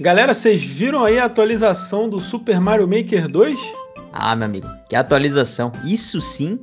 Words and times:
Galera, 0.00 0.34
vocês 0.34 0.62
viram 0.62 1.02
aí 1.02 1.18
a 1.18 1.24
atualização 1.24 2.10
do 2.10 2.20
Super 2.20 2.60
Mario 2.60 2.86
Maker 2.86 3.26
2? 3.26 3.58
Ah, 4.12 4.36
meu 4.36 4.44
amigo, 4.44 4.68
que 4.88 4.94
atualização. 4.94 5.72
Isso 5.84 6.20
sim 6.20 6.60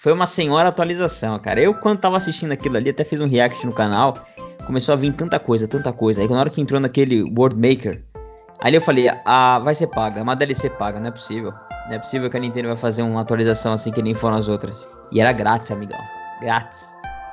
foi 0.00 0.12
uma 0.12 0.26
senhora 0.26 0.70
atualização, 0.70 1.38
cara. 1.38 1.60
Eu, 1.60 1.74
quando 1.74 2.00
tava 2.00 2.16
assistindo 2.16 2.52
aquilo 2.52 2.78
ali, 2.78 2.88
até 2.90 3.04
fiz 3.04 3.20
um 3.20 3.28
react 3.28 3.66
no 3.66 3.72
canal. 3.72 4.26
Começou 4.66 4.94
a 4.94 4.96
vir 4.96 5.12
tanta 5.12 5.38
coisa, 5.38 5.68
tanta 5.68 5.92
coisa. 5.92 6.22
Aí, 6.22 6.28
na 6.28 6.40
hora 6.40 6.50
que 6.50 6.60
entrou 6.60 6.80
naquele 6.80 7.22
World 7.22 7.56
Maker, 7.56 8.02
aí 8.60 8.74
eu 8.74 8.80
falei: 8.80 9.10
ah, 9.26 9.58
vai 9.58 9.74
ser 9.74 9.86
paga, 9.88 10.20
é 10.20 10.22
uma 10.22 10.34
DLC 10.34 10.70
paga, 10.70 10.98
não 10.98 11.08
é 11.08 11.12
possível. 11.12 11.52
Não 11.86 11.94
é 11.94 11.98
possível 11.98 12.30
que 12.30 12.36
a 12.36 12.40
Nintendo 12.40 12.68
vai 12.68 12.76
fazer 12.76 13.02
uma 13.02 13.20
atualização 13.20 13.74
assim 13.74 13.92
que 13.92 14.02
nem 14.02 14.14
foram 14.14 14.36
as 14.36 14.48
outras. 14.48 14.88
E 15.12 15.20
era 15.20 15.32
grátis, 15.32 15.70
amigão. 15.70 16.00
Grátis. 16.40 16.90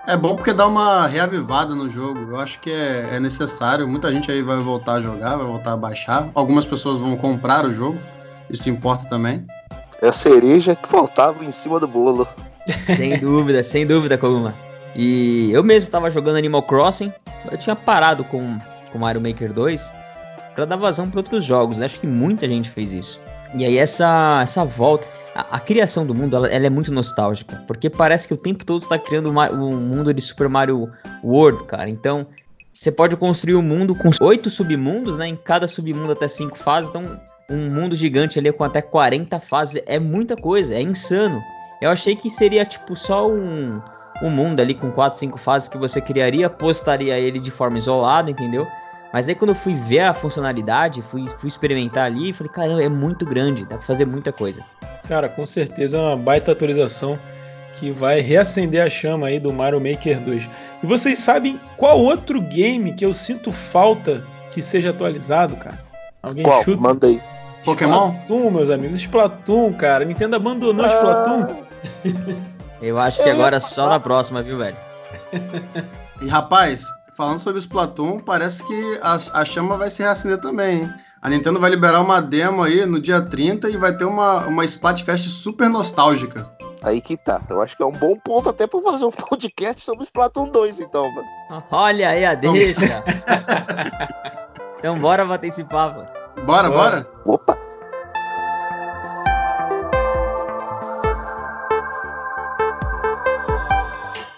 É 0.08 0.16
bom 0.16 0.38
porque 0.38 0.54
dá 0.54 0.66
uma 0.66 1.06
reavivada 1.06 1.76
no 1.76 1.90
jogo. 1.90 2.32
Eu 2.32 2.40
acho 2.40 2.60
que 2.60 2.72
é, 2.72 3.16
é, 3.16 3.20
necessário. 3.20 3.86
Muita 3.88 4.10
gente 4.12 4.32
aí 4.32 4.42
vai 4.42 4.58
voltar 4.58 4.94
a 4.94 5.00
jogar, 5.02 5.36
vai 5.36 5.46
voltar 5.46 5.74
a 5.74 5.78
baixar. 5.78 6.30
Algumas 6.34 6.64
pessoas 6.64 6.98
vão 6.98 7.18
comprar 7.18 7.66
o 7.66 7.74
jogo. 7.74 8.00
Isso 8.50 8.70
importa 8.70 9.08
também. 9.10 9.46
É 10.02 10.08
a 10.08 10.14
cereja 10.14 10.76
que 10.76 10.88
faltava 10.88 11.44
em 11.44 11.52
cima 11.52 11.78
do 11.78 11.88
bolo. 11.90 12.26
sem 12.82 13.20
dúvida, 13.20 13.62
sem 13.62 13.86
dúvida, 13.86 14.18
Koguma. 14.18 14.56
E 14.96 15.52
eu 15.52 15.62
mesmo 15.62 15.90
tava 15.90 16.10
jogando 16.10 16.38
Animal 16.38 16.64
Crossing. 16.64 17.12
Eu 17.52 17.58
tinha 17.58 17.76
parado 17.76 18.24
com, 18.24 18.58
com 18.92 18.98
Mario 18.98 19.20
Maker 19.20 19.52
2 19.52 19.92
para 20.56 20.64
dar 20.64 20.78
vazão 20.78 21.10
para 21.10 21.20
outros 21.20 21.44
jogos. 21.44 21.82
Acho 21.82 22.00
que 22.00 22.08
muita 22.08 22.48
gente 22.48 22.70
fez 22.70 22.94
isso. 22.94 23.20
E 23.56 23.66
aí 23.66 23.78
essa, 23.78 24.40
essa 24.42 24.64
volta 24.64 25.06
a, 25.52 25.60
criação 25.60 26.06
do 26.06 26.16
mundo 26.16 26.36
ela, 26.36 26.48
ela, 26.48 26.66
é 26.66 26.70
muito 26.70 26.92
nostálgica, 26.92 27.64
porque 27.68 27.90
parece 27.90 28.28
que 28.28 28.34
o 28.34 28.38
tempo 28.38 28.66
todo 28.66 28.82
está 28.82 28.98
criando 28.98 29.30
um 29.30 29.78
mundo 29.78 30.14
de 30.14 30.22
Super 30.22 30.50
Mario 30.50 30.92
World, 31.24 31.64
cara. 31.66 31.90
Então, 31.90 32.26
você 32.74 32.92
pode 32.92 33.16
construir 33.16 33.56
um 33.56 33.62
mundo 33.62 33.96
com 33.96 34.10
oito 34.22 34.50
submundos, 34.50 35.18
né? 35.18 35.28
Em 35.28 35.36
cada 35.36 35.68
submundo 35.68 36.12
até 36.12 36.28
cinco 36.28 36.58
fases. 36.58 36.90
Então, 36.90 37.20
um 37.50 37.70
mundo 37.70 37.96
gigante 37.96 38.40
ali 38.40 38.52
com 38.52 38.64
até 38.64 38.82
40 38.82 39.40
fases 39.40 39.82
é 39.86 40.00
muita 40.00 40.36
coisa, 40.36 40.74
é 40.74 40.82
insano. 40.82 41.42
Eu 41.82 41.92
achei 41.92 42.16
que 42.16 42.30
seria 42.30 42.66
tipo 42.66 42.96
só 42.96 43.30
um, 43.30 43.82
um 44.22 44.30
mundo 44.30 44.60
ali 44.60 44.74
com 44.74 44.92
quatro, 44.92 45.20
cinco 45.20 45.38
fases 45.38 45.68
que 45.68 45.78
você 45.78 46.02
criaria, 46.02 46.50
postaria 46.50 47.18
ele 47.18 47.40
de 47.40 47.52
forma 47.52 47.78
isolada, 47.78 48.32
entendeu? 48.32 48.68
Mas 49.14 49.28
aí 49.30 49.36
quando 49.36 49.52
eu 49.52 49.56
fui 49.56 49.76
ver 49.76 50.00
a 50.00 50.14
funcionalidade, 50.14 51.02
fui, 51.02 51.28
fui 51.40 51.48
experimentar 51.48 52.06
ali, 52.06 52.34
falei, 52.34 52.52
caramba, 52.52 52.84
é 52.84 52.90
muito 52.90 53.26
grande, 53.26 53.64
dá 53.64 53.78
pra 53.78 53.82
fazer 53.86 54.06
muita 54.06 54.32
coisa. 54.32 54.64
Cara, 55.08 55.30
com 55.30 55.46
certeza 55.46 55.98
é 55.98 56.00
uma 56.00 56.18
baita 56.18 56.52
atualização 56.52 57.18
que 57.76 57.92
vai 57.92 58.20
reacender 58.22 58.84
a 58.84 58.90
chama 58.90 59.28
aí 59.28 59.40
do 59.40 59.54
Mario 59.54 59.80
Maker 59.80 60.20
2. 60.20 60.50
E 60.84 60.86
vocês 60.86 61.20
sabem 61.20 61.60
qual 61.78 62.00
outro 62.00 62.42
game 62.42 62.94
que 62.94 63.06
eu 63.06 63.14
sinto 63.14 63.52
falta 63.52 64.24
que 64.52 64.62
seja 64.62 64.90
atualizado, 64.90 65.56
cara? 65.56 65.80
Alguém 66.22 66.44
qual? 66.44 66.64
chuta? 66.64 66.82
Manda 66.82 67.08
aí. 67.08 67.22
Pokémon? 67.64 68.12
Splatoon, 68.12 68.52
meus 68.52 68.70
amigos. 68.70 68.98
Splatoon, 68.98 69.74
cara. 69.74 70.06
Nintendo 70.06 70.36
abandonou 70.36 70.86
ah. 70.86 70.90
Splatoon. 70.90 71.48
Eu 72.82 72.98
acho 72.98 73.22
que 73.22 73.30
agora 73.30 73.60
só 73.60 73.90
na 73.90 74.00
próxima, 74.00 74.42
viu, 74.42 74.58
velho? 74.58 74.78
E 76.22 76.28
rapaz, 76.28 76.86
falando 77.18 77.40
sobre 77.40 77.60
Splatoon, 77.60 78.20
parece 78.20 78.64
que 78.64 79.00
a, 79.02 79.18
a 79.42 79.44
chama 79.44 79.76
vai 79.76 79.90
se 79.90 80.04
reacender 80.04 80.40
também, 80.40 80.84
hein? 80.84 80.94
A 81.20 81.30
Nintendo 81.30 81.60
vai 81.60 81.72
liberar 81.72 82.00
uma 82.00 82.22
demo 82.22 82.62
aí 82.62 82.86
no 82.86 83.02
dia 83.02 83.20
30 83.20 83.72
e 83.72 83.76
vai 83.76 83.92
ter 83.92 84.06
uma, 84.06 84.46
uma 84.46 84.64
Splatfest 84.64 85.28
super 85.30 85.68
nostálgica. 85.68 86.48
Aí 86.84 87.02
que 87.02 87.18
tá. 87.18 87.42
Eu 87.50 87.60
acho 87.60 87.76
que 87.76 87.82
é 87.82 87.86
um 87.88 87.92
bom 87.92 88.16
ponto 88.20 88.50
até 88.50 88.68
pra 88.68 88.80
fazer 88.80 89.06
um 89.06 89.10
podcast 89.28 89.82
sobre 89.82 90.04
Splatoon 90.04 90.52
2, 90.52 90.80
então, 90.80 91.12
mano. 91.12 91.64
Olha 91.72 92.10
aí 92.10 92.24
a 92.24 92.36
deixa. 92.36 93.04
então 94.78 95.00
bora 95.00 95.26
bater 95.26 95.48
esse 95.48 95.64
papo. 95.64 96.06
Bora, 96.46 96.70
bora. 96.70 96.70
bora. 96.70 97.08
Opa. 97.26 97.67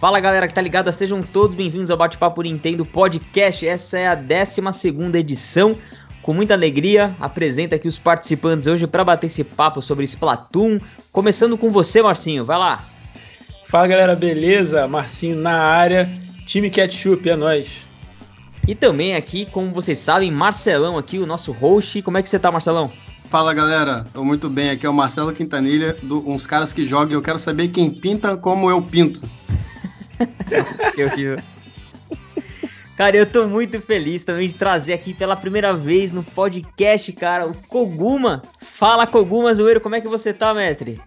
Fala 0.00 0.18
galera 0.18 0.48
que 0.48 0.54
tá 0.54 0.62
ligada, 0.62 0.90
sejam 0.90 1.22
todos 1.22 1.54
bem-vindos 1.54 1.90
ao 1.90 1.96
Bate-Papo 1.98 2.40
Nintendo 2.40 2.86
Podcast. 2.86 3.68
Essa 3.68 3.98
é 3.98 4.08
a 4.08 4.14
12 4.14 5.18
edição. 5.18 5.76
Com 6.22 6.32
muita 6.32 6.54
alegria, 6.54 7.14
apresenta 7.20 7.76
aqui 7.76 7.86
os 7.86 7.98
participantes 7.98 8.66
hoje 8.66 8.86
para 8.86 9.04
bater 9.04 9.26
esse 9.26 9.44
papo 9.44 9.82
sobre 9.82 10.04
Splatoon. 10.04 10.80
Começando 11.12 11.58
com 11.58 11.70
você, 11.70 12.00
Marcinho, 12.00 12.46
vai 12.46 12.56
lá. 12.56 12.82
Fala 13.66 13.86
galera, 13.88 14.16
beleza? 14.16 14.88
Marcinho 14.88 15.36
na 15.36 15.52
área, 15.52 16.10
time 16.46 16.70
Ketchup, 16.70 17.28
é 17.28 17.36
nóis. 17.36 17.82
E 18.66 18.74
também 18.74 19.14
aqui, 19.14 19.44
como 19.44 19.70
vocês 19.70 19.98
sabem, 19.98 20.30
Marcelão 20.30 20.96
aqui, 20.96 21.18
o 21.18 21.26
nosso 21.26 21.52
host. 21.52 22.00
Como 22.00 22.16
é 22.16 22.22
que 22.22 22.30
você 22.30 22.38
tá, 22.38 22.50
Marcelão? 22.50 22.90
Fala 23.26 23.52
galera, 23.52 24.06
tô 24.14 24.24
muito 24.24 24.48
bem. 24.48 24.70
Aqui 24.70 24.86
é 24.86 24.88
o 24.88 24.94
Marcelo 24.94 25.34
Quintanilha, 25.34 25.94
do 26.02 26.26
uns 26.26 26.46
caras 26.46 26.72
que 26.72 26.86
jogam. 26.86 27.12
Eu 27.12 27.22
quero 27.22 27.38
saber 27.38 27.68
quem 27.68 27.90
pinta 27.90 28.34
como 28.34 28.70
eu 28.70 28.80
pinto. 28.80 29.28
que 30.94 31.04
horrível. 31.04 31.38
Cara, 32.96 33.16
eu 33.16 33.24
tô 33.24 33.48
muito 33.48 33.80
feliz 33.80 34.22
também 34.22 34.46
de 34.46 34.54
trazer 34.54 34.92
aqui 34.92 35.14
pela 35.14 35.34
primeira 35.34 35.72
vez 35.72 36.12
no 36.12 36.22
podcast, 36.22 37.10
cara, 37.14 37.46
o 37.46 37.54
Koguma. 37.68 38.42
Fala, 38.60 39.06
Koguma 39.06 39.54
Zoeiro, 39.54 39.80
como 39.80 39.94
é 39.94 40.00
que 40.00 40.08
você 40.08 40.34
tá, 40.34 40.52
mestre? 40.52 41.00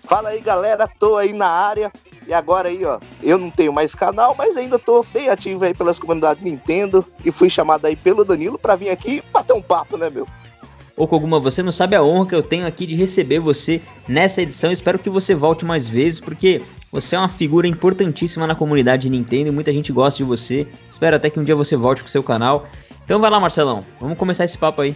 Fala 0.00 0.30
aí, 0.30 0.40
galera, 0.40 0.88
tô 0.98 1.18
aí 1.18 1.32
na 1.32 1.46
área. 1.46 1.92
E 2.26 2.32
agora 2.32 2.68
aí, 2.68 2.82
ó, 2.84 2.98
eu 3.22 3.38
não 3.38 3.50
tenho 3.50 3.72
mais 3.72 3.94
canal, 3.94 4.34
mas 4.36 4.56
ainda 4.56 4.78
tô 4.78 5.04
bem 5.12 5.28
ativo 5.28 5.64
aí 5.64 5.74
pelas 5.74 5.98
comunidades 5.98 6.42
Nintendo 6.42 7.04
e 7.22 7.30
fui 7.30 7.50
chamado 7.50 7.84
aí 7.84 7.94
pelo 7.94 8.24
Danilo 8.24 8.58
para 8.58 8.76
vir 8.76 8.88
aqui 8.88 9.22
bater 9.30 9.52
um 9.52 9.60
papo, 9.60 9.98
né, 9.98 10.08
meu? 10.08 10.26
Ô 10.96 11.08
Koguma, 11.08 11.40
você 11.40 11.60
não 11.60 11.72
sabe 11.72 11.96
a 11.96 12.02
honra 12.04 12.26
que 12.26 12.34
eu 12.36 12.42
tenho 12.42 12.64
aqui 12.66 12.86
de 12.86 12.94
receber 12.94 13.40
você 13.40 13.82
nessa 14.06 14.42
edição. 14.42 14.70
Espero 14.70 14.96
que 14.96 15.10
você 15.10 15.34
volte 15.34 15.64
mais 15.64 15.88
vezes, 15.88 16.20
porque 16.20 16.62
você 16.92 17.16
é 17.16 17.18
uma 17.18 17.28
figura 17.28 17.66
importantíssima 17.66 18.46
na 18.46 18.54
comunidade 18.54 19.10
Nintendo 19.10 19.48
e 19.48 19.50
muita 19.50 19.72
gente 19.72 19.92
gosta 19.92 20.18
de 20.18 20.24
você. 20.24 20.68
Espero 20.88 21.16
até 21.16 21.28
que 21.28 21.40
um 21.40 21.42
dia 21.42 21.56
você 21.56 21.74
volte 21.74 22.00
com 22.00 22.06
o 22.06 22.10
seu 22.10 22.22
canal. 22.22 22.68
Então 23.04 23.18
vai 23.20 23.28
lá, 23.28 23.40
Marcelão, 23.40 23.84
vamos 23.98 24.16
começar 24.16 24.44
esse 24.44 24.56
papo 24.56 24.82
aí. 24.82 24.94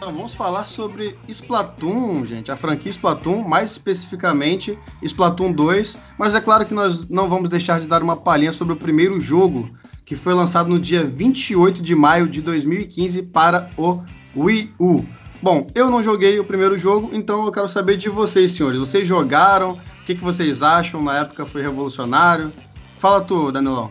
Vamos 0.00 0.34
falar 0.34 0.66
sobre 0.66 1.16
Splatoon, 1.28 2.24
gente, 2.26 2.50
a 2.50 2.56
franquia 2.56 2.90
Splatoon, 2.90 3.46
mais 3.46 3.70
especificamente 3.70 4.76
Splatoon 5.00 5.52
2, 5.52 5.98
mas 6.18 6.34
é 6.34 6.40
claro 6.40 6.66
que 6.66 6.74
nós 6.74 7.08
não 7.08 7.28
vamos 7.28 7.48
deixar 7.48 7.80
de 7.80 7.86
dar 7.86 8.02
uma 8.02 8.16
palhinha 8.16 8.50
sobre 8.50 8.72
o 8.72 8.76
primeiro 8.76 9.20
jogo, 9.20 9.70
que 10.04 10.16
foi 10.16 10.34
lançado 10.34 10.70
no 10.70 10.78
dia 10.80 11.04
28 11.04 11.82
de 11.82 11.94
maio 11.94 12.26
de 12.26 12.40
2015 12.42 13.22
para 13.24 13.70
o 13.76 14.02
Wii 14.34 14.72
U. 14.80 15.04
Bom, 15.42 15.66
eu 15.74 15.90
não 15.90 16.02
joguei 16.02 16.38
o 16.38 16.44
primeiro 16.44 16.76
jogo, 16.76 17.10
então 17.14 17.46
eu 17.46 17.52
quero 17.52 17.66
saber 17.66 17.96
de 17.96 18.10
vocês, 18.10 18.52
senhores. 18.52 18.78
Vocês 18.78 19.06
jogaram? 19.06 19.72
O 20.02 20.04
que, 20.04 20.14
que 20.14 20.22
vocês 20.22 20.62
acham? 20.62 21.02
Na 21.02 21.20
época 21.20 21.46
foi 21.46 21.62
revolucionário? 21.62 22.52
Fala 22.96 23.22
tu, 23.22 23.50
Danilão. 23.50 23.90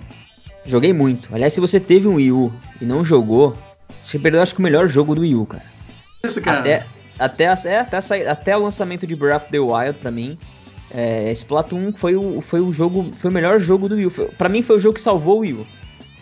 Joguei 0.64 0.94
muito. 0.94 1.34
Aliás, 1.34 1.54
se 1.54 1.60
você 1.60 1.80
teve 1.80 2.08
um 2.08 2.16
Wii 2.16 2.32
U 2.32 2.54
e 2.80 2.86
não 2.86 3.04
jogou, 3.04 3.58
você 4.00 4.20
perdeu 4.20 4.42
acho 4.42 4.54
que 4.54 4.60
o 4.60 4.64
melhor 4.64 4.88
jogo 4.88 5.16
do 5.16 5.22
Wii 5.22 5.36
U, 5.36 5.46
cara. 5.48 5.64
Isso, 6.24 6.40
cara. 6.40 6.60
Até, 6.60 6.86
até, 7.18 7.44
é, 7.46 7.80
até, 7.80 8.30
até 8.30 8.58
o 8.58 8.62
lançamento 8.62 9.08
de 9.08 9.16
Breath 9.16 9.44
of 9.44 9.52
the 9.52 9.60
Wild, 9.60 9.98
pra 10.00 10.12
mim, 10.12 10.38
é, 10.92 11.32
Splatoon 11.32 11.92
foi 11.94 12.16
o, 12.16 12.42
foi 12.42 12.60
o 12.60 12.72
jogo, 12.72 13.10
foi 13.14 13.32
o 13.32 13.34
melhor 13.34 13.60
jogo 13.60 13.90
do 13.90 13.96
Wii 13.96 14.06
U. 14.06 14.12
Pra 14.38 14.50
mim 14.50 14.62
foi 14.62 14.78
o 14.78 14.80
jogo 14.80 14.94
que 14.96 15.02
salvou 15.02 15.38
o 15.38 15.40
Wii 15.40 15.54
U. 15.54 15.68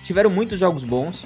Tiveram 0.05 0.29
muitos 0.29 0.57
jogos 0.57 0.85
bons. 0.85 1.25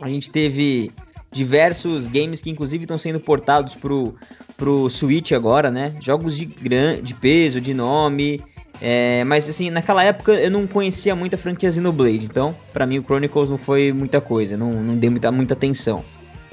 A 0.00 0.08
gente 0.08 0.30
teve 0.30 0.90
diversos 1.30 2.06
games 2.06 2.40
que 2.40 2.50
inclusive 2.50 2.84
estão 2.84 2.98
sendo 2.98 3.20
portados 3.20 3.74
pro, 3.74 4.14
pro 4.56 4.90
Switch 4.90 5.32
agora, 5.32 5.70
né? 5.70 5.94
Jogos 6.00 6.36
de, 6.36 6.44
gran, 6.44 7.02
de 7.02 7.14
peso, 7.14 7.60
de 7.60 7.72
nome. 7.72 8.42
É, 8.80 9.24
mas 9.24 9.48
assim, 9.48 9.68
naquela 9.70 10.02
época 10.02 10.32
eu 10.32 10.50
não 10.50 10.66
conhecia 10.66 11.14
muito 11.14 11.34
a 11.34 11.38
franquia 11.38 11.70
Xenoblade, 11.70 12.24
então 12.24 12.54
para 12.72 12.86
mim 12.86 12.98
o 12.98 13.02
Chronicles 13.02 13.50
não 13.50 13.58
foi 13.58 13.92
muita 13.92 14.22
coisa, 14.22 14.56
não, 14.56 14.70
não 14.70 14.96
dei 14.96 15.10
muita, 15.10 15.30
muita 15.30 15.54
atenção. 15.54 16.02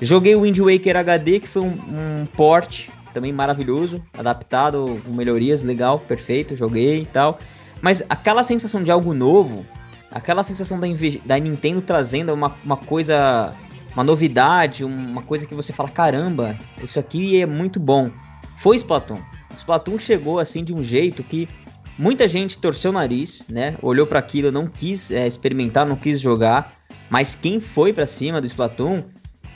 Joguei 0.01 0.35
o 0.35 0.41
Wind 0.41 0.57
Waker 0.59 0.97
HD, 0.97 1.39
que 1.39 1.47
foi 1.47 1.63
um, 1.63 1.67
um 1.71 2.25
port 2.35 2.89
também 3.13 3.33
maravilhoso, 3.33 4.03
adaptado, 4.15 5.01
com 5.03 5.11
melhorias, 5.11 5.63
legal, 5.63 5.99
perfeito, 5.99 6.55
joguei 6.55 7.01
e 7.01 7.05
tal. 7.05 7.39
Mas 7.81 8.03
aquela 8.07 8.43
sensação 8.43 8.83
de 8.83 8.91
algo 8.91 9.13
novo, 9.13 9.65
aquela 10.11 10.43
sensação 10.43 10.79
da, 10.79 10.87
da 11.25 11.39
Nintendo 11.39 11.81
trazendo 11.81 12.33
uma, 12.33 12.53
uma 12.63 12.77
coisa, 12.77 13.53
uma 13.97 14.03
novidade, 14.03 14.83
uma 14.85 15.23
coisa 15.23 15.47
que 15.47 15.55
você 15.55 15.73
fala, 15.73 15.89
caramba, 15.89 16.55
isso 16.83 16.99
aqui 16.99 17.41
é 17.41 17.47
muito 17.47 17.79
bom. 17.79 18.11
Foi 18.57 18.75
Splatoon. 18.75 19.17
Splatoon 19.57 19.97
chegou 19.97 20.37
assim 20.37 20.63
de 20.63 20.71
um 20.71 20.83
jeito 20.83 21.23
que 21.23 21.49
muita 21.97 22.27
gente 22.27 22.59
torceu 22.59 22.91
o 22.91 22.93
nariz, 22.93 23.43
né? 23.49 23.75
Olhou 23.81 24.05
para 24.05 24.19
aquilo, 24.19 24.51
não 24.51 24.67
quis 24.67 25.09
é, 25.09 25.25
experimentar, 25.25 25.83
não 25.83 25.95
quis 25.95 26.21
jogar. 26.21 26.75
Mas 27.09 27.33
quem 27.33 27.59
foi 27.59 27.91
para 27.91 28.05
cima 28.05 28.39
do 28.39 28.45
Splatoon 28.45 29.01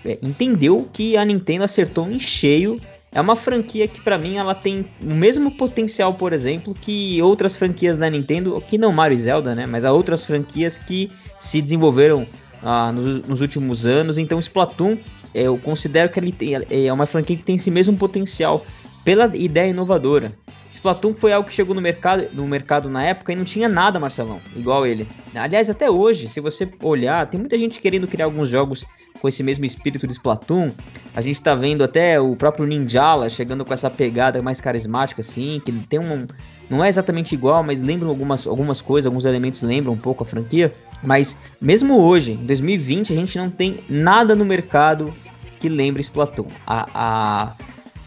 é, 0.03 0.17
entendeu 0.23 0.89
que 0.91 1.15
a 1.15 1.23
Nintendo 1.23 1.63
acertou 1.63 2.09
em 2.09 2.17
cheio. 2.17 2.81
É 3.11 3.21
uma 3.21 3.35
franquia 3.35 3.87
que 3.87 4.01
para 4.01 4.17
mim 4.17 4.37
ela 4.37 4.55
tem 4.55 4.87
o 5.03 5.13
mesmo 5.13 5.51
potencial, 5.51 6.15
por 6.15 6.33
exemplo, 6.33 6.73
que 6.73 7.21
outras 7.21 7.55
franquias 7.55 7.95
da 7.95 8.09
Nintendo, 8.09 8.59
que 8.67 8.79
não 8.79 8.91
Mario 8.91 9.13
e 9.13 9.19
Zelda, 9.19 9.53
né? 9.53 9.67
Mas 9.67 9.85
há 9.85 9.91
outras 9.91 10.23
franquias 10.23 10.79
que 10.79 11.11
se 11.37 11.61
desenvolveram 11.61 12.25
ah, 12.63 12.91
nos, 12.91 13.27
nos 13.27 13.41
últimos 13.41 13.85
anos. 13.85 14.17
Então 14.17 14.39
Splatoon, 14.39 14.97
eu 15.33 15.57
considero 15.57 16.09
que 16.09 16.19
ele 16.19 16.31
tem, 16.31 16.53
é 16.69 16.91
uma 16.91 17.05
franquia 17.05 17.35
que 17.35 17.43
tem 17.43 17.55
esse 17.55 17.71
mesmo 17.71 17.95
potencial 17.97 18.65
pela 19.03 19.35
ideia 19.35 19.69
inovadora. 19.69 20.35
Splatoon 20.71 21.15
foi 21.15 21.33
algo 21.33 21.47
que 21.47 21.53
chegou 21.53 21.75
no 21.75 21.81
mercado, 21.81 22.27
no 22.33 22.47
mercado 22.47 22.89
na 22.89 23.03
época 23.03 23.33
e 23.33 23.35
não 23.35 23.43
tinha 23.43 23.67
nada, 23.67 23.99
Marcelão, 23.99 24.39
igual 24.55 24.85
ele. 24.85 25.07
Aliás, 25.35 25.69
até 25.69 25.89
hoje, 25.89 26.29
se 26.29 26.39
você 26.39 26.69
olhar, 26.81 27.27
tem 27.29 27.39
muita 27.39 27.57
gente 27.57 27.79
querendo 27.79 28.07
criar 28.07 28.25
alguns 28.25 28.49
jogos 28.49 28.85
com 29.21 29.27
esse 29.27 29.44
mesmo 29.44 29.63
espírito 29.63 30.07
de 30.07 30.13
Splatoon. 30.13 30.71
A 31.15 31.21
gente 31.21 31.41
tá 31.41 31.53
vendo 31.53 31.83
até 31.83 32.19
o 32.19 32.35
próprio 32.35 32.65
Ninjala 32.65 33.29
chegando 33.29 33.63
com 33.63 33.73
essa 33.73 33.89
pegada 33.89 34.41
mais 34.41 34.59
carismática, 34.59 35.21
assim, 35.21 35.62
que 35.63 35.71
tem 35.71 36.00
um. 36.00 36.25
Não 36.69 36.83
é 36.83 36.89
exatamente 36.89 37.35
igual, 37.35 37.63
mas 37.63 37.81
lembram 37.81 38.09
algumas, 38.09 38.47
algumas 38.47 38.81
coisas, 38.81 39.06
alguns 39.06 39.25
elementos 39.25 39.62
lembram 39.62 39.94
um 39.94 39.97
pouco 39.97 40.23
a 40.23 40.25
franquia. 40.25 40.71
Mas 41.03 41.38
mesmo 41.62 42.01
hoje, 42.01 42.31
em 42.31 42.45
2020, 42.45 43.13
a 43.13 43.15
gente 43.15 43.38
não 43.38 43.50
tem 43.50 43.77
nada 43.88 44.35
no 44.35 44.44
mercado 44.44 45.13
que 45.59 45.69
lembre 45.69 46.01
Splatoon. 46.01 46.47
A, 46.65 47.53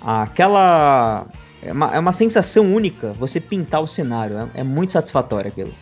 a, 0.02 0.22
aquela. 0.22 1.26
É 1.62 1.72
uma, 1.72 1.94
é 1.94 1.98
uma 1.98 2.12
sensação 2.12 2.74
única 2.74 3.12
você 3.14 3.40
pintar 3.40 3.82
o 3.82 3.86
cenário. 3.86 4.36
É, 4.36 4.60
é 4.60 4.64
muito 4.64 4.92
satisfatório 4.92 5.48
aquilo. 5.48 5.72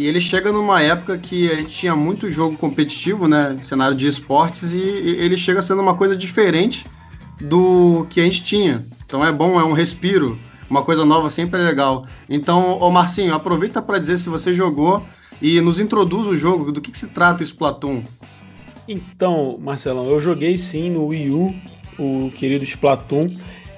E 0.00 0.06
ele 0.06 0.18
chega 0.18 0.50
numa 0.50 0.80
época 0.80 1.18
que 1.18 1.52
a 1.52 1.56
gente 1.56 1.74
tinha 1.74 1.94
muito 1.94 2.30
jogo 2.30 2.56
competitivo, 2.56 3.28
né? 3.28 3.58
Cenário 3.60 3.94
de 3.94 4.06
esportes, 4.06 4.72
e 4.72 4.80
ele 4.80 5.36
chega 5.36 5.60
sendo 5.60 5.82
uma 5.82 5.94
coisa 5.94 6.16
diferente 6.16 6.86
do 7.38 8.06
que 8.08 8.18
a 8.18 8.24
gente 8.24 8.42
tinha. 8.42 8.82
Então 9.04 9.22
é 9.22 9.30
bom, 9.30 9.60
é 9.60 9.62
um 9.62 9.74
respiro. 9.74 10.38
Uma 10.70 10.82
coisa 10.82 11.04
nova 11.04 11.28
sempre 11.28 11.60
é 11.60 11.62
legal. 11.62 12.06
Então, 12.30 12.78
ô 12.80 12.90
Marcinho, 12.90 13.34
aproveita 13.34 13.82
para 13.82 13.98
dizer 13.98 14.16
se 14.16 14.30
você 14.30 14.54
jogou 14.54 15.04
e 15.42 15.60
nos 15.60 15.78
introduz 15.78 16.26
o 16.26 16.34
jogo. 16.34 16.72
Do 16.72 16.80
que, 16.80 16.90
que 16.90 16.98
se 16.98 17.08
trata 17.08 17.42
esse 17.42 17.52
Splatoon? 17.52 18.02
Então, 18.88 19.58
Marcelão, 19.60 20.08
eu 20.08 20.22
joguei 20.22 20.56
sim 20.56 20.88
no 20.88 21.08
Wii 21.08 21.30
U, 21.30 21.54
o 21.98 22.32
querido 22.34 22.64
Splatoon. 22.64 23.28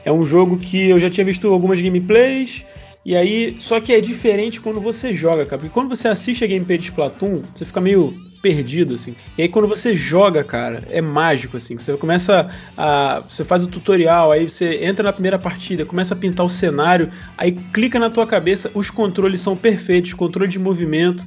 É 0.05 0.13
um 0.13 0.25
jogo 0.25 0.57
que 0.57 0.89
eu 0.89 1.01
já 1.01 1.11
tinha 1.11 1.25
visto 1.25 1.49
algumas 1.49 1.81
gameplays, 1.81 2.65
e 3.05 3.17
aí, 3.17 3.57
só 3.59 3.81
que 3.81 3.93
é 3.93 4.01
diferente 4.01 4.61
quando 4.61 4.81
você 4.81 5.15
joga, 5.15 5.45
cara. 5.45 5.61
Porque 5.61 5.75
quando 5.75 5.89
você 5.89 6.09
assiste 6.09 6.45
a 6.45 6.47
gameplay 6.47 6.79
de 6.79 6.85
Splatoon, 6.85 7.43
você 7.53 7.65
fica 7.65 7.81
meio 7.81 8.15
perdido, 8.41 8.95
assim. 8.95 9.15
E 9.39 9.43
aí 9.43 9.49
quando 9.49 9.69
você 9.69 9.95
joga, 9.97 10.45
cara, 10.45 10.85
é 10.91 11.01
mágico, 11.01 11.57
assim. 11.57 11.77
Você 11.79 11.97
começa 11.97 12.49
a. 12.77 13.23
Você 13.29 13.45
faz 13.45 13.63
o 13.63 13.67
tutorial, 13.67 14.31
aí 14.31 14.49
você 14.49 14.85
entra 14.85 15.03
na 15.05 15.13
primeira 15.13 15.39
partida, 15.39 15.87
começa 15.87 16.15
a 16.15 16.17
pintar 16.17 16.45
o 16.45 16.51
cenário, 16.51 17.11
aí 17.37 17.53
clica 17.73 17.99
na 17.99 18.11
tua 18.11 18.27
cabeça, 18.27 18.71
os 18.75 18.91
controles 18.91 19.41
são 19.41 19.57
perfeitos, 19.57 20.13
controle 20.13 20.51
de 20.51 20.59
movimento. 20.59 21.27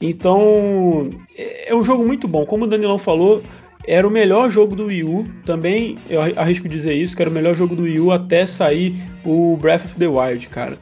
Então, 0.00 1.10
é, 1.36 1.70
é 1.70 1.74
um 1.74 1.84
jogo 1.84 2.04
muito 2.04 2.26
bom. 2.26 2.44
Como 2.44 2.64
o 2.64 2.68
Danilão 2.68 2.98
falou, 2.98 3.42
era 3.86 4.06
o 4.06 4.10
melhor 4.10 4.50
jogo 4.50 4.76
do 4.76 4.86
Wii 4.86 5.04
U. 5.04 5.24
Também 5.44 5.96
eu 6.08 6.20
arrisco 6.36 6.68
dizer 6.68 6.94
isso, 6.94 7.16
que 7.16 7.22
era 7.22 7.30
o 7.30 7.34
melhor 7.34 7.54
jogo 7.54 7.74
do 7.74 7.82
Wii 7.82 8.00
U 8.00 8.12
até 8.12 8.46
sair 8.46 8.94
o 9.24 9.56
Breath 9.60 9.84
of 9.84 9.94
the 9.98 10.06
Wild, 10.06 10.46
cara. 10.48 10.78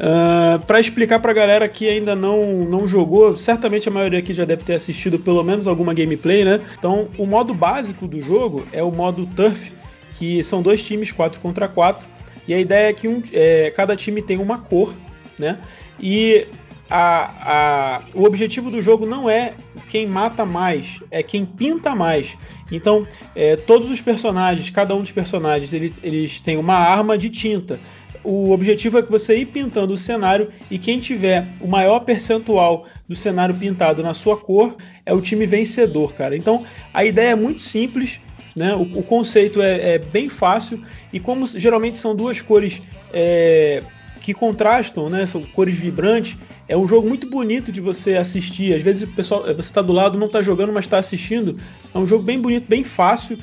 Uh, 0.00 0.58
para 0.60 0.80
explicar 0.80 1.20
para 1.20 1.30
a 1.30 1.34
galera 1.34 1.68
que 1.68 1.86
ainda 1.86 2.16
não, 2.16 2.64
não 2.64 2.88
jogou, 2.88 3.36
certamente 3.36 3.86
a 3.86 3.92
maioria 3.92 4.18
aqui 4.18 4.32
já 4.32 4.46
deve 4.46 4.64
ter 4.64 4.72
assistido 4.72 5.18
pelo 5.18 5.42
menos 5.42 5.66
alguma 5.66 5.92
gameplay, 5.92 6.42
né? 6.42 6.58
Então, 6.78 7.08
o 7.18 7.26
modo 7.26 7.52
básico 7.52 8.08
do 8.08 8.22
jogo 8.22 8.66
é 8.72 8.82
o 8.82 8.90
modo 8.90 9.26
Turf, 9.36 9.72
que 10.14 10.42
são 10.42 10.62
dois 10.62 10.82
times, 10.82 11.12
4 11.12 11.38
contra 11.40 11.68
4, 11.68 12.06
e 12.48 12.54
a 12.54 12.58
ideia 12.58 12.88
é 12.88 12.92
que 12.94 13.06
um, 13.06 13.22
é, 13.30 13.70
cada 13.76 13.94
time 13.94 14.22
tem 14.22 14.38
uma 14.38 14.58
cor, 14.58 14.94
né? 15.38 15.58
E 16.00 16.46
a, 16.88 17.30
a, 17.42 18.02
o 18.14 18.24
objetivo 18.24 18.70
do 18.70 18.80
jogo 18.80 19.04
não 19.04 19.28
é 19.28 19.52
quem 19.90 20.06
mata 20.06 20.46
mais, 20.46 21.00
é 21.10 21.22
quem 21.22 21.44
pinta 21.44 21.94
mais. 21.94 22.36
Então, 22.70 23.06
é, 23.34 23.56
todos 23.56 23.90
os 23.90 24.00
personagens, 24.00 24.70
cada 24.70 24.94
um 24.94 25.00
dos 25.00 25.10
personagens, 25.10 25.72
eles, 25.72 26.00
eles 26.02 26.40
têm 26.40 26.56
uma 26.56 26.76
arma 26.76 27.18
de 27.18 27.28
tinta 27.28 27.78
o 28.22 28.50
objetivo 28.50 28.98
é 28.98 29.02
que 29.02 29.10
você 29.10 29.36
ir 29.36 29.46
pintando 29.46 29.94
o 29.94 29.96
cenário 29.96 30.50
e 30.70 30.78
quem 30.78 31.00
tiver 31.00 31.48
o 31.60 31.66
maior 31.66 32.00
percentual 32.00 32.86
do 33.08 33.16
cenário 33.16 33.54
pintado 33.54 34.02
na 34.02 34.14
sua 34.14 34.36
cor 34.36 34.76
é 35.06 35.12
o 35.12 35.20
time 35.20 35.46
vencedor, 35.46 36.14
cara. 36.14 36.36
Então 36.36 36.64
a 36.92 37.04
ideia 37.04 37.30
é 37.30 37.34
muito 37.34 37.62
simples, 37.62 38.20
né? 38.54 38.74
O, 38.74 38.82
o 38.98 39.02
conceito 39.02 39.62
é, 39.62 39.94
é, 39.94 39.98
bem 39.98 40.28
fácil 40.28 40.82
e 41.12 41.18
como 41.18 41.46
geralmente 41.46 41.98
são 41.98 42.14
duas 42.14 42.42
cores 42.42 42.82
é, 43.12 43.82
que 44.20 44.34
contrastam, 44.34 45.08
né? 45.08 45.26
São 45.26 45.42
cores 45.42 45.76
vibrantes. 45.76 46.36
É 46.70 46.76
um 46.76 46.86
jogo 46.86 47.08
muito 47.08 47.28
bonito 47.28 47.72
de 47.72 47.80
você 47.80 48.14
assistir. 48.14 48.72
Às 48.72 48.80
vezes 48.80 49.02
o 49.02 49.08
pessoal, 49.08 49.42
você 49.42 49.58
está 49.58 49.82
do 49.82 49.92
lado, 49.92 50.16
não 50.16 50.28
está 50.28 50.40
jogando, 50.40 50.72
mas 50.72 50.84
está 50.84 50.98
assistindo. 50.98 51.58
É 51.92 51.98
um 51.98 52.06
jogo 52.06 52.22
bem 52.22 52.40
bonito, 52.40 52.68
bem 52.68 52.84
fácil, 52.84 53.36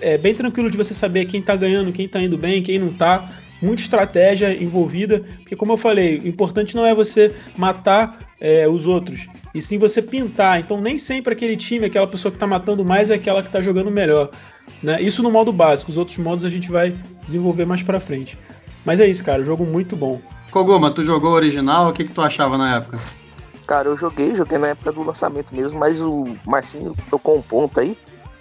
é 0.00 0.18
bem 0.18 0.34
tranquilo 0.34 0.68
de 0.68 0.76
você 0.76 0.92
saber 0.92 1.26
quem 1.26 1.38
está 1.38 1.54
ganhando, 1.54 1.92
quem 1.92 2.06
está 2.06 2.20
indo 2.20 2.36
bem, 2.36 2.60
quem 2.60 2.80
não 2.80 2.88
está 2.88 3.30
muita 3.62 3.82
estratégia 3.82 4.52
envolvida, 4.60 5.20
porque 5.36 5.54
como 5.54 5.74
eu 5.74 5.76
falei, 5.76 6.18
o 6.18 6.26
importante 6.26 6.74
não 6.74 6.84
é 6.84 6.92
você 6.92 7.32
matar 7.56 8.18
é, 8.40 8.66
os 8.66 8.88
outros, 8.88 9.28
e 9.54 9.62
sim 9.62 9.78
você 9.78 10.02
pintar. 10.02 10.58
Então 10.58 10.80
nem 10.80 10.98
sempre 10.98 11.34
aquele 11.34 11.56
time, 11.56 11.86
aquela 11.86 12.08
pessoa 12.08 12.32
que 12.32 12.36
está 12.36 12.48
matando 12.48 12.84
mais 12.84 13.10
é 13.10 13.14
aquela 13.14 13.42
que 13.42 13.48
está 13.48 13.62
jogando 13.62 13.92
melhor. 13.92 14.32
Né? 14.82 15.00
Isso 15.00 15.22
no 15.22 15.30
modo 15.30 15.52
básico, 15.52 15.92
os 15.92 15.96
outros 15.96 16.18
modos 16.18 16.44
a 16.44 16.50
gente 16.50 16.68
vai 16.68 16.96
desenvolver 17.24 17.64
mais 17.64 17.80
para 17.80 18.00
frente. 18.00 18.36
Mas 18.84 18.98
é 18.98 19.06
isso, 19.06 19.22
cara, 19.22 19.44
jogo 19.44 19.64
muito 19.64 19.94
bom. 19.94 20.20
Koguma, 20.52 20.90
tu 20.90 21.02
jogou 21.02 21.30
o 21.30 21.34
original, 21.34 21.88
o 21.88 21.92
que, 21.94 22.04
que 22.04 22.12
tu 22.12 22.20
achava 22.20 22.58
na 22.58 22.76
época? 22.76 23.00
Cara, 23.66 23.88
eu 23.88 23.96
joguei, 23.96 24.36
joguei 24.36 24.58
na 24.58 24.68
época 24.68 24.92
do 24.92 25.02
lançamento 25.02 25.54
mesmo, 25.54 25.80
mas 25.80 26.02
o 26.02 26.36
Marcinho 26.46 26.94
tocou 27.08 27.38
um 27.38 27.42
ponto 27.42 27.80
aí, 27.80 27.96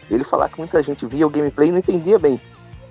ele 0.10 0.26
falar 0.26 0.50
que 0.50 0.58
muita 0.58 0.84
gente 0.84 1.06
via 1.06 1.26
o 1.26 1.30
gameplay 1.30 1.70
e 1.70 1.72
não 1.72 1.80
entendia 1.80 2.20
bem. 2.20 2.40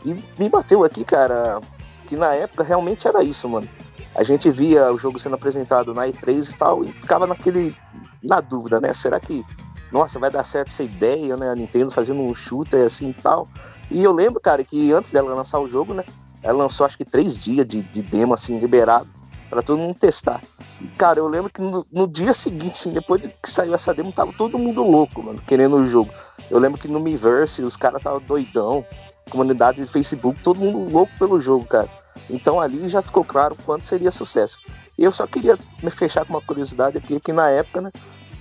E 0.07 0.15
me 0.39 0.49
bateu 0.49 0.83
aqui, 0.85 1.05
cara, 1.05 1.61
que 2.09 2.17
na 2.17 2.35
época 2.35 2.65
realmente 2.65 3.07
era 3.07 3.23
isso, 3.23 3.47
mano. 3.47 3.69
A 4.15 4.23
gente 4.23 4.51
via 4.51 4.91
o 4.91 4.97
jogo 4.97 5.19
sendo 5.19 5.35
apresentado 5.35 5.93
na 5.93 6.09
E3 6.09 6.53
e 6.53 6.57
tal, 6.57 6.83
e 6.83 6.91
ficava 6.93 7.27
naquele. 7.27 7.77
na 8.25 8.41
dúvida, 8.41 8.81
né? 8.81 8.95
Será 8.95 9.21
que, 9.21 9.45
nossa, 9.93 10.19
vai 10.19 10.31
dar 10.31 10.45
certo 10.45 10.69
essa 10.69 10.83
ideia, 10.83 11.37
né? 11.37 11.51
A 11.51 11.55
Nintendo 11.55 11.91
fazendo 11.91 12.23
um 12.23 12.35
shooter 12.35 12.87
assim 12.87 13.11
e 13.11 13.15
tal. 13.15 13.47
E 13.91 14.03
eu 14.03 14.13
lembro, 14.13 14.41
cara, 14.41 14.65
que 14.65 14.91
antes 14.93 15.11
dela 15.11 15.35
lançar 15.35 15.61
o 15.61 15.69
jogo, 15.69 15.93
né? 15.93 16.05
Ela 16.43 16.65
lançou 16.65 16.87
acho 16.87 16.97
que 16.97 17.05
três 17.05 17.43
dias 17.43 17.67
de, 17.67 17.83
de 17.83 18.03
demo, 18.03 18.35
assim, 18.35 18.59
liberado, 18.59 19.09
para 19.49 19.63
todo 19.63 19.79
mundo 19.79 19.95
testar. 19.95 20.43
E, 20.81 20.87
cara, 20.89 21.19
eu 21.19 21.27
lembro 21.27 21.51
que 21.51 21.61
no, 21.61 21.85
no, 21.93 22.07
dia 22.09 22.33
seguinte, 22.33 22.73
assim, 22.73 22.93
depois 22.93 23.21
que 23.21 23.51
saiu 23.51 23.75
essa 23.75 23.93
demo, 23.93 24.13
tava 24.13 24.33
todo 24.33 24.59
mundo 24.59 24.83
louco, 24.83 25.23
mano, 25.23 25.43
querendo 25.47 25.77
o 25.77 25.87
jogo. 25.87 26.11
Eu 26.51 26.59
lembro 26.59 26.79
que 26.79 26.89
no 26.89 27.01
Miiverse 27.01 27.63
os 27.63 27.77
caras 27.77 28.03
tava 28.03 28.21
doidão, 28.21 28.85
comunidade 29.29 29.83
de 29.83 29.91
Facebook, 29.91 30.41
todo 30.43 30.61
mundo 30.61 30.93
louco 30.93 31.13
pelo 31.19 31.41
jogo, 31.41 31.65
cara. 31.65 31.89
Então 32.29 32.61
ali 32.61 32.89
já 32.89 33.03
ficou 33.03 33.25
claro 33.25 33.57
quanto 33.65 33.87
seria 33.87 34.11
sucesso. 34.11 34.59
Eu 34.99 35.13
só 35.13 35.27
queria 35.27 35.59
me 35.83 35.91
fechar 35.91 36.25
com 36.25 36.35
uma 36.35 36.43
curiosidade 36.43 36.99
aqui, 36.99 37.19
que 37.21 37.33
na 37.33 37.49
época, 37.51 37.81
né, 37.81 37.91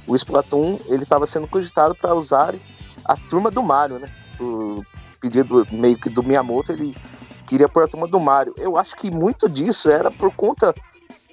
o 0.07 0.15
Splatoon 0.15 0.79
ele 0.87 1.03
estava 1.03 1.25
sendo 1.25 1.47
cogitado 1.47 1.95
para 1.95 2.13
usar 2.13 2.55
a 3.05 3.15
turma 3.15 3.49
do 3.49 3.63
Mario, 3.63 3.99
né? 3.99 4.09
Por 4.37 4.85
pedido 5.21 5.65
meio 5.71 5.97
que 5.97 6.09
do 6.09 6.23
Miyamoto, 6.23 6.71
ele 6.71 6.95
queria 7.49 7.67
pôr 7.67 7.83
a 7.83 7.87
turma 7.87 8.07
do 8.07 8.19
Mario. 8.19 8.53
Eu 8.57 8.77
acho 8.77 8.95
que 8.95 9.09
muito 9.09 9.49
disso 9.49 9.89
era 9.89 10.11
por 10.11 10.31
conta 10.31 10.73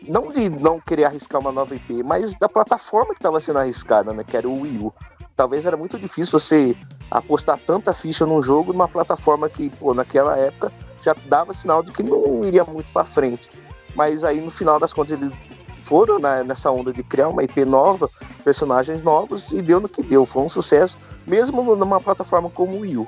não 0.08 0.32
de 0.32 0.48
não 0.48 0.80
querer 0.80 1.04
arriscar 1.04 1.40
uma 1.40 1.52
nova 1.52 1.74
IP, 1.74 2.02
mas 2.02 2.34
da 2.34 2.48
plataforma 2.48 3.12
que 3.12 3.18
estava 3.18 3.38
sendo 3.38 3.58
arriscada, 3.58 4.14
né? 4.14 4.24
Que 4.24 4.36
era 4.36 4.48
o 4.48 4.62
Wii 4.62 4.78
U. 4.78 4.92
Talvez 5.34 5.66
era 5.66 5.76
muito 5.76 5.98
difícil 5.98 6.38
você 6.38 6.74
apostar 7.10 7.58
tanta 7.58 7.92
ficha 7.92 8.24
num 8.24 8.42
jogo 8.42 8.72
numa 8.72 8.88
plataforma 8.88 9.48
que, 9.50 9.68
pô, 9.68 9.92
naquela 9.92 10.36
época 10.38 10.72
já 11.02 11.14
dava 11.26 11.52
sinal 11.52 11.82
de 11.82 11.92
que 11.92 12.02
não 12.02 12.44
iria 12.44 12.64
muito 12.64 12.90
para 12.92 13.04
frente. 13.04 13.50
Mas 13.94 14.24
aí 14.24 14.40
no 14.40 14.50
final 14.50 14.80
das 14.80 14.94
contas 14.94 15.20
eles 15.20 15.32
foram 15.82 16.18
né, 16.18 16.42
nessa 16.42 16.70
onda 16.70 16.92
de 16.92 17.02
criar 17.02 17.28
uma 17.28 17.44
IP 17.44 17.64
nova, 17.66 18.08
personagens 18.42 19.02
novos 19.02 19.52
e 19.52 19.60
deu 19.60 19.80
no 19.80 19.88
que 19.88 20.02
deu. 20.02 20.24
Foi 20.24 20.42
um 20.42 20.48
sucesso, 20.48 20.96
mesmo 21.26 21.76
numa 21.76 22.00
plataforma 22.00 22.48
como 22.48 22.76
o 22.76 22.80
Wii 22.80 22.96
U. 22.96 23.06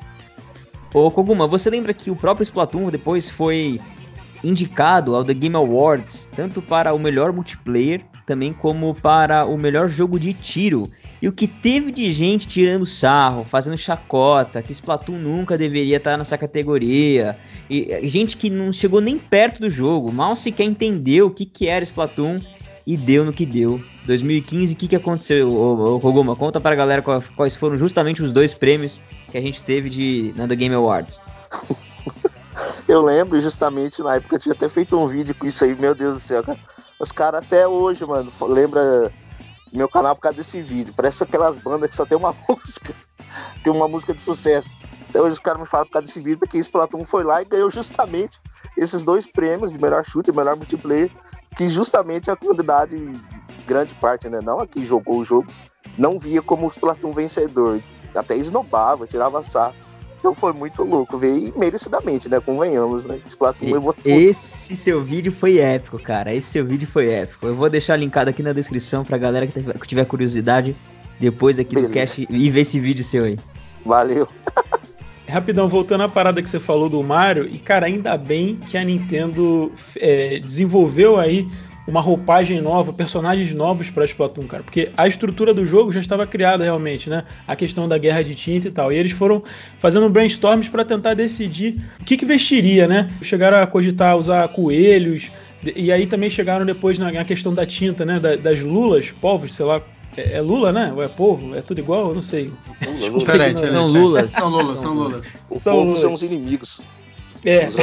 Ô 0.93 1.11
Koguma, 1.11 1.47
você 1.47 1.69
lembra 1.69 1.93
que 1.93 2.11
o 2.11 2.17
próprio 2.17 2.43
Splatoon 2.45 2.91
depois 2.91 3.29
foi 3.29 3.79
indicado 4.43 5.15
ao 5.15 5.25
The 5.25 5.35
Game 5.35 5.57
Awards, 5.57 6.29
tanto 6.35 6.63
para 6.63 6.95
o 6.95 6.99
melhor 6.99 7.33
multiplayer, 7.33 8.03
também 8.27 8.53
como 8.53 8.95
para 8.95 9.45
o 9.45 9.59
melhor 9.59 9.89
jogo 9.89 10.19
de 10.19 10.33
tiro. 10.33 10.91
E 11.21 11.29
o 11.29 11.33
que 11.33 11.47
teve 11.47 11.91
de 11.91 12.11
gente 12.11 12.47
tirando 12.47 12.87
sarro, 12.87 13.45
fazendo 13.45 13.77
chacota, 13.77 14.63
que 14.63 14.73
Splatoon 14.73 15.19
nunca 15.19 15.59
deveria 15.59 15.97
estar 15.97 16.17
nessa 16.17 16.39
categoria. 16.39 17.37
E 17.69 18.01
gente 18.05 18.37
que 18.37 18.49
não 18.49 18.73
chegou 18.73 19.01
nem 19.01 19.19
perto 19.19 19.61
do 19.61 19.69
jogo, 19.69 20.13
mal 20.13 20.37
sequer 20.37 20.65
entendeu 20.65 21.27
o 21.27 21.31
que, 21.31 21.45
que 21.45 21.67
era 21.67 21.85
Splatoon 21.85 22.41
e 22.87 22.97
deu 22.97 23.25
no 23.25 23.33
que 23.33 23.45
deu. 23.45 23.83
2015, 24.07 24.73
o 24.73 24.77
que, 24.77 24.89
que 24.89 24.97
aconteceu, 24.97 25.51
Rogoma? 25.99 26.35
Conta 26.35 26.59
pra 26.59 26.75
galera 26.75 27.03
quais 27.03 27.55
foram 27.55 27.77
justamente 27.77 28.23
os 28.23 28.33
dois 28.33 28.55
prêmios 28.55 29.01
que 29.31 29.39
a 29.39 29.41
gente 29.41 29.63
teve 29.63 29.91
de, 29.91 30.33
na 30.37 30.49
The 30.49 30.57
Game 30.57 30.75
Awards. 30.75 31.21
Eu 32.89 33.03
lembro 33.03 33.41
justamente 33.41 34.03
na 34.03 34.17
época 34.17 34.37
eu 34.37 34.41
tinha 34.41 34.55
até 34.55 34.67
feito 34.69 34.99
um 34.99 35.07
vídeo 35.07 35.35
com 35.35 35.47
isso 35.47 35.63
aí, 35.63 35.75
meu 35.79 35.95
Deus 35.95 36.15
do 36.15 36.21
céu, 36.21 36.43
cara. 36.43 36.59
Os 36.99 37.13
caras 37.13 37.43
até 37.45 37.69
hoje, 37.69 38.05
mano, 38.05 38.33
lembra 38.49 39.13
meu 39.73 39.89
canal 39.89 40.17
por 40.17 40.23
causa 40.23 40.39
desse 40.39 40.63
vídeo. 40.63 40.95
Parece 40.97 41.23
aquelas 41.23 41.59
bandas 41.59 41.91
que 41.91 41.97
só 41.97 42.07
tem 42.07 42.17
uma 42.17 42.35
música, 42.49 42.95
tem 43.63 43.73
uma 43.73 43.87
música 43.87 44.15
de 44.15 44.21
sucesso. 44.21 44.75
Até 45.09 45.21
hoje 45.21 45.35
os 45.35 45.39
caras 45.39 45.61
me 45.61 45.67
falam 45.67 45.87
por 45.87 45.93
causa 45.93 46.07
desse 46.07 46.21
vídeo, 46.21 46.39
porque 46.39 46.59
Splatoon 46.59 47.05
foi 47.05 47.25
lá 47.25 47.43
e 47.43 47.45
ganhou 47.45 47.71
justamente 47.71 48.41
esses 48.77 49.05
dois 49.05 49.31
prêmios 49.31 49.73
de 49.73 49.79
melhor 49.79 50.05
chute 50.05 50.31
e 50.31 50.35
melhor 50.35 50.57
multiplayer, 50.57 51.11
que 51.57 51.69
justamente 51.69 52.31
a 52.31 52.37
comunidade, 52.37 52.97
grande 53.67 53.95
parte, 53.95 54.29
né, 54.29 54.41
não 54.41 54.61
aqui 54.61 54.85
jogou 54.85 55.19
o 55.19 55.25
jogo, 55.25 55.47
não 55.97 56.19
via 56.19 56.41
como 56.41 56.67
o 56.67 56.71
Splatoon 56.71 57.13
vencedor. 57.13 57.81
Até 58.15 58.37
esnobava, 58.37 59.07
tirava 59.07 59.43
sarro. 59.43 59.75
Então 60.19 60.35
foi 60.35 60.53
muito 60.53 60.83
louco, 60.83 61.17
veio 61.17 61.53
merecidamente, 61.57 62.29
né? 62.29 62.41
Convenhamos, 62.41 63.05
né? 63.05 63.21
Splatoon. 63.25 63.95
Esse 64.05 64.75
seu 64.75 65.01
vídeo 65.01 65.33
foi 65.33 65.59
épico, 65.59 65.99
cara. 65.99 66.35
Esse 66.35 66.51
seu 66.51 66.67
vídeo 66.67 66.89
foi 66.89 67.09
épico. 67.09 67.47
Eu 67.47 67.55
vou 67.55 67.71
deixar 67.71 67.97
linkado 67.97 68.29
aqui 68.29 68.43
na 68.43 68.53
descrição 68.53 69.05
pra 69.05 69.17
galera 69.17 69.47
que 69.47 69.87
tiver 69.87 70.05
curiosidade 70.05 70.75
depois 71.21 71.59
aqui 71.59 71.77
Beleza. 71.77 71.89
do 71.89 71.95
cast 71.95 72.27
e 72.29 72.51
ver 72.51 72.61
esse 72.63 72.81
vídeo 72.81 73.05
seu 73.05 73.25
aí. 73.25 73.39
Valeu. 73.85 74.27
Rapidão, 75.29 75.69
voltando 75.69 76.05
à 76.05 76.09
parada 76.09 76.43
que 76.43 76.49
você 76.49 76.59
falou 76.59 76.89
do 76.89 77.03
Mario, 77.03 77.47
e 77.47 77.59
cara, 77.59 77.87
ainda 77.87 78.17
bem 78.17 78.57
que 78.57 78.79
a 78.79 78.85
Nintendo 78.85 79.71
é, 79.97 80.39
desenvolveu 80.39 81.19
aí 81.19 81.47
uma 81.89 82.03
roupagem 82.03 82.61
nova, 82.61 82.93
personagens 82.93 83.55
novos 83.55 83.89
para 83.89 84.05
Splatoon, 84.05 84.47
cara. 84.47 84.63
Porque 84.63 84.91
a 84.95 85.09
estrutura 85.09 85.55
do 85.55 85.65
jogo 85.65 85.91
já 85.91 86.01
estava 86.01 86.27
criada 86.27 86.63
realmente, 86.63 87.09
né? 87.09 87.25
A 87.47 87.57
questão 87.57 87.89
da 87.89 87.97
guerra 87.97 88.23
de 88.23 88.35
tinta 88.35 88.69
e 88.69 88.71
tal. 88.71 88.93
E 88.93 88.97
eles 88.97 89.13
foram 89.13 89.43
fazendo 89.79 90.07
brainstorms 90.11 90.69
para 90.69 90.85
tentar 90.85 91.15
decidir 91.15 91.83
o 91.99 92.05
que, 92.05 92.19
que 92.19 92.27
vestiria, 92.27 92.87
né? 92.87 93.11
Chegaram 93.23 93.63
a 93.63 93.67
cogitar 93.67 94.19
usar 94.19 94.47
coelhos. 94.49 95.31
E 95.75 95.91
aí 95.91 96.07
também 96.07 96.29
chegaram 96.29 96.67
depois 96.67 96.99
na, 96.99 97.25
questão 97.25 97.55
da 97.55 97.65
tinta, 97.65 98.05
né? 98.05 98.21
Da, 98.21 98.37
das 98.37 98.61
lulas, 98.61 99.11
povos, 99.11 99.55
sei 99.55 99.65
lá, 99.65 99.81
é, 100.15 100.37
é 100.37 100.41
Lula, 100.43 100.71
né? 100.71 100.93
Ou 100.95 101.03
é 101.03 101.09
povo? 101.09 101.57
É 101.57 101.63
tudo 101.63 101.79
igual? 101.81 102.11
Eu 102.11 102.15
não 102.17 102.23
sei. 102.23 102.53
Lula, 102.85 103.07
Lula. 103.09 103.19
Diferente, 103.19 103.71
são 103.71 103.87
Lulas. 103.87 104.31
São 104.31 104.49
Lulas, 104.51 104.81
são 104.81 104.93
Lulas. 104.93 105.33
O 105.49 105.59
são 105.59 105.73
povo 105.73 105.97
são 105.97 106.13
os 106.13 106.23
inimigos. 106.23 106.83
É. 107.47 107.67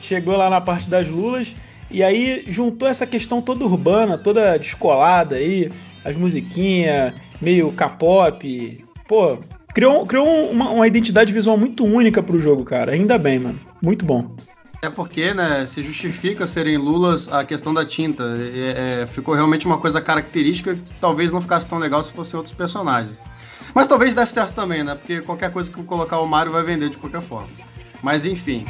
Chegou 0.00 0.36
lá 0.36 0.50
na 0.50 0.60
parte 0.60 0.90
das 0.90 1.06
Lulas 1.06 1.54
e 1.90 2.02
aí 2.02 2.44
juntou 2.48 2.88
essa 2.88 3.06
questão 3.06 3.42
toda 3.42 3.64
urbana, 3.64 4.16
toda 4.16 4.56
descolada 4.56 5.36
aí, 5.36 5.70
as 6.04 6.16
musiquinhas, 6.16 7.14
meio 7.40 7.72
K-pop. 7.72 8.84
Pô, 9.08 9.38
criou, 9.74 10.06
criou 10.06 10.50
uma, 10.50 10.70
uma 10.70 10.86
identidade 10.86 11.32
visual 11.32 11.56
muito 11.56 11.84
única 11.84 12.22
pro 12.22 12.40
jogo, 12.40 12.64
cara. 12.64 12.92
Ainda 12.92 13.18
bem, 13.18 13.38
mano. 13.38 13.60
Muito 13.82 14.04
bom. 14.04 14.34
É 14.82 14.88
porque, 14.88 15.34
né, 15.34 15.66
se 15.66 15.82
justifica 15.82 16.46
serem 16.46 16.78
lulas 16.78 17.28
a 17.28 17.44
questão 17.44 17.74
da 17.74 17.84
tinta. 17.84 18.24
É, 18.38 19.02
é, 19.02 19.06
ficou 19.06 19.34
realmente 19.34 19.66
uma 19.66 19.76
coisa 19.76 20.00
característica 20.00 20.74
que 20.74 21.00
talvez 21.00 21.30
não 21.30 21.40
ficasse 21.40 21.66
tão 21.66 21.78
legal 21.78 22.02
se 22.02 22.12
fossem 22.12 22.36
outros 22.36 22.54
personagens. 22.54 23.22
Mas 23.74 23.86
talvez 23.86 24.14
desse 24.14 24.32
certo 24.32 24.54
também, 24.54 24.82
né? 24.82 24.94
Porque 24.94 25.20
qualquer 25.20 25.52
coisa 25.52 25.70
que 25.70 25.78
eu 25.78 25.84
colocar 25.84 26.18
o 26.18 26.26
Mario 26.26 26.52
vai 26.52 26.62
vender 26.62 26.88
de 26.88 26.96
qualquer 26.96 27.20
forma. 27.20 27.48
Mas 28.02 28.24
enfim. 28.24 28.64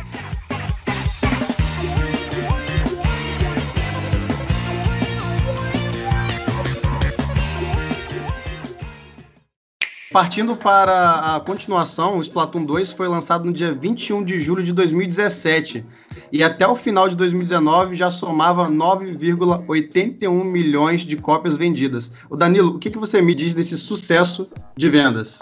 Partindo 10.12 10.56
para 10.56 11.36
a 11.36 11.40
continuação, 11.40 12.18
o 12.18 12.20
Splatoon 12.20 12.64
2 12.64 12.92
foi 12.92 13.06
lançado 13.06 13.44
no 13.44 13.52
dia 13.52 13.72
21 13.72 14.24
de 14.24 14.40
julho 14.40 14.60
de 14.60 14.72
2017 14.72 15.86
e 16.32 16.42
até 16.42 16.66
o 16.66 16.74
final 16.74 17.08
de 17.08 17.14
2019 17.14 17.94
já 17.94 18.10
somava 18.10 18.68
9,81 18.68 20.44
milhões 20.44 21.02
de 21.02 21.16
cópias 21.16 21.56
vendidas. 21.56 22.10
O 22.28 22.36
Danilo, 22.36 22.70
o 22.70 22.78
que, 22.80 22.90
que 22.90 22.98
você 22.98 23.22
me 23.22 23.36
diz 23.36 23.54
desse 23.54 23.78
sucesso 23.78 24.48
de 24.76 24.88
vendas? 24.88 25.38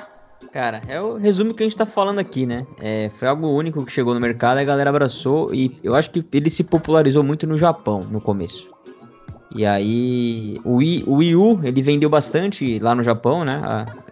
Cara, 0.52 0.82
é 0.86 1.00
o 1.00 1.16
resumo 1.16 1.54
que 1.54 1.62
a 1.62 1.66
gente 1.66 1.76
tá 1.76 1.86
falando 1.86 2.18
aqui, 2.18 2.44
né? 2.44 2.66
É, 2.78 3.10
foi 3.14 3.26
algo 3.26 3.48
único 3.48 3.82
que 3.86 3.92
chegou 3.92 4.12
no 4.12 4.20
mercado, 4.20 4.58
a 4.58 4.64
galera 4.64 4.90
abraçou 4.90 5.54
e 5.54 5.78
eu 5.82 5.94
acho 5.94 6.10
que 6.10 6.22
ele 6.30 6.50
se 6.50 6.62
popularizou 6.62 7.22
muito 7.24 7.46
no 7.46 7.56
Japão 7.56 8.00
no 8.10 8.20
começo. 8.20 8.68
E 9.54 9.64
aí, 9.64 10.60
o 10.64 10.76
Wii, 10.76 11.04
o 11.06 11.14
Wii 11.16 11.36
U, 11.36 11.60
ele 11.62 11.80
vendeu 11.80 12.10
bastante 12.10 12.78
lá 12.78 12.94
no 12.94 13.02
Japão, 13.02 13.44
né? 13.44 13.60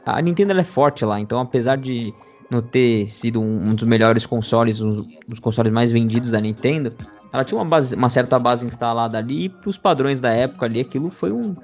A, 0.05 0.19
a 0.19 0.23
Nintendo 0.23 0.59
é 0.59 0.65
forte 0.65 1.05
lá, 1.05 1.21
então 1.21 1.41
apesar 1.41 1.77
de 1.77 2.15
não 2.51 2.61
ter 2.61 3.07
sido 3.07 3.41
um, 3.41 3.71
um 3.71 3.75
dos 3.75 3.85
melhores 3.85 4.25
consoles, 4.25 4.81
um 4.81 5.05
dos 5.27 5.41
consoles 5.41 5.73
mais 5.73 5.91
vendidos 5.91 6.31
da 6.31 6.41
Nintendo, 6.41 6.95
ela 7.33 7.45
tinha 7.45 7.59
uma, 7.59 7.69
base, 7.69 7.95
uma 7.95 8.09
certa 8.09 8.39
base 8.39 8.67
instalada 8.67 9.19
ali 9.19 9.45
e 9.45 9.49
pros 9.49 9.77
padrões 9.77 10.21
da 10.21 10.33
época 10.33 10.65
ali, 10.67 10.81
aquilo 10.81 11.11
foi 11.11 11.33
um, 11.33 11.57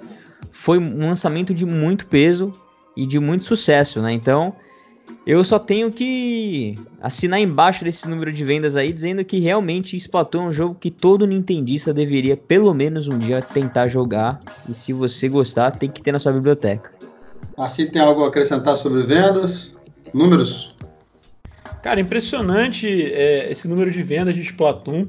foi 0.50 0.78
um 0.78 1.06
lançamento 1.06 1.54
de 1.54 1.64
muito 1.64 2.06
peso 2.06 2.52
e 2.96 3.06
de 3.06 3.18
muito 3.18 3.44
sucesso, 3.44 4.02
né? 4.02 4.12
Então, 4.12 4.54
eu 5.26 5.44
só 5.44 5.58
tenho 5.58 5.90
que 5.90 6.74
assinar 7.00 7.40
embaixo 7.40 7.84
desse 7.84 8.08
número 8.08 8.32
de 8.32 8.44
vendas 8.44 8.74
aí, 8.76 8.92
dizendo 8.92 9.24
que 9.24 9.38
realmente 9.38 9.96
Splatoon 9.96 10.44
é 10.44 10.48
um 10.48 10.52
jogo 10.52 10.76
que 10.78 10.90
todo 10.90 11.26
nintendista 11.26 11.94
deveria 11.94 12.36
pelo 12.36 12.74
menos 12.74 13.06
um 13.06 13.18
dia 13.18 13.40
tentar 13.40 13.86
jogar. 13.88 14.40
E 14.68 14.74
se 14.74 14.92
você 14.92 15.28
gostar, 15.28 15.70
tem 15.72 15.88
que 15.88 16.02
ter 16.02 16.12
na 16.12 16.18
sua 16.18 16.32
biblioteca. 16.32 16.92
Assim 17.56 17.86
tem 17.86 18.02
algo 18.02 18.24
a 18.24 18.28
acrescentar 18.28 18.76
sobre 18.76 19.04
vendas? 19.04 19.76
Números? 20.12 20.74
Cara, 21.82 22.00
impressionante 22.00 23.12
é, 23.12 23.50
esse 23.50 23.68
número 23.68 23.90
de 23.90 24.02
vendas 24.02 24.34
de 24.34 24.40
Splatoon. 24.40 25.06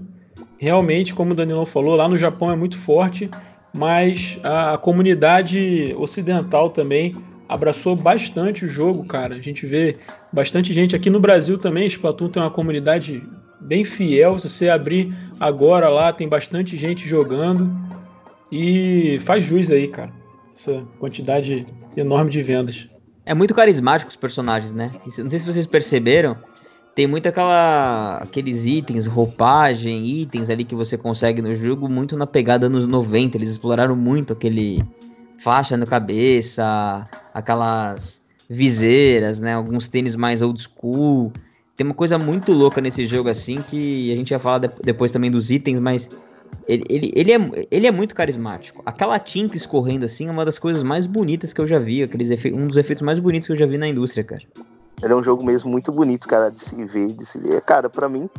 Realmente, 0.57 1.13
como 1.13 1.33
o 1.33 1.35
Danilo 1.35 1.65
falou, 1.65 1.95
lá 1.95 2.07
no 2.07 2.17
Japão 2.17 2.51
é 2.51 2.55
muito 2.55 2.77
forte, 2.77 3.29
mas 3.73 4.39
a, 4.43 4.73
a 4.73 4.77
comunidade 4.77 5.93
ocidental 5.97 6.69
também 6.69 7.15
abraçou 7.53 7.95
bastante 7.95 8.65
o 8.65 8.69
jogo, 8.69 9.05
cara. 9.05 9.35
A 9.35 9.41
gente 9.41 9.65
vê 9.65 9.97
bastante 10.31 10.73
gente 10.73 10.95
aqui 10.95 11.09
no 11.09 11.19
Brasil 11.19 11.57
também. 11.57 11.85
Splatoon 11.87 12.29
tem 12.29 12.41
uma 12.41 12.49
comunidade 12.49 13.23
bem 13.61 13.85
fiel. 13.85 14.39
Se 14.39 14.49
você 14.49 14.69
abrir 14.69 15.15
agora 15.39 15.87
lá, 15.87 16.11
tem 16.11 16.27
bastante 16.27 16.75
gente 16.75 17.07
jogando. 17.07 17.71
E 18.51 19.19
faz 19.21 19.45
jus 19.45 19.69
aí, 19.69 19.87
cara. 19.87 20.11
Essa 20.55 20.83
quantidade 20.99 21.65
enorme 21.95 22.31
de 22.31 22.41
vendas. 22.41 22.89
É 23.25 23.33
muito 23.33 23.53
carismático 23.53 24.09
os 24.09 24.17
personagens, 24.17 24.73
né? 24.73 24.91
Não 25.19 25.29
sei 25.29 25.39
se 25.39 25.45
vocês 25.45 25.67
perceberam. 25.67 26.35
Tem 26.95 27.07
muito 27.07 27.27
aquela, 27.27 28.17
aqueles 28.17 28.65
itens, 28.65 29.07
roupagem, 29.07 30.05
itens 30.05 30.49
ali 30.49 30.63
que 30.63 30.75
você 30.75 30.95
consegue 30.95 31.41
no 31.41 31.53
jogo, 31.55 31.89
muito 31.89 32.15
na 32.15 32.27
pegada 32.27 32.69
nos 32.69 32.85
90. 32.85 33.37
Eles 33.37 33.49
exploraram 33.49 33.95
muito 33.95 34.33
aquele, 34.33 34.83
faixa 35.43 35.75
na 35.75 35.85
cabeça, 35.85 37.05
aquelas 37.33 38.23
viseiras, 38.49 39.41
né? 39.41 39.53
Alguns 39.53 39.89
tênis 39.89 40.15
mais 40.15 40.41
old 40.41 40.61
school. 40.61 41.33
Tem 41.75 41.85
uma 41.85 41.93
coisa 41.93 42.17
muito 42.17 42.53
louca 42.53 42.79
nesse 42.79 43.05
jogo, 43.05 43.27
assim, 43.27 43.61
que 43.61 44.11
a 44.13 44.15
gente 44.15 44.29
vai 44.29 44.39
falar 44.39 44.59
de 44.59 44.69
depois 44.81 45.11
também 45.11 45.29
dos 45.29 45.51
itens, 45.51 45.79
mas 45.79 46.09
ele, 46.65 46.85
ele, 46.87 47.11
ele, 47.13 47.33
é, 47.33 47.67
ele 47.69 47.87
é 47.87 47.91
muito 47.91 48.15
carismático. 48.15 48.81
Aquela 48.85 49.19
tinta 49.19 49.57
escorrendo 49.57 50.05
assim 50.05 50.29
é 50.29 50.31
uma 50.31 50.45
das 50.45 50.57
coisas 50.57 50.81
mais 50.81 51.05
bonitas 51.05 51.51
que 51.51 51.59
eu 51.59 51.67
já 51.67 51.77
vi. 51.77 52.03
Aqueles 52.03 52.29
um 52.53 52.67
dos 52.67 52.77
efeitos 52.77 53.01
mais 53.01 53.19
bonitos 53.19 53.47
que 53.47 53.51
eu 53.51 53.57
já 53.57 53.65
vi 53.65 53.77
na 53.77 53.87
indústria, 53.87 54.23
cara. 54.23 54.43
Ele 55.01 55.11
é 55.11 55.15
um 55.15 55.23
jogo 55.23 55.43
mesmo 55.43 55.69
muito 55.69 55.91
bonito, 55.91 56.25
cara, 56.25 56.49
de 56.49 56.61
se 56.61 56.85
ver, 56.85 57.11
de 57.13 57.25
se 57.25 57.37
ver. 57.37 57.59
Cara, 57.61 57.89
para 57.89 58.07
mim, 58.07 58.29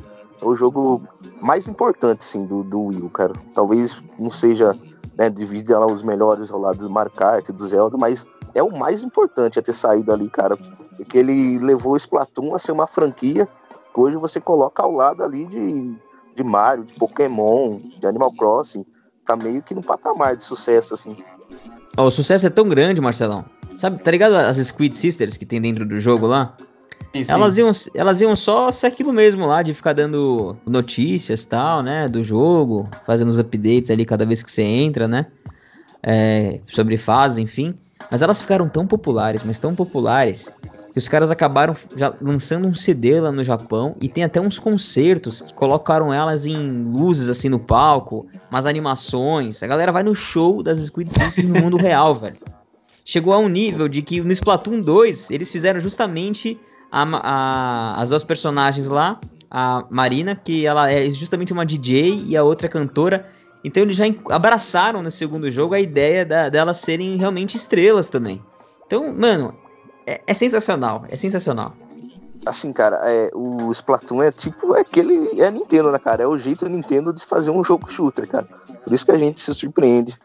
é 0.41 0.45
o 0.45 0.57
jogo 0.57 1.03
mais 1.43 1.69
importante, 1.69 2.21
assim, 2.21 2.47
do, 2.47 2.63
do 2.63 2.81
Wii, 2.85 3.11
cara. 3.13 3.35
Talvez 3.55 4.03
não 4.19 4.31
seja 4.31 4.75
né, 5.17 5.31
divide 5.31 5.75
os 5.75 6.03
melhores 6.03 6.51
ao 6.51 6.61
lado 6.61 6.79
do 6.79 6.91
Mario 6.91 7.13
Kart, 7.13 7.49
do 7.51 7.67
Zelda, 7.67 7.97
mas 7.97 8.27
é 8.55 8.63
o 8.63 8.77
mais 8.77 9.03
importante 9.03 9.59
a 9.59 9.63
ter 9.63 9.73
saído 9.73 10.13
ali, 10.13 10.29
cara, 10.29 10.57
porque 10.97 11.19
ele 11.19 11.59
levou 11.59 11.93
o 11.93 11.97
Splatoon 11.97 12.55
a 12.55 12.59
ser 12.59 12.73
uma 12.73 12.87
franquia 12.87 13.49
que 13.93 14.01
hoje 14.01 14.17
você 14.17 14.41
coloca 14.41 14.83
ao 14.83 14.93
lado 14.93 15.23
ali 15.23 15.47
de, 15.47 15.97
de 16.35 16.43
Mario, 16.43 16.85
de 16.85 16.95
Pokémon, 16.95 17.81
de 17.99 18.07
Animal 18.07 18.33
Crossing, 18.33 18.85
tá 19.25 19.37
meio 19.37 19.63
que 19.63 19.75
no 19.75 19.83
patamar 19.83 20.37
de 20.37 20.45
sucesso, 20.45 20.95
assim. 20.95 21.17
Oh, 21.97 22.03
o 22.03 22.11
sucesso 22.11 22.47
é 22.47 22.51
tão 22.51 22.69
grande, 22.69 23.01
Marcelão. 23.01 23.45
Sabe, 23.75 24.03
tá 24.03 24.11
ligado 24.11 24.35
as 24.35 24.57
Squid 24.57 24.97
Sisters 24.97 25.37
que 25.37 25.47
tem 25.47 25.61
dentro 25.61 25.87
do 25.87 25.99
jogo 25.99 26.27
lá? 26.27 26.57
Sim, 27.13 27.25
Elas, 27.29 27.59
iam, 27.59 27.71
elas 27.95 28.21
iam 28.21 28.35
só 28.37 28.71
ser 28.71 28.87
aquilo 28.89 29.13
mesmo 29.13 29.47
lá, 29.47 29.63
de 29.63 29.73
ficar 29.73 29.93
dando 29.93 30.57
notícias 30.67 31.45
tal, 31.45 31.83
né? 31.83 32.09
Do 32.09 32.23
jogo, 32.23 32.89
fazendo 33.07 33.29
os 33.29 33.39
updates 33.39 33.91
ali 33.91 34.05
cada 34.05 34.25
vez 34.25 34.43
que 34.43 34.51
você 34.51 34.63
entra, 34.63 35.07
né? 35.07 35.27
É, 36.03 36.61
sobre 36.67 36.97
fase, 36.97 37.41
enfim. 37.41 37.75
Mas 38.11 38.23
elas 38.23 38.41
ficaram 38.41 38.69
tão 38.69 38.87
populares, 38.87 39.43
mas 39.43 39.59
tão 39.59 39.75
populares, 39.75 40.53
que 40.93 40.99
os 40.99 41.09
caras 41.09 41.31
acabaram 41.31 41.75
já 41.97 42.13
lançando 42.21 42.67
um 42.67 42.75
CD 42.75 43.21
lá 43.21 43.33
no 43.33 43.43
Japão 43.43 43.97
e 44.01 44.09
tem 44.09 44.25
até 44.25 44.41
uns 44.41 44.59
concertos 44.59 45.41
que 45.41 45.55
colocaram 45.55 46.13
elas 46.13 46.45
em 46.47 46.85
luzes 46.85 47.29
assim 47.29 47.49
no 47.49 47.59
palco, 47.59 48.27
umas 48.51 48.67
animações. 48.67 49.63
A 49.63 49.67
galera 49.67 49.93
vai 49.93 50.03
no 50.03 50.15
show 50.15 50.63
das 50.63 50.79
Squid 50.81 51.11
Sisters 51.11 51.49
no 51.49 51.61
mundo 51.61 51.77
real, 51.77 52.15
velho. 52.17 52.37
Chegou 53.05 53.33
a 53.33 53.39
um 53.39 53.49
nível 53.49 53.89
de 53.89 54.03
que 54.03 54.21
no 54.21 54.33
Splatoon 54.33 54.81
2 54.81 55.31
eles 55.31 55.51
fizeram 55.51 55.81
justamente 55.81 56.59
a, 56.91 57.03
a, 57.03 58.03
as 58.03 58.11
duas 58.11 58.25
personagens 58.25 58.89
lá, 58.89 59.21
a 59.51 59.85
Marina, 59.91 60.35
que 60.35 60.67
ela 60.67 60.91
é 60.91 61.11
justamente 61.11 61.53
uma 61.53 61.65
DJ 61.65 62.25
e 62.27 62.37
a 62.37 62.43
outra 62.43 62.69
cantora. 62.69 63.27
Então 63.65 63.83
eles 63.83 63.97
já 63.97 64.05
abraçaram 64.31 65.03
no 65.03 65.11
segundo 65.11 65.51
jogo 65.51 65.75
a 65.75 65.81
ideia 65.81 66.25
da, 66.25 66.49
delas 66.49 66.79
serem 66.79 67.17
realmente 67.17 67.57
estrelas 67.57 68.11
também. 68.11 68.43
Então, 68.87 69.13
mano, 69.13 69.55
é, 70.07 70.21
é 70.27 70.35
sensacional, 70.35 71.05
é 71.09 71.17
sensacional. 71.17 71.75
Assim, 72.47 72.73
cara, 72.73 73.01
é, 73.05 73.31
o 73.33 73.73
Splatoon 73.73 74.23
é 74.23 74.31
tipo 74.31 74.77
é 74.77 74.81
aquele. 74.81 75.41
É 75.41 75.47
a 75.47 75.51
Nintendo, 75.51 75.91
né, 75.91 75.99
cara? 75.99 76.25
É 76.25 76.27
o 76.27 76.37
jeito 76.37 76.69
Nintendo 76.69 77.13
de 77.13 77.25
fazer 77.25 77.51
um 77.51 77.65
jogo 77.65 77.91
shooter, 77.91 78.29
cara. 78.29 78.47
Por 78.85 78.93
isso 78.93 79.07
que 79.07 79.13
a 79.13 79.19
gente 79.19 79.41
se 79.41 79.55
surpreende. 79.55 80.19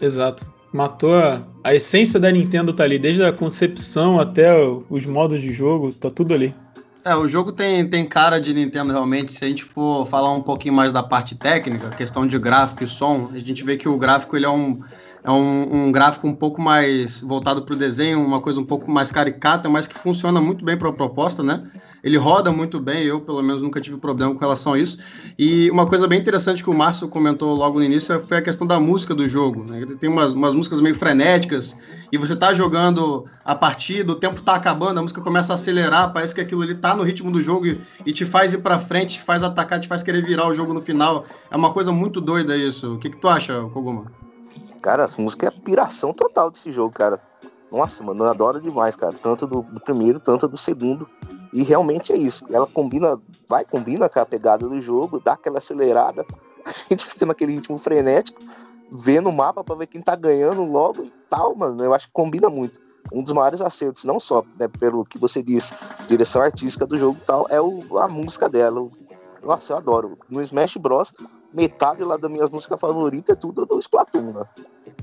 Exato. 0.00 0.46
Matou 0.76 1.16
a, 1.16 1.42
a 1.64 1.74
essência 1.74 2.20
da 2.20 2.30
Nintendo 2.30 2.70
tá 2.70 2.84
ali, 2.84 2.98
desde 2.98 3.24
a 3.24 3.32
concepção 3.32 4.20
até 4.20 4.54
os 4.90 5.06
modos 5.06 5.40
de 5.40 5.50
jogo, 5.50 5.90
tá 5.90 6.10
tudo 6.10 6.34
ali. 6.34 6.54
É, 7.02 7.16
o 7.16 7.26
jogo 7.26 7.50
tem, 7.50 7.88
tem 7.88 8.04
cara 8.04 8.38
de 8.38 8.52
Nintendo 8.52 8.92
realmente. 8.92 9.32
Se 9.32 9.42
a 9.42 9.48
gente 9.48 9.64
for 9.64 10.04
falar 10.04 10.30
um 10.34 10.42
pouquinho 10.42 10.74
mais 10.74 10.92
da 10.92 11.02
parte 11.02 11.34
técnica, 11.34 11.88
questão 11.90 12.26
de 12.26 12.38
gráfico 12.38 12.84
e 12.84 12.86
som, 12.86 13.30
a 13.32 13.38
gente 13.38 13.64
vê 13.64 13.78
que 13.78 13.88
o 13.88 13.96
gráfico 13.96 14.36
ele 14.36 14.44
é 14.44 14.50
um, 14.50 14.82
é 15.26 15.30
um, 15.32 15.86
um 15.86 15.92
gráfico 15.92 16.28
um 16.28 16.32
pouco 16.32 16.62
mais 16.62 17.20
voltado 17.20 17.62
para 17.62 17.74
o 17.74 17.76
desenho, 17.76 18.24
uma 18.24 18.40
coisa 18.40 18.60
um 18.60 18.64
pouco 18.64 18.88
mais 18.88 19.10
caricata, 19.10 19.68
mas 19.68 19.88
que 19.88 19.98
funciona 19.98 20.40
muito 20.40 20.64
bem 20.64 20.76
para 20.76 20.88
a 20.88 20.92
proposta, 20.92 21.42
né? 21.42 21.64
Ele 22.04 22.16
roda 22.16 22.52
muito 22.52 22.78
bem, 22.78 23.02
eu 23.02 23.20
pelo 23.20 23.42
menos 23.42 23.60
nunca 23.60 23.80
tive 23.80 23.96
problema 23.96 24.32
com 24.32 24.38
relação 24.38 24.74
a 24.74 24.78
isso. 24.78 24.98
E 25.36 25.68
uma 25.72 25.84
coisa 25.84 26.06
bem 26.06 26.20
interessante 26.20 26.62
que 26.62 26.70
o 26.70 26.72
Márcio 26.72 27.08
comentou 27.08 27.52
logo 27.56 27.80
no 27.80 27.84
início 27.84 28.20
foi 28.20 28.36
a 28.36 28.40
questão 28.40 28.64
da 28.64 28.78
música 28.78 29.16
do 29.16 29.26
jogo. 29.26 29.64
Né? 29.68 29.82
Ele 29.82 29.96
tem 29.96 30.08
umas, 30.08 30.32
umas 30.32 30.54
músicas 30.54 30.80
meio 30.80 30.94
frenéticas, 30.94 31.76
e 32.12 32.16
você 32.16 32.36
tá 32.36 32.54
jogando 32.54 33.26
a 33.44 33.56
partida, 33.56 34.12
o 34.12 34.14
tempo 34.14 34.40
tá 34.40 34.54
acabando, 34.54 34.98
a 34.98 35.02
música 35.02 35.20
começa 35.20 35.52
a 35.52 35.56
acelerar, 35.56 36.12
parece 36.12 36.32
que 36.32 36.40
aquilo 36.40 36.62
ali 36.62 36.76
tá 36.76 36.94
no 36.94 37.02
ritmo 37.02 37.32
do 37.32 37.42
jogo 37.42 37.66
e, 37.66 37.80
e 38.06 38.12
te 38.12 38.24
faz 38.24 38.54
ir 38.54 38.58
para 38.58 38.78
frente, 38.78 39.14
te 39.14 39.22
faz 39.22 39.42
atacar, 39.42 39.80
te 39.80 39.88
faz 39.88 40.04
querer 40.04 40.24
virar 40.24 40.46
o 40.46 40.54
jogo 40.54 40.72
no 40.72 40.80
final. 40.80 41.26
É 41.50 41.56
uma 41.56 41.72
coisa 41.72 41.90
muito 41.90 42.20
doida 42.20 42.56
isso. 42.56 42.94
O 42.94 42.98
que, 43.00 43.10
que 43.10 43.16
tu 43.16 43.26
acha, 43.26 43.60
Koguma? 43.72 44.25
Cara, 44.86 45.02
essa 45.02 45.20
música 45.20 45.46
é 45.46 45.48
a 45.48 45.52
piração 45.52 46.12
total 46.12 46.48
desse 46.48 46.70
jogo, 46.70 46.94
cara. 46.94 47.20
Nossa, 47.72 48.04
mano, 48.04 48.22
eu 48.22 48.30
adoro 48.30 48.60
demais, 48.60 48.94
cara. 48.94 49.12
Tanto 49.12 49.44
do, 49.44 49.62
do 49.62 49.80
primeiro, 49.80 50.20
tanto 50.20 50.46
do 50.46 50.56
segundo. 50.56 51.10
E 51.52 51.64
realmente 51.64 52.12
é 52.12 52.16
isso. 52.16 52.46
Ela 52.52 52.68
combina, 52.68 53.20
vai, 53.48 53.64
combina 53.64 54.08
com 54.08 54.20
a 54.20 54.24
pegada 54.24 54.68
do 54.68 54.80
jogo, 54.80 55.18
dá 55.18 55.32
aquela 55.32 55.58
acelerada. 55.58 56.24
A 56.64 56.70
gente 56.88 57.04
fica 57.04 57.26
naquele 57.26 57.54
ritmo 57.54 57.76
frenético, 57.76 58.40
vendo 58.92 59.28
o 59.28 59.32
mapa 59.32 59.64
para 59.64 59.74
ver 59.74 59.88
quem 59.88 60.00
tá 60.00 60.14
ganhando 60.14 60.62
logo 60.62 61.02
e 61.02 61.12
tal, 61.28 61.56
mano. 61.56 61.82
Eu 61.82 61.92
acho 61.92 62.06
que 62.06 62.12
combina 62.12 62.48
muito. 62.48 62.78
Um 63.12 63.24
dos 63.24 63.32
maiores 63.32 63.60
acertos, 63.60 64.04
não 64.04 64.20
só 64.20 64.44
né, 64.56 64.68
pelo 64.68 65.04
que 65.04 65.18
você 65.18 65.42
disse, 65.42 65.74
direção 66.06 66.42
artística 66.42 66.86
do 66.86 66.96
jogo 66.96 67.18
e 67.20 67.26
tal, 67.26 67.44
é 67.50 67.60
o, 67.60 67.98
a 67.98 68.06
música 68.06 68.48
dela. 68.48 68.88
Nossa, 69.42 69.72
eu 69.72 69.78
adoro. 69.78 70.16
No 70.30 70.40
Smash 70.40 70.76
Bros, 70.76 71.12
metade 71.56 72.04
lá 72.04 72.16
da 72.16 72.28
minha 72.28 72.46
música 72.46 72.76
favorita 72.76 73.32
é 73.32 73.34
tudo 73.34 73.64
do 73.64 73.78
Splatoon, 73.78 74.32
né? 74.32 74.42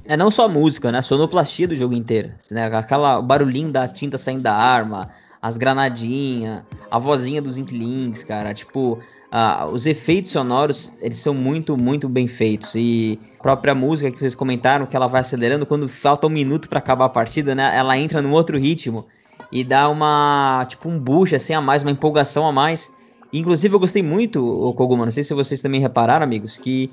É 0.05 0.15
não 0.15 0.29
só 0.29 0.47
música, 0.47 0.91
né? 0.91 1.01
Sonoplastia 1.01 1.67
do 1.67 1.75
jogo 1.75 1.95
inteiro. 1.95 2.31
Né? 2.51 2.65
Aquela 2.65 3.21
barulhinho 3.21 3.71
da 3.71 3.87
tinta 3.87 4.17
saindo 4.17 4.43
da 4.43 4.53
arma, 4.53 5.09
as 5.41 5.57
granadinhas, 5.57 6.63
a 6.91 6.99
vozinha 6.99 7.41
dos 7.41 7.57
Inklings, 7.57 8.23
cara. 8.23 8.53
Tipo, 8.53 8.99
uh, 9.31 9.71
os 9.71 9.85
efeitos 9.85 10.31
sonoros, 10.31 10.93
eles 11.01 11.17
são 11.17 11.33
muito, 11.33 11.75
muito 11.75 12.07
bem 12.07 12.27
feitos. 12.27 12.75
E 12.75 13.19
a 13.39 13.43
própria 13.43 13.73
música 13.73 14.11
que 14.11 14.19
vocês 14.19 14.35
comentaram, 14.35 14.85
que 14.85 14.95
ela 14.95 15.07
vai 15.07 15.21
acelerando, 15.21 15.65
quando 15.65 15.89
falta 15.89 16.27
um 16.27 16.29
minuto 16.29 16.69
para 16.69 16.79
acabar 16.79 17.05
a 17.05 17.09
partida, 17.09 17.55
né? 17.55 17.75
Ela 17.75 17.97
entra 17.97 18.21
num 18.21 18.31
outro 18.31 18.57
ritmo 18.57 19.05
e 19.51 19.63
dá 19.63 19.89
uma, 19.89 20.65
tipo, 20.67 20.89
um 20.89 20.99
boost 20.99 21.35
assim 21.35 21.53
a 21.53 21.61
mais, 21.61 21.81
uma 21.81 21.91
empolgação 21.91 22.47
a 22.47 22.51
mais. 22.51 22.91
Inclusive, 23.33 23.73
eu 23.73 23.79
gostei 23.79 24.03
muito, 24.03 24.45
o 24.45 24.71
Koguma, 24.73 25.05
não 25.05 25.11
sei 25.11 25.23
se 25.23 25.33
vocês 25.33 25.59
também 25.59 25.81
repararam, 25.81 26.23
amigos, 26.23 26.59
que 26.59 26.91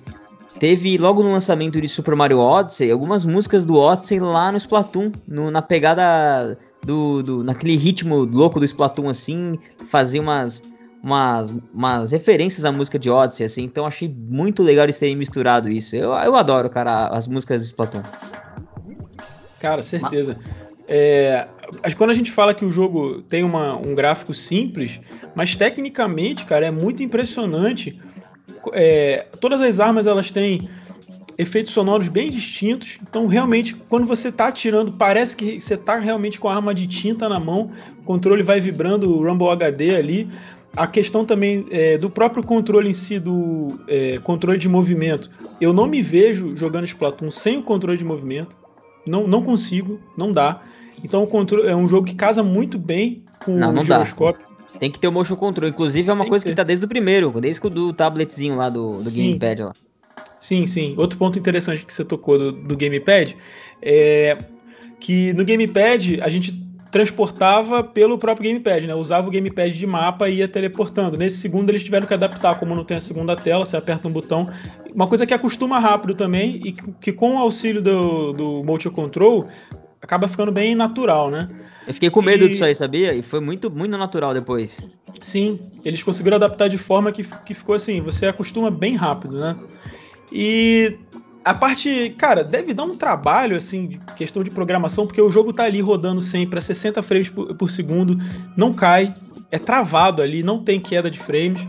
teve 0.58 0.96
logo 0.96 1.22
no 1.22 1.30
lançamento 1.30 1.78
de 1.78 1.86
Super 1.86 2.16
Mario 2.16 2.38
Odyssey 2.38 2.90
algumas 2.90 3.26
músicas 3.26 3.66
do 3.66 3.76
Odyssey 3.76 4.18
lá 4.18 4.50
no 4.50 4.56
Splatoon, 4.56 5.12
no, 5.28 5.50
na 5.50 5.60
pegada 5.60 6.56
do, 6.82 7.22
do, 7.22 7.44
naquele 7.44 7.76
ritmo 7.76 8.24
louco 8.24 8.58
do 8.58 8.64
Splatoon, 8.64 9.10
assim, 9.10 9.58
fazia 9.86 10.20
umas, 10.20 10.62
umas, 11.02 11.52
umas 11.74 12.12
referências 12.12 12.64
à 12.64 12.72
música 12.72 12.98
de 12.98 13.10
Odyssey, 13.10 13.44
assim, 13.44 13.64
então 13.64 13.84
achei 13.84 14.08
muito 14.08 14.62
legal 14.62 14.86
eles 14.86 14.96
terem 14.96 15.16
misturado 15.16 15.68
isso. 15.68 15.94
Eu, 15.94 16.12
eu 16.12 16.34
adoro, 16.36 16.70
cara, 16.70 17.08
as 17.08 17.28
músicas 17.28 17.60
do 17.60 17.64
Splatoon. 17.66 18.02
Cara, 19.60 19.82
certeza. 19.82 20.38
É, 20.92 21.46
quando 21.96 22.10
a 22.10 22.14
gente 22.14 22.32
fala 22.32 22.52
que 22.52 22.64
o 22.64 22.70
jogo 22.70 23.22
tem 23.22 23.44
uma, 23.44 23.76
um 23.76 23.94
gráfico 23.94 24.34
simples, 24.34 25.00
mas 25.36 25.54
tecnicamente, 25.54 26.44
cara, 26.44 26.66
é 26.66 26.70
muito 26.70 27.00
impressionante. 27.00 27.96
É, 28.72 29.26
todas 29.40 29.62
as 29.62 29.78
armas 29.78 30.08
elas 30.08 30.32
têm 30.32 30.68
efeitos 31.38 31.72
sonoros 31.72 32.08
bem 32.08 32.28
distintos. 32.28 32.98
Então, 33.08 33.28
realmente, 33.28 33.74
quando 33.88 34.04
você 34.04 34.28
está 34.28 34.48
atirando, 34.48 34.92
parece 34.92 35.36
que 35.36 35.60
você 35.60 35.74
está 35.74 35.96
realmente 35.96 36.40
com 36.40 36.48
a 36.48 36.56
arma 36.56 36.74
de 36.74 36.88
tinta 36.88 37.28
na 37.28 37.38
mão. 37.38 37.70
O 38.00 38.02
controle 38.02 38.42
vai 38.42 38.60
vibrando 38.60 39.16
o 39.16 39.24
Rumble 39.24 39.48
HD 39.48 39.94
ali. 39.94 40.28
A 40.76 40.88
questão 40.88 41.24
também 41.24 41.66
é, 41.70 41.96
do 41.98 42.10
próprio 42.10 42.42
controle 42.42 42.90
em 42.90 42.92
si, 42.92 43.20
do 43.20 43.80
é, 43.86 44.18
controle 44.18 44.58
de 44.58 44.68
movimento. 44.68 45.30
Eu 45.60 45.72
não 45.72 45.86
me 45.86 46.02
vejo 46.02 46.56
jogando 46.56 46.84
Splatoon 46.84 47.30
sem 47.30 47.58
o 47.58 47.62
controle 47.62 47.96
de 47.96 48.04
movimento. 48.04 48.58
Não, 49.06 49.26
não 49.26 49.42
consigo, 49.42 50.00
não 50.18 50.32
dá. 50.32 50.60
Então 51.02 51.28
é 51.66 51.74
um 51.74 51.88
jogo 51.88 52.06
que 52.06 52.14
casa 52.14 52.42
muito 52.42 52.78
bem 52.78 53.24
com 53.44 53.52
não, 53.52 53.72
não 53.72 53.82
o 53.82 53.84
giroscópio. 53.84 54.42
Dá. 54.42 54.78
Tem 54.78 54.90
que 54.90 54.98
ter 54.98 55.08
o 55.08 55.12
motion 55.12 55.36
control. 55.36 55.68
Inclusive 55.68 56.08
é 56.08 56.12
uma 56.12 56.24
Tem 56.24 56.30
coisa 56.30 56.44
que, 56.44 56.50
que 56.50 56.56
tá 56.56 56.62
desde 56.62 56.84
o 56.84 56.88
primeiro, 56.88 57.32
desde 57.40 57.66
o 57.66 57.70
do 57.70 57.92
tabletzinho 57.92 58.56
lá 58.56 58.68
do, 58.68 59.02
do 59.02 59.10
gamepad 59.10 59.62
lá. 59.62 59.72
Sim, 60.38 60.66
sim. 60.66 60.94
Outro 60.96 61.18
ponto 61.18 61.38
interessante 61.38 61.84
que 61.84 61.92
você 61.92 62.04
tocou 62.04 62.38
do, 62.38 62.52
do 62.52 62.76
gamepad 62.76 63.36
é 63.82 64.38
que 64.98 65.32
no 65.32 65.44
gamepad 65.44 66.20
a 66.22 66.28
gente 66.28 66.70
transportava 66.90 67.84
pelo 67.84 68.18
próprio 68.18 68.50
gamepad, 68.50 68.86
né? 68.86 68.94
Usava 68.94 69.28
o 69.28 69.30
gamepad 69.30 69.76
de 69.76 69.86
mapa 69.86 70.28
e 70.28 70.38
ia 70.38 70.48
teleportando. 70.48 71.16
Nesse 71.16 71.38
segundo 71.38 71.70
eles 71.70 71.84
tiveram 71.84 72.06
que 72.06 72.14
adaptar, 72.14 72.58
como 72.58 72.74
não 72.74 72.84
tem 72.84 72.96
a 72.96 73.00
segunda 73.00 73.36
tela, 73.36 73.64
você 73.64 73.76
aperta 73.76 74.08
um 74.08 74.12
botão. 74.12 74.48
Uma 74.92 75.06
coisa 75.06 75.24
que 75.24 75.32
acostuma 75.32 75.78
rápido 75.78 76.14
também 76.14 76.60
e 76.64 76.72
que, 76.72 76.92
que 77.00 77.12
com 77.12 77.36
o 77.36 77.38
auxílio 77.38 77.80
do, 77.80 78.32
do 78.32 78.64
motion 78.64 78.90
control 78.90 79.46
acaba 80.00 80.28
ficando 80.28 80.50
bem 80.50 80.74
natural, 80.74 81.30
né? 81.30 81.48
Eu 81.86 81.94
fiquei 81.94 82.10
com 82.10 82.22
medo 82.22 82.44
e... 82.44 82.48
disso 82.48 82.64
aí, 82.64 82.74
sabia? 82.74 83.14
E 83.14 83.22
foi 83.22 83.40
muito, 83.40 83.70
muito 83.70 83.96
natural 83.96 84.34
depois. 84.34 84.78
Sim, 85.22 85.60
eles 85.84 86.02
conseguiram 86.02 86.36
adaptar 86.36 86.68
de 86.68 86.78
forma 86.78 87.12
que, 87.12 87.24
que 87.44 87.54
ficou 87.54 87.74
assim, 87.74 88.00
você 88.00 88.26
acostuma 88.26 88.70
bem 88.70 88.96
rápido, 88.96 89.38
né? 89.38 89.56
E 90.32 90.96
a 91.44 91.54
parte, 91.54 92.14
cara, 92.18 92.44
deve 92.44 92.72
dar 92.72 92.84
um 92.84 92.96
trabalho, 92.96 93.56
assim, 93.56 94.00
questão 94.16 94.42
de 94.42 94.50
programação, 94.50 95.06
porque 95.06 95.20
o 95.20 95.30
jogo 95.30 95.52
tá 95.52 95.64
ali 95.64 95.80
rodando 95.80 96.20
sempre 96.20 96.58
a 96.58 96.62
60 96.62 97.02
frames 97.02 97.28
por, 97.28 97.54
por 97.54 97.70
segundo, 97.70 98.18
não 98.56 98.72
cai, 98.72 99.12
é 99.50 99.58
travado 99.58 100.22
ali, 100.22 100.42
não 100.42 100.62
tem 100.62 100.80
queda 100.80 101.10
de 101.10 101.18
frames. 101.18 101.66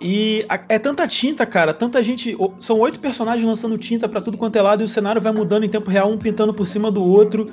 E 0.00 0.44
é 0.68 0.78
tanta 0.78 1.06
tinta, 1.06 1.46
cara, 1.46 1.72
tanta 1.72 2.02
gente. 2.02 2.36
São 2.60 2.78
oito 2.80 3.00
personagens 3.00 3.46
lançando 3.46 3.78
tinta 3.78 4.08
para 4.08 4.20
tudo 4.20 4.36
quanto 4.36 4.56
é 4.56 4.62
lado 4.62 4.82
e 4.82 4.84
o 4.84 4.88
cenário 4.88 5.20
vai 5.20 5.32
mudando 5.32 5.64
em 5.64 5.68
tempo 5.68 5.90
real, 5.90 6.10
um 6.10 6.18
pintando 6.18 6.52
por 6.52 6.66
cima 6.66 6.90
do 6.90 7.02
outro. 7.02 7.46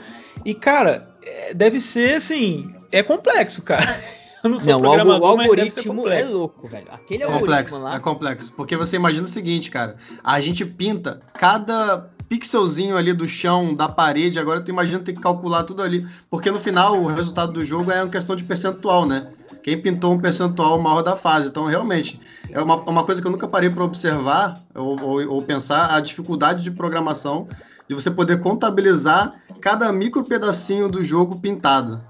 E, 0.43 0.53
cara, 0.53 1.09
é, 1.23 1.53
deve 1.53 1.79
ser 1.79 2.15
assim. 2.15 2.73
É 2.91 3.01
complexo, 3.01 3.61
cara. 3.61 4.01
Eu 4.43 4.49
não 4.49 4.59
sou 4.59 4.73
não, 4.73 4.81
programador, 4.81 5.21
o, 5.21 5.25
algoritmo 5.25 6.07
é 6.09 6.23
louco, 6.25 6.67
velho. 6.67 6.87
Aquele 6.91 7.23
é 7.23 7.27
complexo, 7.27 7.81
lá. 7.81 7.95
É 7.95 7.99
complexo. 7.99 8.53
Porque 8.53 8.75
você 8.75 8.97
imagina 8.97 9.25
o 9.25 9.29
seguinte, 9.29 9.71
cara. 9.71 9.95
A 10.23 10.41
gente 10.41 10.65
pinta 10.65 11.21
cada 11.33 12.09
pixelzinho 12.27 12.97
ali 12.97 13.13
do 13.13 13.27
chão, 13.27 13.73
da 13.73 13.87
parede, 13.87 14.39
agora 14.39 14.59
tu 14.59 14.69
imagina 14.69 14.99
ter 14.99 15.13
que 15.13 15.21
calcular 15.21 15.63
tudo 15.63 15.81
ali. 15.81 16.05
Porque 16.29 16.51
no 16.51 16.59
final 16.59 17.01
o 17.01 17.07
resultado 17.07 17.53
do 17.53 17.63
jogo 17.63 17.91
é 17.91 18.03
uma 18.03 18.09
questão 18.09 18.35
de 18.35 18.43
percentual, 18.43 19.05
né? 19.05 19.31
quem 19.63 19.81
pintou 19.81 20.13
um 20.13 20.19
percentual 20.19 20.79
maior 20.79 21.01
da 21.01 21.15
fase. 21.15 21.47
Então, 21.47 21.65
realmente, 21.65 22.19
é 22.51 22.61
uma, 22.61 22.75
uma 22.83 23.03
coisa 23.05 23.21
que 23.21 23.27
eu 23.27 23.31
nunca 23.31 23.47
parei 23.47 23.69
para 23.69 23.83
observar 23.83 24.61
ou, 24.75 25.01
ou, 25.01 25.27
ou, 25.29 25.41
pensar 25.41 25.95
a 25.95 25.99
dificuldade 26.01 26.61
de 26.61 26.69
programação 26.69 27.47
de 27.87 27.95
você 27.95 28.11
poder 28.11 28.41
contabilizar 28.41 29.33
cada 29.61 29.91
micro 29.91 30.23
pedacinho 30.23 30.89
do 30.89 31.01
jogo 31.01 31.39
pintado. 31.39 32.01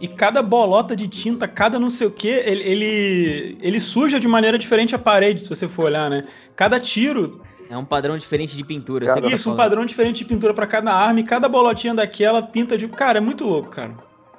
E 0.00 0.08
cada 0.08 0.42
bolota 0.42 0.94
de 0.94 1.08
tinta, 1.08 1.46
cada 1.46 1.78
não 1.78 1.88
sei 1.88 2.06
o 2.06 2.10
que, 2.10 2.28
ele, 2.28 2.62
ele, 2.62 3.58
ele 3.60 3.80
suja 3.80 4.18
de 4.18 4.26
maneira 4.26 4.58
diferente 4.58 4.94
a 4.94 4.98
parede, 4.98 5.42
se 5.42 5.48
você 5.48 5.68
for 5.68 5.86
olhar, 5.86 6.10
né? 6.10 6.22
Cada 6.56 6.78
tiro 6.80 7.40
É 7.70 7.76
um 7.76 7.84
padrão 7.84 8.16
diferente 8.18 8.56
de 8.56 8.64
pintura. 8.64 9.06
Cara, 9.06 9.26
isso, 9.34 9.50
um 9.50 9.56
padrão 9.56 9.86
diferente 9.86 10.18
de 10.18 10.24
pintura 10.24 10.52
para 10.52 10.66
cada 10.66 10.92
arma 10.92 11.20
e 11.20 11.24
cada 11.24 11.48
bolotinha 11.48 11.94
daquela 11.94 12.42
pinta 12.42 12.76
de. 12.76 12.88
Cara, 12.88 13.18
é 13.18 13.20
muito 13.20 13.44
louco, 13.44 13.70
cara. 13.70 13.94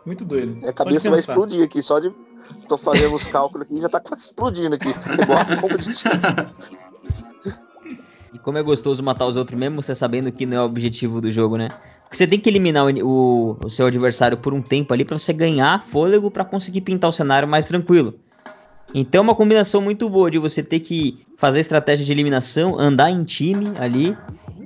Muito 0.06 0.24
doido. 0.24 0.58
A 0.68 0.74
cabeça 0.74 1.10
vai 1.10 1.20
explodir 1.20 1.64
aqui, 1.64 1.82
só 1.82 2.00
de. 2.00 2.14
Tô 2.68 2.78
fazendo 2.78 3.16
os 3.16 3.26
cálculos 3.26 3.66
aqui 3.66 3.82
já 3.82 3.90
tá 3.90 4.00
quase 4.00 4.26
explodindo 4.26 4.76
aqui. 4.76 4.90
Igual 4.90 5.78
de 5.78 5.94
tinta. 5.94 6.54
E 8.32 8.38
como 8.38 8.58
é 8.58 8.62
gostoso 8.62 9.02
matar 9.02 9.26
os 9.26 9.36
outros, 9.36 9.58
mesmo 9.58 9.82
você 9.82 9.96
sabendo 9.96 10.32
que 10.32 10.46
não 10.46 10.58
é 10.58 10.62
o 10.62 10.66
objetivo 10.66 11.20
do 11.20 11.32
jogo, 11.32 11.58
né? 11.58 11.70
Você 12.16 12.26
tem 12.26 12.40
que 12.40 12.50
eliminar 12.50 12.86
o, 12.86 12.90
o, 13.06 13.58
o 13.66 13.70
seu 13.70 13.88
adversário 13.88 14.38
por 14.38 14.54
um 14.54 14.62
tempo 14.62 14.94
ali 14.94 15.04
para 15.04 15.18
você 15.18 15.34
ganhar 15.34 15.84
fôlego 15.84 16.32
para 16.32 16.46
conseguir 16.46 16.80
pintar 16.80 17.10
o 17.10 17.14
cenário 17.14 17.46
mais 17.46 17.66
tranquilo. 17.66 18.16
Então 18.94 19.20
é 19.20 19.22
uma 19.22 19.36
combinação 19.36 19.82
muito 19.82 20.10
boa 20.10 20.32
de 20.32 20.40
você 20.40 20.64
ter 20.64 20.80
que 20.80 21.20
fazer 21.38 21.60
estratégia 21.60 22.06
de 22.06 22.12
eliminação, 22.14 22.80
andar 22.80 23.12
em 23.12 23.24
time 23.26 23.74
ali. 23.78 24.16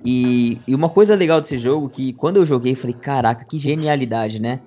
E, 0.05 0.59
e 0.67 0.75
uma 0.75 0.89
coisa 0.89 1.15
legal 1.15 1.41
desse 1.41 1.57
jogo 1.57 1.89
que 1.89 2.13
quando 2.13 2.38
eu 2.38 2.45
joguei, 2.45 2.75
falei, 2.75 2.95
caraca, 2.95 3.43
que 3.43 3.57
genialidade, 3.57 4.39
né? 4.39 4.59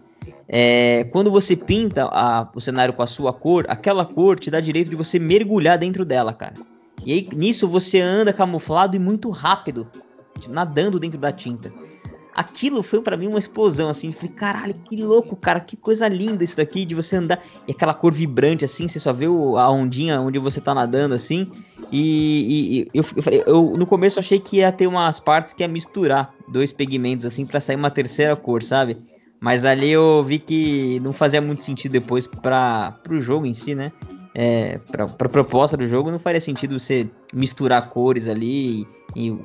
É, 0.49 1.05
quando 1.13 1.31
você 1.31 1.55
pinta 1.55 2.07
a, 2.07 2.51
o 2.53 2.61
cenário 2.61 2.93
com 2.93 3.03
a 3.03 3.07
sua 3.07 3.33
cor, 3.33 3.65
aquela 3.69 4.05
cor 4.05 4.41
te 4.41 4.51
dá 4.51 4.59
direito 4.59 4.91
de 4.91 4.97
você 4.97 5.21
mergulhar 5.21 5.79
dentro 5.79 6.05
dela, 6.05 6.33
cara. 6.33 6.55
E 7.07 7.13
aí 7.13 7.29
nisso 7.33 7.69
você 7.69 8.01
anda 8.01 8.33
camuflado 8.33 8.97
e 8.97 8.99
muito 8.99 9.31
rápido, 9.31 9.87
tipo, 10.41 10.53
nadando 10.53 10.99
dentro 10.99 11.19
da 11.19 11.31
tinta. 11.31 11.73
Aquilo 12.35 12.83
foi 12.83 13.01
para 13.01 13.17
mim 13.17 13.27
uma 13.27 13.39
explosão, 13.39 13.89
assim. 13.89 14.11
Falei, 14.11 14.31
caralho, 14.31 14.75
que 14.89 14.97
louco, 15.03 15.37
cara, 15.37 15.61
que 15.61 15.77
coisa 15.77 16.09
linda 16.09 16.43
isso 16.43 16.57
daqui, 16.57 16.85
de 16.85 16.95
você 16.95 17.17
andar. 17.17 17.43
E 17.69 17.73
aquela 17.73 17.93
cor 17.93 18.13
vibrante, 18.13 18.65
assim, 18.65 18.89
você 18.89 18.99
só 18.99 19.13
vê 19.13 19.27
a 19.27 19.71
ondinha 19.71 20.21
onde 20.21 20.39
você 20.39 20.61
tá 20.61 20.75
nadando, 20.75 21.15
assim. 21.15 21.51
E, 21.91 22.01
e, 22.01 22.81
e 22.81 22.91
eu, 22.95 23.05
eu, 23.17 23.43
eu, 23.47 23.77
no 23.77 23.87
começo 23.87 24.19
achei 24.19 24.39
que 24.39 24.57
ia 24.57 24.73
ter 24.73 24.87
umas 24.87 25.21
partes 25.21 25.53
que 25.53 25.63
ia 25.63 25.69
misturar 25.69 26.35
dois 26.49 26.73
pigmentos, 26.73 27.27
assim, 27.27 27.45
para 27.45 27.61
sair 27.61 27.77
uma 27.77 27.91
terceira 27.91 28.35
cor, 28.35 28.63
sabe? 28.63 28.97
Mas 29.39 29.65
ali 29.65 29.91
eu 29.91 30.23
vi 30.23 30.39
que 30.39 31.01
não 31.01 31.13
fazia 31.13 31.41
muito 31.41 31.63
sentido 31.63 31.93
depois 31.93 32.27
para 32.27 32.97
o 33.11 33.21
jogo 33.21 33.45
em 33.45 33.53
si, 33.53 33.75
né? 33.75 33.93
É, 34.35 34.79
para 34.91 35.05
a 35.05 35.29
proposta 35.29 35.77
do 35.77 35.87
jogo 35.87 36.11
não 36.11 36.19
faria 36.19 36.41
sentido 36.41 36.79
você 36.79 37.07
misturar 37.35 37.91
cores 37.91 38.27
ali 38.27 38.87
e, 39.15 39.29
e 39.29 39.39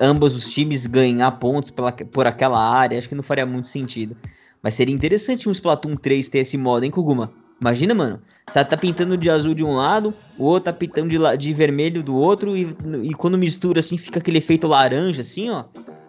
ambos 0.00 0.34
os 0.34 0.48
times 0.48 0.86
ganhar 0.86 1.30
pontos 1.32 1.70
pela, 1.70 1.92
por 1.92 2.26
aquela 2.26 2.58
área, 2.58 2.98
acho 2.98 3.08
que 3.08 3.14
não 3.14 3.22
faria 3.22 3.44
muito 3.44 3.66
sentido. 3.66 4.16
Mas 4.62 4.74
seria 4.74 4.94
interessante 4.94 5.48
um 5.48 5.52
Splatoon 5.52 5.96
3 5.96 6.28
ter 6.28 6.38
esse 6.38 6.56
modo, 6.56 6.84
hein, 6.84 6.90
Kuguma? 6.90 7.32
Imagina, 7.60 7.94
mano. 7.94 8.20
Você 8.48 8.64
tá 8.64 8.76
pintando 8.76 9.16
de 9.16 9.28
azul 9.30 9.54
de 9.54 9.62
um 9.62 9.74
lado, 9.74 10.14
o 10.38 10.44
outro 10.44 10.72
tá 10.72 10.72
pintando 10.72 11.08
de, 11.08 11.36
de 11.36 11.52
vermelho 11.52 12.02
do 12.02 12.16
outro, 12.16 12.56
e, 12.56 12.74
e 13.02 13.14
quando 13.14 13.36
mistura 13.36 13.80
assim, 13.80 13.98
fica 13.98 14.18
aquele 14.18 14.38
efeito 14.38 14.66
laranja, 14.66 15.20
assim, 15.20 15.50
ó. 15.50 15.64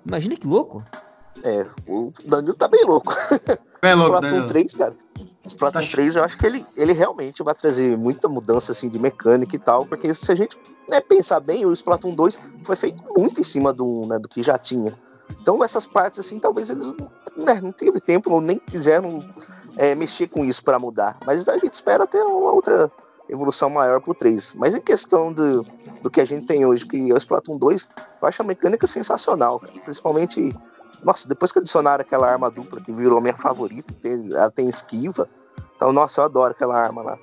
Imagina 0.06 0.36
que 0.36 0.48
louco. 0.48 0.84
É, 1.44 1.68
o 1.88 2.12
Danilo 2.26 2.56
tá 2.56 2.68
bem 2.68 2.86
louco. 2.86 3.14
Bem 3.82 3.96
louco, 3.96 4.16
Splatoon 4.16 4.30
Danilo. 4.30 4.48
3, 4.48 4.74
cara. 4.76 4.96
Splatoon 5.46 5.82
tá 5.82 5.88
3, 5.88 6.16
eu 6.16 6.24
acho 6.24 6.38
que 6.38 6.46
ele, 6.46 6.66
ele 6.78 6.94
realmente 6.94 7.44
vai 7.44 7.56
trazer 7.56 7.98
muita 7.98 8.30
mudança, 8.30 8.72
assim, 8.72 8.90
de 8.90 9.00
mecânica 9.00 9.56
e 9.56 9.60
tal, 9.60 9.86
porque 9.86 10.14
se 10.14 10.32
a 10.32 10.36
gente 10.36 10.56
né, 10.92 11.00
pensar 11.00 11.40
bem, 11.40 11.66
o 11.66 11.72
Splatoon 11.72 12.14
2 12.14 12.38
foi 12.64 12.76
feito 12.76 13.02
muito 13.18 13.40
em 13.40 13.44
cima 13.44 13.72
do, 13.72 14.06
né, 14.06 14.20
do 14.20 14.28
que 14.28 14.44
já 14.44 14.58
tinha. 14.58 14.94
Então 15.42 15.64
essas 15.64 15.88
partes 15.88 16.20
assim, 16.20 16.38
talvez 16.38 16.70
eles 16.70 16.94
né, 17.38 17.62
não 17.64 17.72
teve 17.72 18.02
tempo 18.02 18.30
ou 18.30 18.42
nem 18.42 18.60
quiseram 18.60 19.20
é, 19.78 19.96
mexer 19.96 20.28
com 20.28 20.44
isso 20.44 20.62
para 20.64 20.78
mudar. 20.78 21.18
Mas 21.26 21.48
a 21.48 21.58
gente 21.58 21.74
espera 21.74 22.06
ter 22.06 22.22
uma 22.22 22.52
outra 22.52 22.92
evolução 23.30 23.70
maior 23.70 24.02
pro 24.02 24.14
3. 24.14 24.56
Mas 24.56 24.76
em 24.76 24.82
questão 24.82 25.32
do, 25.32 25.66
do 26.02 26.12
que 26.12 26.20
a 26.20 26.26
gente 26.26 26.46
tem 26.46 26.66
hoje, 26.66 26.86
que 26.86 27.10
é 27.10 27.14
o 27.14 27.18
Splatoon 27.18 27.58
2, 27.58 27.90
eu 28.22 28.28
acho 28.28 28.42
a 28.42 28.46
mecânica 28.46 28.86
sensacional. 28.86 29.62
Principalmente, 29.86 30.54
nossa, 31.02 31.28
depois 31.28 31.54
que 31.54 31.60
adicionaram 31.60 32.02
aquela 32.02 32.30
arma 32.30 32.52
dupla 32.52 32.82
que 32.82 32.92
virou 32.92 33.22
minha 33.22 33.36
favorita, 33.36 33.94
ela 34.04 34.52
tem 34.52 34.68
esquiva. 34.68 35.30
Então, 35.78 35.94
nossa, 35.94 36.20
eu 36.20 36.26
adoro 36.26 36.52
aquela 36.52 36.78
arma 36.78 37.02
lá. 37.02 37.18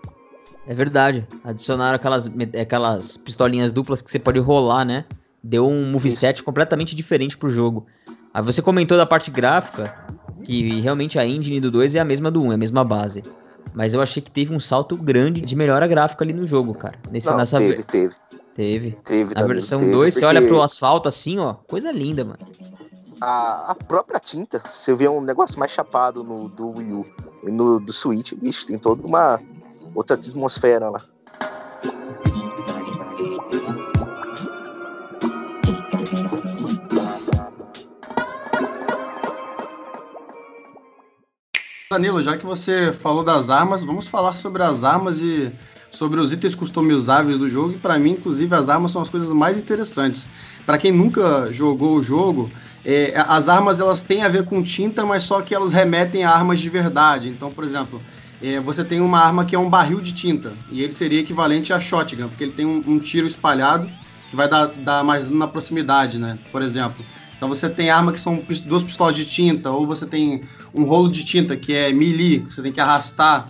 É 0.69 0.75
verdade. 0.75 1.27
Adicionaram 1.43 1.97
aquelas, 1.97 2.31
aquelas 2.61 3.17
pistolinhas 3.17 3.73
duplas 3.73 4.03
que 4.03 4.11
você 4.11 4.19
pode 4.19 4.39
rolar, 4.39 4.85
né? 4.85 5.07
Deu 5.43 5.67
um 5.67 5.91
moveset 5.91 6.37
Isso. 6.37 6.45
completamente 6.45 6.95
diferente 6.95 7.39
pro 7.39 7.49
jogo. 7.49 7.87
Aí 8.35 8.43
você 8.43 8.61
comentou 8.61 8.99
da 8.99 9.07
parte 9.07 9.31
gráfica, 9.31 9.95
que 10.45 10.79
realmente 10.81 11.19
a 11.19 11.27
engine 11.27 11.59
do 11.59 11.71
2 11.71 11.95
é 11.95 12.01
a 12.01 12.05
mesma 12.05 12.31
do 12.31 12.43
1, 12.43 12.53
é 12.53 12.55
a 12.55 12.59
mesma 12.59 12.85
base. 12.85 13.25
Mas 13.73 13.95
eu 13.95 14.03
achei 14.03 14.23
que 14.23 14.31
teve 14.31 14.55
um 14.55 14.61
salto 14.61 14.95
grande 14.95 15.41
de 15.41 15.57
melhora 15.57 15.87
gráfica 15.87 16.23
ali 16.23 16.35
no 16.35 16.47
jogo, 16.47 16.75
cara. 16.75 16.99
Nesse, 17.11 17.29
Não, 17.29 17.39
nessa 17.39 17.57
teve, 17.57 17.83
teve. 17.85 18.15
Teve. 18.55 18.91
Teve. 19.05 19.33
A 19.37 19.45
versão 19.45 19.91
2, 19.91 20.13
você 20.13 20.25
olha 20.27 20.43
pro 20.43 20.61
asfalto 20.61 21.09
assim, 21.09 21.39
ó, 21.39 21.55
coisa 21.55 21.91
linda, 21.91 22.27
mano. 22.27 22.41
A, 23.23 23.71
a 23.71 23.75
própria 23.75 24.21
tinta, 24.21 24.61
você 24.63 24.95
vê 24.95 25.09
um 25.09 25.23
negócio 25.23 25.59
mais 25.59 25.71
chapado 25.71 26.23
no 26.23 26.47
do 26.51 26.77
Wii 26.77 26.93
U 26.93 27.07
e 27.45 27.51
no 27.51 27.81
do 27.81 27.93
Switch, 27.93 28.35
bicho, 28.35 28.67
tem 28.67 28.79
toda 28.79 29.07
uma 29.07 29.41
outra 29.95 30.17
atmosfera 30.17 30.91
lá. 30.91 31.03
Danilo, 41.91 42.23
já 42.23 42.37
que 42.37 42.45
você 42.45 42.93
falou 42.93 43.25
das 43.25 43.49
armas, 43.49 43.83
vamos 43.83 44.07
falar 44.07 44.37
sobre 44.37 44.63
as 44.63 44.85
armas 44.85 45.23
e 45.23 45.51
sobre 45.91 46.21
os 46.21 46.33
itens 46.33 46.55
customizáveis 46.55 47.39
do 47.39 47.49
jogo. 47.49 47.73
E 47.73 47.79
para 47.79 47.99
mim, 47.99 48.11
inclusive, 48.11 48.55
as 48.55 48.69
armas 48.69 48.93
são 48.93 49.01
as 49.01 49.09
coisas 49.09 49.31
mais 49.31 49.59
interessantes. 49.59 50.29
Para 50.67 50.77
quem 50.77 50.93
nunca 50.93 51.51
jogou 51.51 51.97
o 51.97 52.03
jogo, 52.03 52.51
é, 52.85 53.15
as 53.27 53.49
armas 53.49 53.81
elas 53.81 54.03
têm 54.03 54.23
a 54.23 54.29
ver 54.29 54.45
com 54.45 54.63
tinta, 54.63 55.05
mas 55.07 55.23
só 55.23 55.41
que 55.41 55.55
elas 55.55 55.73
remetem 55.73 56.25
a 56.25 56.31
armas 56.31 56.61
de 56.61 56.69
verdade. 56.69 57.29
Então, 57.31 57.51
por 57.51 57.65
exemplo, 57.65 58.01
é, 58.43 58.61
você 58.61 58.85
tem 58.85 59.01
uma 59.01 59.19
arma 59.19 59.45
que 59.45 59.55
é 59.55 59.59
um 59.59 59.69
barril 59.69 60.01
de 60.01 60.13
tinta, 60.13 60.53
e 60.71 60.83
ele 60.83 60.93
seria 60.93 61.21
equivalente 61.21 61.73
a 61.73 61.81
shotgun, 61.81 62.29
porque 62.29 62.45
ele 62.45 62.53
tem 62.53 62.67
um, 62.67 62.83
um 62.87 62.99
tiro 62.99 63.27
espalhado 63.27 63.89
que 64.31 64.37
vai 64.37 64.49
dar, 64.49 64.67
dar 64.67 65.03
mais 65.03 65.29
na 65.31 65.47
proximidade, 65.47 66.19
né? 66.19 66.39
Por 66.53 66.63
exemplo. 66.63 67.05
Então 67.37 67.49
você 67.49 67.69
tem 67.69 67.89
arma 67.89 68.13
que 68.13 68.21
são 68.21 68.43
duas 68.67 68.83
pistolas 68.83 69.17
de 69.17 69.25
tinta, 69.25 69.71
ou 69.71 69.87
você 69.87 70.07
tem 70.07 70.45
um 70.75 70.85
rolo 70.85 71.09
de 71.09 71.25
tinta 71.25 71.57
que 71.57 71.73
é 71.73 71.93
melee, 71.93 72.41
que 72.41 72.53
você 72.53 72.63
tem 72.63 72.73
que 72.73 72.81
arrastar, 72.81 73.49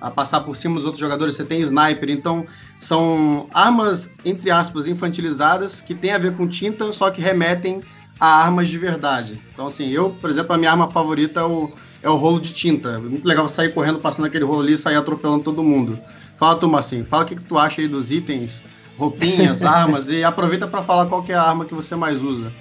a 0.00 0.10
passar 0.10 0.40
por 0.40 0.54
cima 0.54 0.76
dos 0.76 0.84
outros 0.84 1.00
jogadores, 1.00 1.34
você 1.34 1.44
tem 1.44 1.60
sniper. 1.60 2.10
Então 2.10 2.46
são 2.78 3.48
armas, 3.52 4.10
entre 4.24 4.50
aspas, 4.50 4.86
infantilizadas, 4.86 5.80
que 5.80 5.94
tem 5.94 6.12
a 6.12 6.18
ver 6.18 6.36
com 6.36 6.46
tinta, 6.46 6.92
só 6.92 7.10
que 7.10 7.20
remetem 7.20 7.82
a 8.20 8.26
armas 8.26 8.68
de 8.68 8.78
verdade. 8.78 9.40
Então, 9.52 9.66
assim, 9.66 9.88
eu, 9.88 10.10
por 10.10 10.30
exemplo, 10.30 10.54
a 10.54 10.58
minha 10.58 10.70
arma 10.70 10.90
favorita 10.90 11.40
é 11.40 11.44
o 11.44 11.72
é 12.02 12.08
o 12.08 12.16
rolo 12.16 12.40
de 12.40 12.52
tinta. 12.52 12.90
É 12.90 12.98
muito 12.98 13.26
legal 13.26 13.48
sair 13.48 13.72
correndo, 13.72 13.98
passando 13.98 14.26
aquele 14.26 14.44
rolo 14.44 14.62
ali 14.62 14.72
e 14.72 14.76
sair 14.76 14.96
atropelando 14.96 15.44
todo 15.44 15.62
mundo. 15.62 15.98
Fala, 16.36 16.56
Tomassinho, 16.56 17.04
fala 17.04 17.24
o 17.24 17.26
que, 17.26 17.36
que 17.36 17.42
tu 17.42 17.58
acha 17.58 17.80
aí 17.80 17.88
dos 17.88 18.12
itens, 18.12 18.62
roupinhas, 18.96 19.62
armas, 19.64 20.08
e 20.08 20.22
aproveita 20.22 20.66
para 20.66 20.82
falar 20.82 21.06
qual 21.06 21.24
é 21.28 21.34
a 21.34 21.42
arma 21.42 21.64
que 21.64 21.74
você 21.74 21.96
mais 21.96 22.22
usa. 22.22 22.52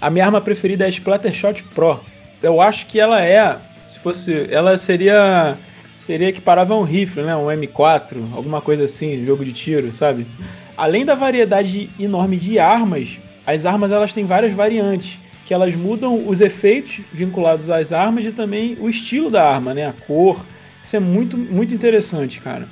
A 0.00 0.10
minha 0.10 0.26
arma 0.26 0.40
preferida 0.40 0.84
é 0.84 0.88
a 0.88 0.90
Splattershot 0.90 1.62
Pro. 1.74 2.00
Eu 2.42 2.60
acho 2.60 2.86
que 2.86 2.98
ela 2.98 3.22
é, 3.22 3.56
se 3.86 4.00
fosse, 4.00 4.48
ela 4.50 4.76
seria 4.76 5.56
seria 5.94 6.28
equiparável 6.30 6.74
a 6.74 6.80
um 6.80 6.82
rifle, 6.82 7.22
né? 7.22 7.36
Um 7.36 7.46
M4, 7.46 8.34
alguma 8.34 8.60
coisa 8.60 8.84
assim, 8.84 9.24
jogo 9.24 9.44
de 9.44 9.52
tiro, 9.52 9.92
sabe? 9.92 10.26
Além 10.76 11.04
da 11.04 11.14
variedade 11.14 11.88
enorme 12.00 12.36
de 12.36 12.58
armas, 12.58 13.18
as 13.46 13.64
armas 13.64 13.92
elas 13.92 14.12
têm 14.12 14.26
várias 14.26 14.52
variantes 14.52 15.20
que 15.44 15.52
elas 15.52 15.74
mudam 15.74 16.26
os 16.26 16.40
efeitos 16.40 17.00
vinculados 17.12 17.70
às 17.70 17.92
armas 17.92 18.24
e 18.24 18.32
também 18.32 18.76
o 18.80 18.88
estilo 18.88 19.30
da 19.30 19.48
arma, 19.48 19.74
né? 19.74 19.86
A 19.86 19.92
cor. 19.92 20.46
Isso 20.82 20.96
é 20.96 21.00
muito, 21.00 21.36
muito 21.36 21.74
interessante, 21.74 22.40
cara. 22.40 22.68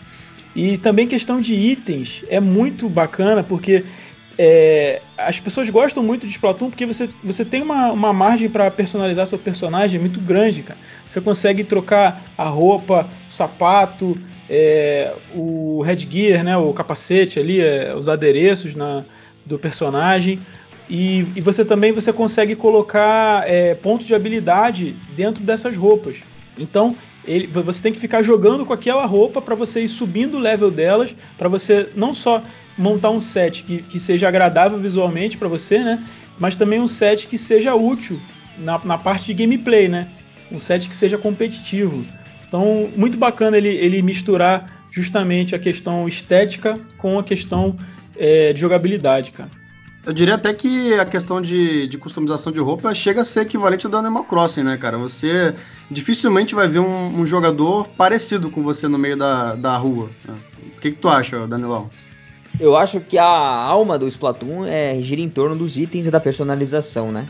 E 0.54 0.78
também 0.78 1.06
questão 1.06 1.40
de 1.40 1.54
itens 1.54 2.24
é 2.28 2.40
muito 2.40 2.88
bacana 2.88 3.42
porque 3.42 3.84
é, 4.36 5.02
as 5.18 5.38
pessoas 5.38 5.68
gostam 5.68 6.02
muito 6.02 6.26
de 6.26 6.32
Splatoon 6.32 6.70
porque 6.70 6.86
você, 6.86 7.10
você 7.22 7.44
tem 7.44 7.62
uma, 7.62 7.92
uma 7.92 8.12
margem 8.12 8.48
para 8.48 8.70
personalizar 8.70 9.26
seu 9.26 9.38
personagem 9.38 10.00
muito 10.00 10.20
grande, 10.20 10.62
cara. 10.62 10.78
Você 11.06 11.20
consegue 11.20 11.62
trocar 11.62 12.22
a 12.38 12.44
roupa, 12.44 13.08
o 13.28 13.32
sapato, 13.32 14.16
é, 14.48 15.12
o 15.34 15.82
headgear, 15.82 16.42
né, 16.42 16.56
o 16.56 16.72
capacete 16.72 17.38
ali, 17.38 17.60
é, 17.60 17.94
os 17.94 18.08
adereços 18.08 18.74
na, 18.74 19.04
do 19.44 19.58
personagem. 19.58 20.40
E, 20.90 21.24
e 21.36 21.40
você 21.40 21.64
também 21.64 21.92
você 21.92 22.12
consegue 22.12 22.56
colocar 22.56 23.48
é, 23.48 23.76
pontos 23.76 24.08
de 24.08 24.14
habilidade 24.14 24.96
dentro 25.16 25.40
dessas 25.44 25.76
roupas. 25.76 26.16
Então 26.58 26.96
ele, 27.24 27.46
você 27.46 27.80
tem 27.80 27.92
que 27.92 28.00
ficar 28.00 28.22
jogando 28.22 28.66
com 28.66 28.72
aquela 28.72 29.06
roupa 29.06 29.40
para 29.40 29.54
você 29.54 29.82
ir 29.82 29.88
subindo 29.88 30.36
o 30.36 30.40
level 30.40 30.68
delas, 30.68 31.14
para 31.38 31.48
você 31.48 31.88
não 31.94 32.12
só 32.12 32.42
montar 32.76 33.10
um 33.10 33.20
set 33.20 33.62
que, 33.62 33.82
que 33.82 34.00
seja 34.00 34.26
agradável 34.26 34.80
visualmente 34.80 35.38
para 35.38 35.46
você, 35.46 35.78
né? 35.78 36.04
Mas 36.40 36.56
também 36.56 36.80
um 36.80 36.88
set 36.88 37.28
que 37.28 37.38
seja 37.38 37.72
útil 37.72 38.18
na, 38.58 38.80
na 38.84 38.98
parte 38.98 39.26
de 39.26 39.34
gameplay, 39.34 39.86
né? 39.86 40.08
Um 40.50 40.58
set 40.58 40.88
que 40.88 40.96
seja 40.96 41.16
competitivo. 41.16 42.04
Então, 42.48 42.88
muito 42.96 43.16
bacana 43.16 43.56
ele, 43.56 43.68
ele 43.68 44.02
misturar 44.02 44.84
justamente 44.90 45.54
a 45.54 45.58
questão 45.58 46.08
estética 46.08 46.80
com 46.98 47.16
a 47.16 47.22
questão 47.22 47.76
é, 48.16 48.52
de 48.52 48.60
jogabilidade, 48.60 49.30
cara. 49.30 49.59
Eu 50.04 50.14
diria 50.14 50.34
até 50.34 50.52
que 50.54 50.94
a 50.94 51.04
questão 51.04 51.42
de, 51.42 51.86
de 51.86 51.98
customização 51.98 52.50
de 52.50 52.58
roupa 52.58 52.94
chega 52.94 53.20
a 53.20 53.24
ser 53.24 53.40
equivalente 53.40 53.84
ao 53.84 53.92
do 53.92 53.98
Animal 53.98 54.24
Crossing, 54.24 54.62
né, 54.62 54.76
cara? 54.78 54.96
Você 54.96 55.54
dificilmente 55.90 56.54
vai 56.54 56.66
ver 56.66 56.78
um, 56.78 57.20
um 57.20 57.26
jogador 57.26 57.86
parecido 57.88 58.50
com 58.50 58.62
você 58.62 58.88
no 58.88 58.96
meio 58.96 59.16
da, 59.16 59.54
da 59.54 59.76
rua. 59.76 60.08
Né? 60.24 60.34
O 60.76 60.80
que, 60.80 60.92
que 60.92 60.98
tu 60.98 61.08
acha, 61.08 61.46
Danilão? 61.46 61.90
Eu 62.58 62.76
acho 62.76 62.98
que 63.00 63.18
a 63.18 63.26
alma 63.26 63.98
do 63.98 64.08
Splatoon 64.08 64.64
é 64.66 64.98
gira 65.02 65.20
em 65.20 65.28
torno 65.28 65.54
dos 65.54 65.76
itens 65.76 66.06
e 66.06 66.10
da 66.10 66.18
personalização, 66.18 67.12
né? 67.12 67.28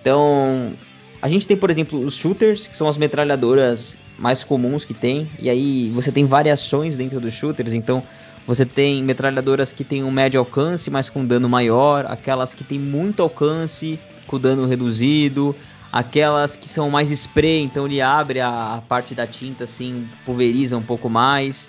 Então, 0.00 0.72
a 1.20 1.28
gente 1.28 1.46
tem, 1.46 1.56
por 1.56 1.70
exemplo, 1.70 2.00
os 2.00 2.16
shooters, 2.16 2.66
que 2.66 2.76
são 2.76 2.88
as 2.88 2.96
metralhadoras 2.96 3.98
mais 4.18 4.42
comuns 4.42 4.84
que 4.84 4.94
tem, 4.94 5.28
e 5.38 5.50
aí 5.50 5.90
você 5.94 6.10
tem 6.10 6.24
variações 6.24 6.96
dentro 6.96 7.20
dos 7.20 7.34
shooters, 7.34 7.74
então 7.74 8.02
você 8.46 8.64
tem 8.64 9.02
metralhadoras 9.02 9.72
que 9.72 9.82
tem 9.82 10.04
um 10.04 10.10
médio 10.10 10.38
alcance, 10.38 10.88
mas 10.90 11.10
com 11.10 11.26
dano 11.26 11.48
maior, 11.48 12.06
aquelas 12.06 12.54
que 12.54 12.62
tem 12.62 12.78
muito 12.78 13.22
alcance, 13.22 13.98
com 14.26 14.38
dano 14.38 14.66
reduzido, 14.66 15.54
aquelas 15.92 16.54
que 16.54 16.68
são 16.68 16.88
mais 16.88 17.10
spray, 17.10 17.62
então 17.62 17.86
ele 17.86 18.00
abre 18.00 18.40
a, 18.40 18.82
parte 18.88 19.14
da 19.14 19.26
tinta 19.26 19.64
assim, 19.64 20.08
pulveriza 20.24 20.76
um 20.76 20.82
pouco 20.82 21.08
mais. 21.08 21.68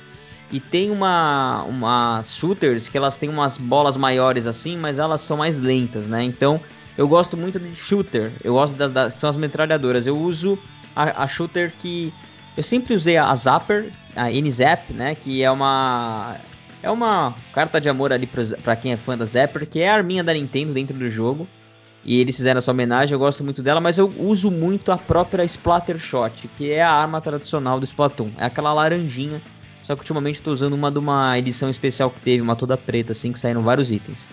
E 0.51 0.59
tem 0.59 0.91
uma, 0.91 1.63
uma 1.63 2.21
shooters 2.23 2.87
que 2.87 2.97
elas 2.97 3.17
têm 3.17 3.27
umas 3.27 3.57
bolas 3.57 3.97
maiores 3.97 4.45
assim, 4.45 4.77
mas 4.77 4.99
elas 4.99 5.21
são 5.21 5.37
mais 5.37 5.59
lentas, 5.59 6.07
né? 6.07 6.23
Então 6.23 6.61
eu 6.97 7.07
gosto 7.07 7.35
muito 7.35 7.59
de 7.59 7.75
shooter, 7.75 8.31
eu 8.43 8.53
gosto 8.53 8.75
das, 8.75 9.19
são 9.19 9.29
as 9.29 9.35
metralhadoras. 9.35 10.07
Eu 10.07 10.17
uso 10.17 10.57
a, 10.95 11.23
a 11.23 11.27
shooter 11.27 11.73
que 11.79 12.13
eu 12.55 12.63
sempre 12.63 12.93
usei 12.93 13.17
a 13.17 13.33
Zapper, 13.35 13.91
a 14.15 14.31
N-Zap, 14.31 14.93
né? 14.93 15.15
Que 15.15 15.43
é 15.43 15.51
uma 15.51 16.37
é 16.81 16.89
uma 16.89 17.33
carta 17.53 17.81
de 17.81 17.89
amor 17.89 18.13
ali 18.13 18.27
para 18.63 18.75
quem 18.75 18.91
é 18.91 18.97
fã 18.97 19.17
da 19.17 19.25
Zapper, 19.25 19.67
que 19.67 19.79
é 19.79 19.89
a 19.89 19.95
arminha 19.95 20.23
da 20.23 20.33
Nintendo 20.33 20.73
dentro 20.73 20.97
do 20.97 21.09
jogo. 21.09 21.47
E 22.05 22.21
eles 22.21 22.37
fizeram 22.37 22.59
essa 22.59 22.71
homenagem, 22.71 23.13
eu 23.13 23.19
gosto 23.19 23.43
muito 23.43 23.61
dela, 23.61 23.81
mas 23.81 23.97
eu 23.97 24.13
uso 24.17 24.49
muito 24.49 24.91
a 24.91 24.97
própria 24.97 25.43
Splatter 25.43 25.97
Shot, 25.97 26.47
que 26.55 26.71
é 26.71 26.81
a 26.81 26.91
arma 26.91 27.19
tradicional 27.19 27.79
do 27.79 27.85
Splatoon. 27.85 28.31
É 28.37 28.45
aquela 28.45 28.71
laranjinha, 28.71 29.41
só 29.83 29.93
que 29.93 30.01
ultimamente 30.01 30.35
estou 30.35 30.53
usando 30.53 30.73
uma 30.73 30.89
de 30.89 30.99
uma 30.99 31.37
edição 31.37 31.69
especial 31.69 32.09
que 32.09 32.21
teve, 32.21 32.41
uma 32.41 32.55
toda 32.55 32.77
preta, 32.77 33.11
assim, 33.11 33.33
que 33.33 33.39
saíram 33.39 33.61
vários 33.61 33.91
itens. 33.91 34.29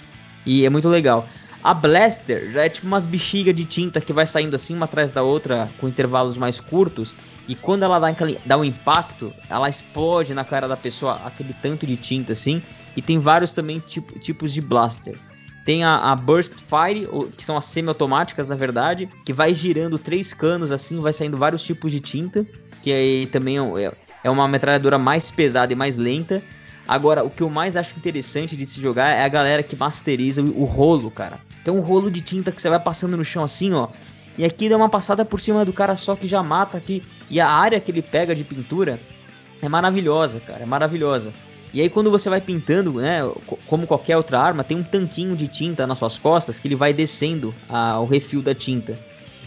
E 0.47 0.65
é 0.65 0.71
muito 0.71 0.89
legal. 0.89 1.27
A 1.65 1.73
Blaster 1.73 2.51
já 2.53 2.65
é 2.65 2.69
tipo 2.69 2.87
umas 2.87 3.07
bexigas 3.07 3.57
de 3.57 3.65
tinta 3.65 4.01
que 4.01 4.13
vai 4.13 4.27
saindo 4.27 4.55
assim 4.55 4.77
uma 4.77 4.85
atrás 4.85 5.11
da 5.11 5.23
outra 5.23 5.71
com 5.81 5.89
intervalos 5.89 6.37
mais 6.37 6.61
curtos. 6.61 7.17
E 7.47 7.55
quando 7.55 7.83
ela 7.83 7.99
dá, 7.99 8.15
dá 8.45 8.57
um 8.59 8.65
impacto, 8.65 9.33
ela 9.49 9.69
explode 9.69 10.33
na 10.33 10.45
cara 10.45 10.67
da 10.67 10.77
pessoa 10.77 11.21
aquele 11.25 11.55
tanto 11.55 11.87
de 11.87 11.97
tinta 11.97 12.33
assim. 12.33 12.63
E 12.97 13.03
tem 13.03 13.19
vários 13.19 13.53
também 13.53 13.81
tipo, 13.81 14.19
tipos 14.19 14.53
de 14.53 14.61
Blaster. 14.61 15.17
Tem 15.65 15.83
a, 15.83 16.13
a 16.13 16.17
Burst 16.17 16.55
Fire, 16.55 17.09
que 17.37 17.45
são 17.45 17.57
as 17.57 17.65
semi-automáticas 17.65 18.49
na 18.49 18.55
verdade, 18.55 19.09
que 19.25 19.33
vai 19.33 19.55
girando 19.55 19.99
três 19.99 20.33
canos 20.33 20.71
assim, 20.71 21.01
vai 21.01 21.13
saindo 21.13 21.37
vários 21.37 21.63
tipos 21.63 21.91
de 21.91 22.01
tinta. 22.01 22.47
Que 22.83 22.93
aí 22.93 23.27
também 23.27 23.59
é, 23.59 23.93
é 24.23 24.31
uma 24.31 24.47
metralhadora 24.47 24.99
mais 24.99 25.31
pesada 25.31 25.73
e 25.73 25.77
mais 25.77 25.97
lenta. 25.99 26.43
Agora, 26.87 27.25
o 27.25 27.31
que 27.31 27.43
eu 27.43 27.49
mais 27.49 27.77
acho 27.77 27.97
interessante 27.97 28.55
de 28.57 28.67
se 28.67 28.81
jogar 28.81 29.09
é 29.09 29.25
a 29.25 29.29
galera 29.29 29.63
que 29.63 29.75
masteriza 29.75 30.43
o, 30.43 30.63
o 30.63 30.65
rolo, 30.65 31.11
cara. 31.11 31.39
Tem 31.65 31.73
um 31.73 31.81
rolo 31.81 32.11
de 32.11 32.21
tinta 32.21 32.53
que 32.53 32.61
você 32.61 32.69
vai 32.69 32.79
passando 32.79 33.17
no 33.17 33.25
chão 33.25 33.43
assim, 33.43 33.73
ó. 33.73 33.89
E 34.37 34.45
aqui 34.45 34.69
dá 34.69 34.77
uma 34.77 34.89
passada 34.89 35.25
por 35.25 35.41
cima 35.41 35.65
do 35.65 35.73
cara 35.73 35.97
só 35.97 36.17
que 36.17 36.27
já 36.27 36.43
mata 36.43 36.77
aqui. 36.77 37.03
E 37.31 37.41
a 37.41 37.49
área 37.49 37.81
que 37.81 37.91
ele 37.91 38.03
pega 38.03 38.35
de 38.35 38.43
pintura 38.43 39.01
é 39.63 39.69
maravilhosa, 39.69 40.41
cara. 40.41 40.63
É 40.63 40.67
maravilhosa. 40.67 41.33
E 41.73 41.81
aí 41.81 41.89
quando 41.89 42.11
você 42.11 42.29
vai 42.29 42.41
pintando, 42.41 42.93
né, 42.95 43.21
como 43.67 43.87
qualquer 43.87 44.17
outra 44.17 44.41
arma, 44.41 44.63
tem 44.63 44.77
um 44.77 44.83
tanquinho 44.83 45.35
de 45.35 45.49
tinta 45.49 45.87
nas 45.87 45.99
suas 45.99 46.19
costas 46.19 46.59
que 46.59 46.69
ele 46.69 46.77
vai 46.77 46.93
descendo 46.93 47.55
a, 47.69 47.99
o 48.01 48.07
refil 48.07 48.41
da 48.41 48.55
tinta. 48.55 48.99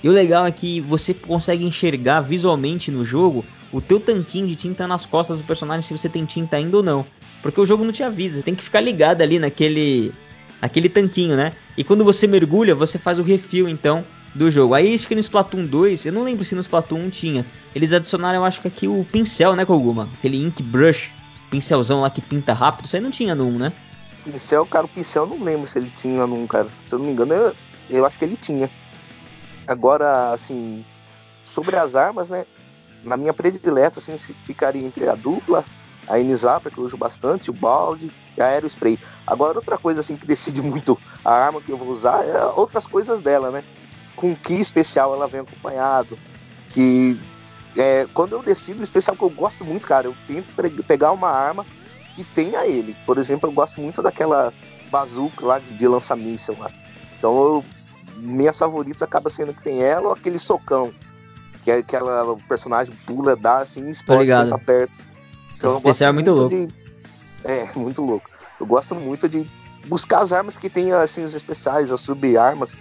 E 0.04 0.10
o 0.10 0.12
legal 0.12 0.46
é 0.46 0.52
que 0.52 0.82
você 0.82 1.14
consegue 1.14 1.66
enxergar 1.66 2.22
visualmente 2.22 2.92
no 2.92 3.04
jogo 3.04 3.46
o 3.72 3.82
teu 3.82 4.00
tanquinho 4.00 4.48
de 4.48 4.56
tinta 4.56 4.88
nas 4.88 5.06
costas 5.06 5.40
do 5.40 5.48
personagem 5.48 5.82
se 5.82 5.98
você 5.98 6.08
tem 6.10 6.26
tinta 6.26 6.58
ainda 6.58 6.78
ou 6.78 6.84
não. 6.84 7.06
Porque 7.42 7.60
o 7.60 7.66
jogo 7.66 7.84
não 7.84 7.92
te 7.92 8.04
avisa, 8.04 8.42
tem 8.42 8.56
que 8.56 8.64
ficar 8.64 8.82
ligado 8.82 9.22
ali 9.22 9.40
naquele 9.40 10.14
aquele 10.62 10.90
tanquinho, 10.90 11.36
né? 11.36 11.54
E 11.78 11.84
quando 11.84 12.04
você 12.04 12.28
mergulha, 12.28 12.74
você 12.74 12.98
faz 12.98 13.20
o 13.20 13.24
refil, 13.24 13.70
então, 13.70 14.04
do 14.34 14.50
jogo. 14.50 14.74
Aí 14.74 14.94
acho 14.94 15.08
que 15.08 15.16
no 15.16 15.22
Splatoon 15.22 15.66
2, 15.66 16.06
eu 16.06 16.14
não 16.14 16.24
lembro 16.24 16.44
se 16.46 16.56
no 16.56 16.62
Splatoon 16.62 17.06
1 17.06 17.10
tinha. 17.10 17.46
Eles 17.74 17.94
adicionaram, 17.94 18.40
eu 18.40 18.46
acho 18.46 18.62
que 18.62 18.68
aqui 18.68 18.88
o 18.88 19.06
pincel, 19.12 19.56
né, 19.56 19.66
Koguma? 19.66 20.10
Aquele 20.18 20.42
ink 20.42 20.62
brush, 20.64 21.14
pincelzão 21.50 22.02
lá 22.02 22.10
que 22.10 22.22
pinta 22.22 22.54
rápido. 22.54 22.86
Isso 22.86 22.96
aí 22.96 23.02
não 23.02 23.12
tinha 23.12 23.36
no 23.36 23.46
1, 23.46 23.58
né? 23.58 23.74
Pincel, 24.24 24.66
cara, 24.66 24.86
o 24.86 24.90
pincel 24.90 25.24
eu 25.24 25.30
não 25.30 25.44
lembro 25.44 25.68
se 25.68 25.80
ele 25.80 25.92
tinha 25.96 26.26
no 26.28 26.36
1, 26.44 26.48
cara. 26.48 26.68
Se 26.86 26.94
eu 26.94 27.00
não 27.00 27.06
me 27.06 27.12
engano, 27.12 27.34
eu, 27.34 27.56
eu 27.90 28.06
acho 28.06 28.18
que 28.20 28.26
ele 28.26 28.36
tinha. 28.36 28.70
Agora, 29.68 30.32
assim, 30.32 30.84
sobre 31.44 31.76
as 31.76 31.96
armas, 31.96 32.30
né? 32.30 32.46
Na 33.04 33.16
minha 33.16 33.34
predileta, 33.34 34.00
assim, 34.00 34.18
ficaria 34.18 34.86
entre 34.86 35.08
a 35.08 35.16
dupla, 35.16 35.64
a 36.08 36.20
N-Zapper, 36.20 36.72
que 36.72 36.78
eu 36.78 36.86
uso 36.86 36.98
bastante, 36.98 37.50
o 37.50 37.54
balde 37.54 38.12
e 38.38 38.42
a 38.42 38.48
Aerospray. 38.48 38.98
Agora, 39.26 39.58
outra 39.58 39.78
coisa 39.78 40.00
assim 40.00 40.16
que 40.16 40.26
decide 40.28 40.62
muito 40.62 40.98
a 41.24 41.34
arma 41.34 41.62
que 41.62 41.72
eu 41.72 41.78
vou 41.78 41.90
usar 41.90 42.24
é 42.24 42.46
outras 42.56 42.88
coisas 42.88 43.22
dela, 43.22 43.52
né? 43.52 43.64
Com 44.18 44.36
que 44.36 44.60
especial 44.60 45.14
ela 45.14 45.28
vem 45.28 45.40
acompanhado. 45.40 46.20
Que 46.70 47.18
é, 47.78 48.06
quando 48.14 48.34
eu 48.34 48.44
decido 48.44 48.82
o 48.82 48.84
especial 48.84 49.16
que 49.16 49.24
eu 49.24 49.30
gosto 49.30 49.64
muito, 49.64 49.88
cara, 49.88 50.08
eu 50.08 50.16
tento 50.28 50.52
pegar 50.84 51.12
uma 51.12 51.30
arma 51.30 51.66
que 52.16 52.24
tenha 52.24 52.66
ele. 52.66 52.96
Por 53.06 53.18
exemplo, 53.18 53.48
eu 53.48 53.54
gosto 53.54 53.80
muito 53.80 54.02
daquela 54.02 54.52
bazuca 54.90 55.46
lá 55.46 55.60
de 55.60 55.88
lança-míssel 55.88 56.58
lá. 56.60 56.72
Então, 57.18 57.32
eu, 57.32 57.66
minhas 58.18 58.58
favoritas 58.58 59.04
acaba 59.04 59.30
sendo 59.30 59.54
que 59.54 59.62
tem 59.62 59.84
ela 59.84 60.08
ou 60.08 60.14
aquele 60.14 60.40
socão. 60.40 60.92
Que 61.64 61.70
é 61.70 61.76
aquela 61.76 62.36
personagem 62.48 62.96
pula, 63.06 63.36
dá 63.36 63.60
assim 63.60 63.86
e 63.86 63.92
explode 63.92 64.30
tá 64.30 64.58
perto. 64.58 65.00
Então, 65.56 65.70
Esse 65.70 65.78
especial 65.78 66.10
é 66.10 66.14
muito, 66.14 66.32
muito 66.32 66.56
louco. 66.56 66.68
De... 66.68 66.74
É, 67.44 67.70
muito 67.78 68.02
louco. 68.02 68.30
Eu 68.60 68.66
gosto 68.66 68.96
muito 68.96 69.30
de 69.30 69.48
buscar 69.86 70.20
as 70.20 70.34
armas 70.34 70.58
que 70.58 70.70
tenham 70.70 71.00
assim, 71.00 71.24
os 71.24 71.36
especiais, 71.36 71.92
as 71.92 72.00
sub-armas, 72.00 72.76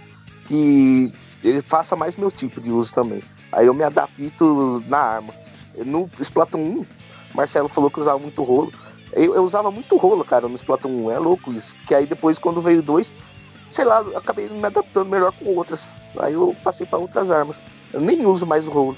que 0.45 1.13
ele 1.43 1.61
faça 1.61 1.95
mais 1.95 2.17
meu 2.17 2.31
tipo 2.31 2.61
de 2.61 2.71
uso 2.71 2.93
também. 2.93 3.21
Aí 3.51 3.67
eu 3.67 3.73
me 3.73 3.83
adapto 3.83 4.83
na 4.87 4.97
arma. 4.97 5.33
No 5.85 6.09
Splatoon 6.19 6.59
1, 6.59 6.85
Marcelo 7.35 7.69
falou 7.69 7.89
que 7.89 7.99
usava 7.99 8.19
muito 8.19 8.43
rolo. 8.43 8.73
Eu, 9.13 9.35
eu 9.35 9.43
usava 9.43 9.71
muito 9.71 9.95
rolo, 9.95 10.23
cara, 10.23 10.47
no 10.47 10.55
Splatoon 10.55 11.05
1. 11.07 11.11
É 11.11 11.19
louco 11.19 11.51
isso. 11.51 11.75
Que 11.87 11.95
aí 11.95 12.05
depois, 12.05 12.37
quando 12.37 12.59
veio 12.59 12.81
dois, 12.81 13.13
sei 13.69 13.85
lá, 13.85 13.99
acabei 14.15 14.49
me 14.49 14.65
adaptando 14.65 15.09
melhor 15.09 15.31
com 15.31 15.55
outras. 15.55 15.95
Aí 16.19 16.33
eu 16.33 16.55
passei 16.63 16.85
para 16.85 16.99
outras 16.99 17.31
armas. 17.31 17.61
Eu 17.93 18.01
nem 18.01 18.25
uso 18.25 18.45
mais 18.45 18.67
o 18.67 18.71
rolo. 18.71 18.97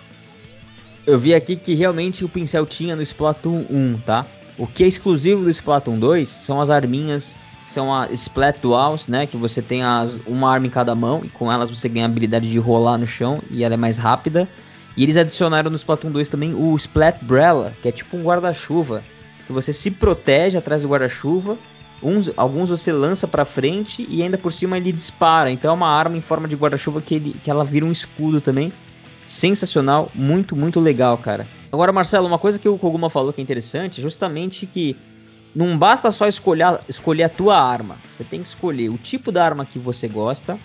Eu 1.06 1.18
vi 1.18 1.34
aqui 1.34 1.56
que 1.56 1.74
realmente 1.76 2.24
o 2.24 2.30
pincel 2.30 2.66
tinha 2.66 2.96
no 2.96 3.02
Splatoon 3.02 3.66
1, 3.70 4.02
tá? 4.06 4.26
O 4.58 4.68
que 4.68 4.84
é 4.84 4.88
exclusivo 4.88 5.44
do 5.44 5.50
Splatoon 5.50 5.98
2 5.98 6.28
são 6.28 6.60
as 6.62 6.70
arminhas, 6.70 7.40
são 7.70 7.94
as 7.94 8.12
Splat 8.12 8.58
Duals, 8.62 9.08
né? 9.08 9.28
Que 9.28 9.38
você 9.38 9.62
tem 9.62 9.84
as, 9.84 10.20
uma 10.26 10.52
arma 10.52 10.68
em 10.68 10.70
cada 10.70 10.96
mão 10.96 11.22
e 11.24 11.30
com 11.30 11.52
elas 11.52 11.70
você 11.70 11.88
ganha 11.88 12.06
a 12.06 12.10
habilidade 12.10 12.50
de 12.50 12.58
rolar 12.58 12.98
no 12.98 13.06
chão 13.06 13.42
e 13.50 13.64
ela 13.64 13.76
é 13.76 13.78
mais 13.78 13.98
rápida. 13.98 14.50
E 14.98 15.04
eles 15.04 15.16
adicionaram 15.16 15.70
no 15.70 15.78
Splatoon 15.78 16.12
2 16.12 16.30
também 16.30 16.54
o 16.56 16.76
Splat 16.76 17.24
Brella, 17.24 17.74
que 17.82 17.88
é 17.88 17.92
tipo 17.92 18.18
um 18.18 18.24
guarda-chuva, 18.24 19.04
que 19.46 19.54
você 19.54 19.72
se 19.72 19.92
protege 19.92 20.58
atrás 20.58 20.82
do 20.82 20.90
guarda-chuva. 20.90 21.58
Uns, 22.02 22.32
alguns 22.38 22.70
você 22.70 22.92
lança 22.92 23.28
para 23.28 23.46
frente 23.46 24.06
e 24.10 24.24
ainda 24.24 24.38
por 24.38 24.52
cima 24.52 24.78
ele 24.78 24.92
dispara. 24.92 25.52
Então 25.52 25.72
é 25.72 25.74
uma 25.74 25.90
arma 25.90 26.18
em 26.18 26.22
forma 26.22 26.48
de 26.48 26.56
guarda-chuva 26.56 27.02
que, 27.02 27.16
ele, 27.16 27.36
que 27.44 27.52
ela 27.52 27.64
vira 27.64 27.86
um 27.86 27.92
escudo 27.92 28.42
também 28.42 28.74
sensacional, 29.26 30.10
muito, 30.16 30.56
muito 30.56 30.80
legal, 30.80 31.18
cara. 31.18 31.46
Agora, 31.72 31.94
Marcelo, 31.94 32.26
uma 32.26 32.40
coisa 32.40 32.58
que 32.58 32.68
o 32.68 32.80
Koguma 32.80 33.12
falou 33.12 33.32
que 33.32 33.40
é 33.40 33.44
interessante 33.44 34.02
justamente 34.02 34.66
que 34.66 34.98
não 35.56 35.78
basta 35.78 36.12
só 36.12 36.28
escolher, 36.28 36.80
escolher 36.88 37.24
a 37.24 37.30
tua 37.30 37.60
arma. 37.60 37.98
Você 38.14 38.24
tem 38.24 38.42
que 38.42 38.48
escolher 38.48 38.90
o 38.90 38.98
tipo 38.98 39.32
da 39.32 39.44
arma 39.44 39.66
que 39.66 39.80
você 39.80 40.08
gosta, 40.08 40.60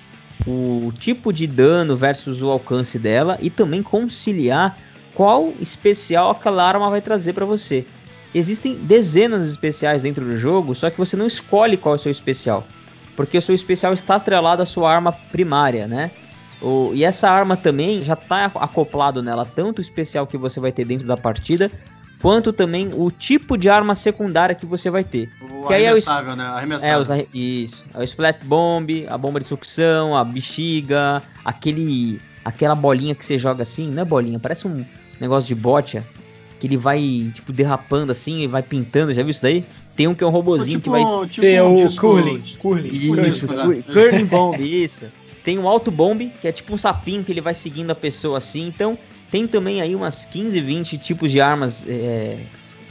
o 0.47 0.93
tipo 0.99 1.33
de 1.33 1.47
dano 1.47 1.97
versus 1.97 2.43
o 2.43 2.51
alcance 2.51 2.99
dela 2.99 3.39
e 3.41 3.49
também 3.49 3.83
conciliar 3.83 4.77
qual 5.15 5.53
especial 5.61 6.31
aquela 6.31 6.67
arma 6.67 6.91
vai 6.91 7.01
trazer 7.01 7.33
para 7.33 7.47
você. 7.47 7.87
Existem 8.35 8.75
dezenas 8.75 9.45
de 9.45 9.51
especiais 9.51 10.03
dentro 10.03 10.25
do 10.25 10.37
jogo, 10.37 10.75
só 10.75 10.91
que 10.91 10.99
você 10.99 11.17
não 11.17 11.27
escolhe 11.27 11.77
qual 11.77 11.95
é 11.95 11.97
o 11.97 12.01
seu 12.01 12.11
especial, 12.11 12.67
porque 13.15 13.39
o 13.39 13.43
seu 13.43 13.55
especial 13.55 13.93
está 13.93 14.17
atrelado 14.17 14.61
à 14.61 14.67
sua 14.67 14.93
arma 14.93 15.13
primária, 15.13 15.87
né? 15.87 16.11
O, 16.61 16.91
e 16.95 17.05
essa 17.05 17.31
arma 17.31 17.57
também 17.57 18.03
já 18.03 18.15
está 18.15 18.47
acoplado 18.47 19.23
nela, 19.23 19.47
tanto 19.47 19.79
o 19.79 19.83
especial 19.83 20.27
que 20.27 20.37
você 20.37 20.59
vai 20.59 20.73
ter 20.73 20.85
dentro 20.85 21.07
da 21.07 21.17
partida, 21.17 21.71
quanto 22.25 22.55
também 22.55 22.89
o 22.95 23.11
tipo 23.11 23.55
de 23.55 23.69
arma 23.69 23.95
secundária 23.95 24.55
que 24.55 24.65
você 24.65 24.89
vai 24.89 25.05
ter. 25.05 25.29
O 25.43 25.67
que 25.67 25.75
arremessável, 25.75 26.31
é 26.31 26.33
o, 26.33 26.37
né? 26.37 26.45
Arremessável. 26.45 26.97
É, 26.97 26.99
os, 26.99 27.29
isso. 27.35 27.85
É 27.93 27.99
o 27.99 28.03
Splat 28.03 28.39
Bomb, 28.45 29.07
a 29.11 29.19
bomba 29.19 29.39
de 29.39 29.45
sucção, 29.45 30.17
a 30.17 30.25
bexiga, 30.25 31.23
aquele, 31.45 32.19
aquela 32.43 32.75
bolinha 32.75 33.15
que 33.15 33.23
você 33.23 33.37
joga 33.37 33.63
assim, 33.63 33.91
não 33.91 34.01
é 34.01 34.05
bolinha, 34.07 34.39
parece 34.39 34.67
um 34.67 34.83
negócio 35.21 35.47
de 35.47 35.55
bote, 35.55 36.01
que 36.59 36.67
ele 36.67 36.79
vai, 36.79 37.31
tipo, 37.35 37.53
derrapando 37.53 38.11
assim 38.11 38.41
e 38.41 38.47
vai 38.47 38.63
pintando, 38.63 39.13
já 39.13 39.23
viu 39.23 39.31
isso 39.31 39.43
daí? 39.43 39.63
Tem 39.95 40.09
um 40.09 40.15
que 40.15 40.25
é 40.25 40.27
um 40.27 40.31
robozinho 40.31 40.81
tipo, 40.81 40.85
que 40.97 41.03
vai. 41.05 41.29
tipo 41.29 41.43
Você 41.43 41.53
é 41.53 41.63
um 41.63 41.85
o 41.85 41.95
Curling. 41.95 42.43
Curling. 42.59 42.89
Isso, 42.89 43.47
Curling, 43.47 43.83
cur- 43.83 43.93
curling 43.93 44.25
bomb, 44.25 44.59
isso. 44.63 45.13
Tem 45.45 45.59
um 45.59 45.69
auto 45.69 45.91
bomb, 45.91 46.33
que 46.41 46.49
é 46.49 46.53
tipo 46.53 46.73
um 46.73 46.79
sapinho 46.79 47.23
que 47.23 47.31
ele 47.31 47.43
vai 47.43 47.53
seguindo 47.53 47.91
a 47.91 47.95
pessoa 47.95 48.39
assim. 48.39 48.67
Então, 48.67 48.99
tem 49.35 49.49
também 49.49 49.83
aí 49.83 49.97
umas 49.97 50.25
15, 50.25 50.61
20 50.61 50.97
tipos 50.97 51.29
de 51.33 51.41
armas 51.41 51.85
é, 51.89 52.39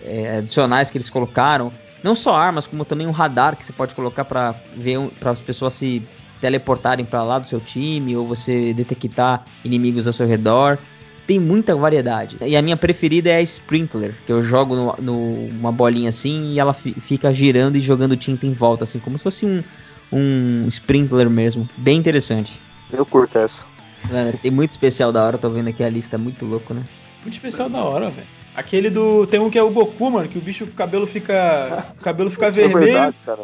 é, 0.04 0.38
adicionais 0.40 0.92
que 0.92 0.98
eles 0.98 1.10
colocaram. 1.10 1.72
Não 2.04 2.16
só 2.16 2.36
armas, 2.36 2.68
como 2.68 2.84
também 2.84 3.08
um 3.08 3.12
radar 3.12 3.56
que 3.56 3.66
você 3.66 3.72
pode 3.72 3.96
colocar 3.96 4.26
para 4.26 4.54
ver 4.76 5.00
para 5.22 5.32
as 5.32 5.40
pessoas 5.40 5.74
se 5.74 6.04
teleportarem 6.42 7.06
para 7.06 7.24
lá 7.24 7.40
do 7.40 7.48
seu 7.48 7.62
time 7.62 8.18
ou 8.18 8.28
você 8.28 8.74
detectar 8.74 9.46
inimigos 9.64 10.06
ao 10.06 10.12
seu 10.12 10.28
redor. 10.28 10.78
Tem 11.26 11.40
muita 11.40 11.78
variedade. 11.78 12.36
E 12.42 12.58
a 12.58 12.62
minha 12.62 12.76
preferida 12.76 13.30
é 13.30 13.38
a 13.38 13.42
Sprinkler, 13.42 14.14
que 14.26 14.34
eu 14.34 14.42
jogo 14.42 14.76
numa 14.76 14.98
no, 15.00 15.48
numa 15.48 15.72
bolinha 15.72 16.10
assim 16.10 16.52
e 16.52 16.60
ela 16.60 16.74
fi- 16.74 16.92
fica 16.92 17.32
girando 17.32 17.78
e 17.78 17.80
jogando 17.80 18.18
tinta 18.18 18.46
em 18.46 18.52
volta, 18.52 18.84
assim, 18.84 19.00
como 19.00 19.18
se 19.18 19.24
fosse 19.24 19.46
um, 19.46 19.64
um 20.12 20.68
sprinkler 20.68 21.30
mesmo. 21.30 21.70
Bem 21.78 21.98
interessante. 21.98 22.60
Eu 22.92 23.06
curto 23.06 23.38
essa. 23.38 23.66
Mano, 24.12 24.34
tem 24.42 24.52
muito 24.52 24.72
especial 24.72 25.12
da 25.12 25.24
hora, 25.24 25.38
tô 25.38 25.50
vendo 25.50 25.70
aqui 25.70 25.84
a 25.84 25.90
lista, 25.90 26.18
muito 26.18 26.46
louco, 26.46 26.74
né? 26.74 26.84
Muito 27.22 27.34
especial 27.36 27.70
da 27.70 27.84
hora, 27.84 28.10
velho. 28.10 28.28
Aquele 28.56 28.90
do. 28.90 29.26
Tem 29.26 29.40
um 29.40 29.50
que 29.50 29.58
é 29.58 29.64
o 29.64 29.72
Goku, 29.72 30.12
mano, 30.12 30.28
que 30.28 30.38
o 30.38 30.42
bicho, 30.42 30.64
o 30.66 30.68
cabelo 30.68 31.08
fica. 31.08 31.84
O 32.00 32.04
cabelo 32.04 32.30
fica 32.30 32.50
Isso 32.50 32.62
é 32.62 32.68
vermelho. 32.68 32.86
verdade, 32.92 33.16
cara. 33.26 33.42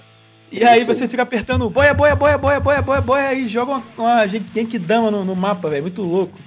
E 0.52 0.64
aí 0.64 0.84
você 0.84 1.08
fica 1.08 1.24
apertando 1.24 1.70
boia, 1.70 1.94
boia, 1.94 2.16
boia, 2.16 2.38
boia, 2.38 2.60
boia, 2.60 2.82
boia, 2.82 3.02
boia 3.02 3.34
e 3.36 3.48
joga 3.48 3.74
uma, 3.74 3.84
uma 3.98 4.28
Genkidama 4.28 5.10
no, 5.12 5.24
no 5.24 5.36
mapa, 5.36 5.70
velho. 5.70 5.84
Muito 5.84 6.02
louco. 6.02 6.38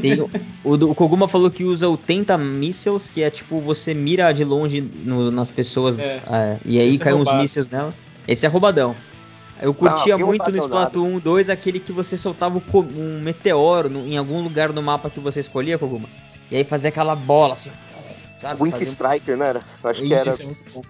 Tem 0.00 0.20
o, 0.20 0.30
o, 0.64 0.94
Koguma 0.94 1.28
falou 1.28 1.50
que 1.50 1.64
usa 1.64 1.88
o 1.88 1.96
Tenta 1.96 2.38
Missiles, 2.38 3.10
que 3.10 3.22
é 3.22 3.30
tipo, 3.30 3.60
você 3.60 3.92
mira 3.92 4.32
de 4.32 4.44
longe 4.44 4.80
no- 4.80 5.30
nas 5.30 5.50
pessoas 5.50 5.98
É. 5.98 6.20
é, 6.30 6.56
e 6.64 6.78
aí 6.80 6.94
é 6.94 6.98
cai 6.98 7.12
uns 7.12 7.18
roubado. 7.18 7.42
mísseis 7.42 7.68
nela. 7.68 7.92
Esse 8.26 8.46
é 8.46 8.48
roubadão. 8.48 8.94
Eu 9.60 9.74
curtia 9.74 10.16
que 10.16 10.24
muito 10.24 10.50
no. 10.50 10.58
Splatoon 10.58 11.18
2 11.18 11.48
aquele 11.50 11.80
que 11.80 11.92
você 11.92 12.16
soltava 12.16 12.62
um 12.74 13.20
meteoro 13.20 13.88
no- 13.90 14.06
em 14.06 14.16
algum 14.16 14.42
lugar 14.42 14.72
do 14.72 14.82
mapa 14.82 15.10
que 15.10 15.18
você 15.20 15.40
escolhia, 15.40 15.78
Koguma. 15.78 16.08
E 16.50 16.56
aí 16.56 16.64
fazia 16.64 16.88
aquela 16.88 17.14
bola 17.16 17.54
assim. 17.54 17.70
Sabe? 18.40 18.62
Wink 18.62 18.72
Fazia 18.78 18.88
Striker, 18.88 19.36
né? 19.36 19.48
Era? 19.48 19.62
Eu 19.82 19.90
Acho 19.90 20.02
que 20.04 20.14
era. 20.14 20.30
Isso, 20.30 20.82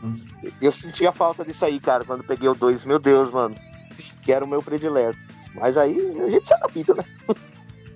Eu 0.61 0.71
sentia 0.71 1.11
falta 1.11 1.45
disso 1.45 1.65
aí, 1.65 1.81
cara, 1.81 2.05
quando 2.05 2.23
peguei 2.23 2.49
o 2.49 2.55
2. 2.55 2.85
Meu 2.85 2.99
Deus, 2.99 3.31
mano. 3.31 3.57
Que 4.23 4.33
era 4.33 4.45
o 4.45 4.49
meu 4.49 4.63
predileto. 4.63 5.19
Mas 5.55 5.79
aí 5.79 5.97
a 6.25 6.29
gente 6.29 6.47
se 6.47 6.53
adapta, 6.55 6.95
né? 6.95 7.05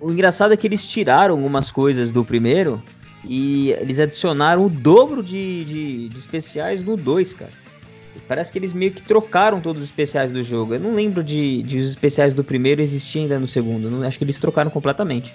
O 0.01 0.11
engraçado 0.11 0.53
é 0.53 0.57
que 0.57 0.67
eles 0.67 0.87
tiraram 0.87 1.35
algumas 1.35 1.71
coisas 1.71 2.11
do 2.11 2.25
primeiro 2.25 2.83
e 3.25 3.71
eles 3.73 4.01
adicionaram 4.01 4.67
o 4.67 4.71
dobro 4.71 5.23
de, 5.23 5.65
de, 5.65 6.09
de 6.09 6.19
especiais 6.19 6.83
no 6.83 6.97
2, 6.97 7.35
cara. 7.35 7.53
Parece 8.33 8.51
que 8.51 8.59
eles 8.59 8.73
meio 8.73 8.91
que 8.91 9.03
trocaram 9.03 9.61
todos 9.61 9.83
os 9.83 9.89
especiais 9.89 10.33
do 10.33 10.43
jogo. 10.43 10.73
Eu 10.73 10.81
não 10.81 10.95
lembro 10.95 11.23
de, 11.23 11.63
de 11.65 11.77
os 11.77 11.91
especiais 11.91 12.33
do 12.33 12.43
primeiro 12.43 12.81
existir 12.81 13.19
ainda 13.19 13.39
no 13.39 13.47
segundo. 13.47 13.91
Não, 13.91 14.03
acho 14.09 14.17
que 14.17 14.25
eles 14.25 14.39
trocaram 14.39 14.71
completamente. 14.71 15.35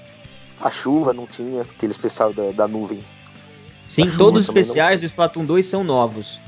A 0.59 0.71
chuva 0.71 1.13
não 1.13 1.27
tinha, 1.27 1.61
aquele 1.61 1.91
especial 1.91 2.33
da, 2.33 2.49
da 2.51 2.67
nuvem. 2.67 3.03
Sim, 3.85 4.05
A 4.07 4.17
todos 4.17 4.41
os 4.41 4.47
especiais 4.49 5.01
do 5.01 5.05
Splatoon 5.05 5.45
2 5.45 5.63
são 5.63 5.83
novos. 5.83 6.39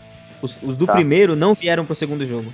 Os, 0.41 0.57
os 0.63 0.75
do 0.75 0.87
Tá. 0.87 0.93
primeiro 0.93 1.35
não 1.35 1.53
vieram 1.53 1.85
pro 1.85 1.93
segundo 1.93 2.25
jogo. 2.25 2.51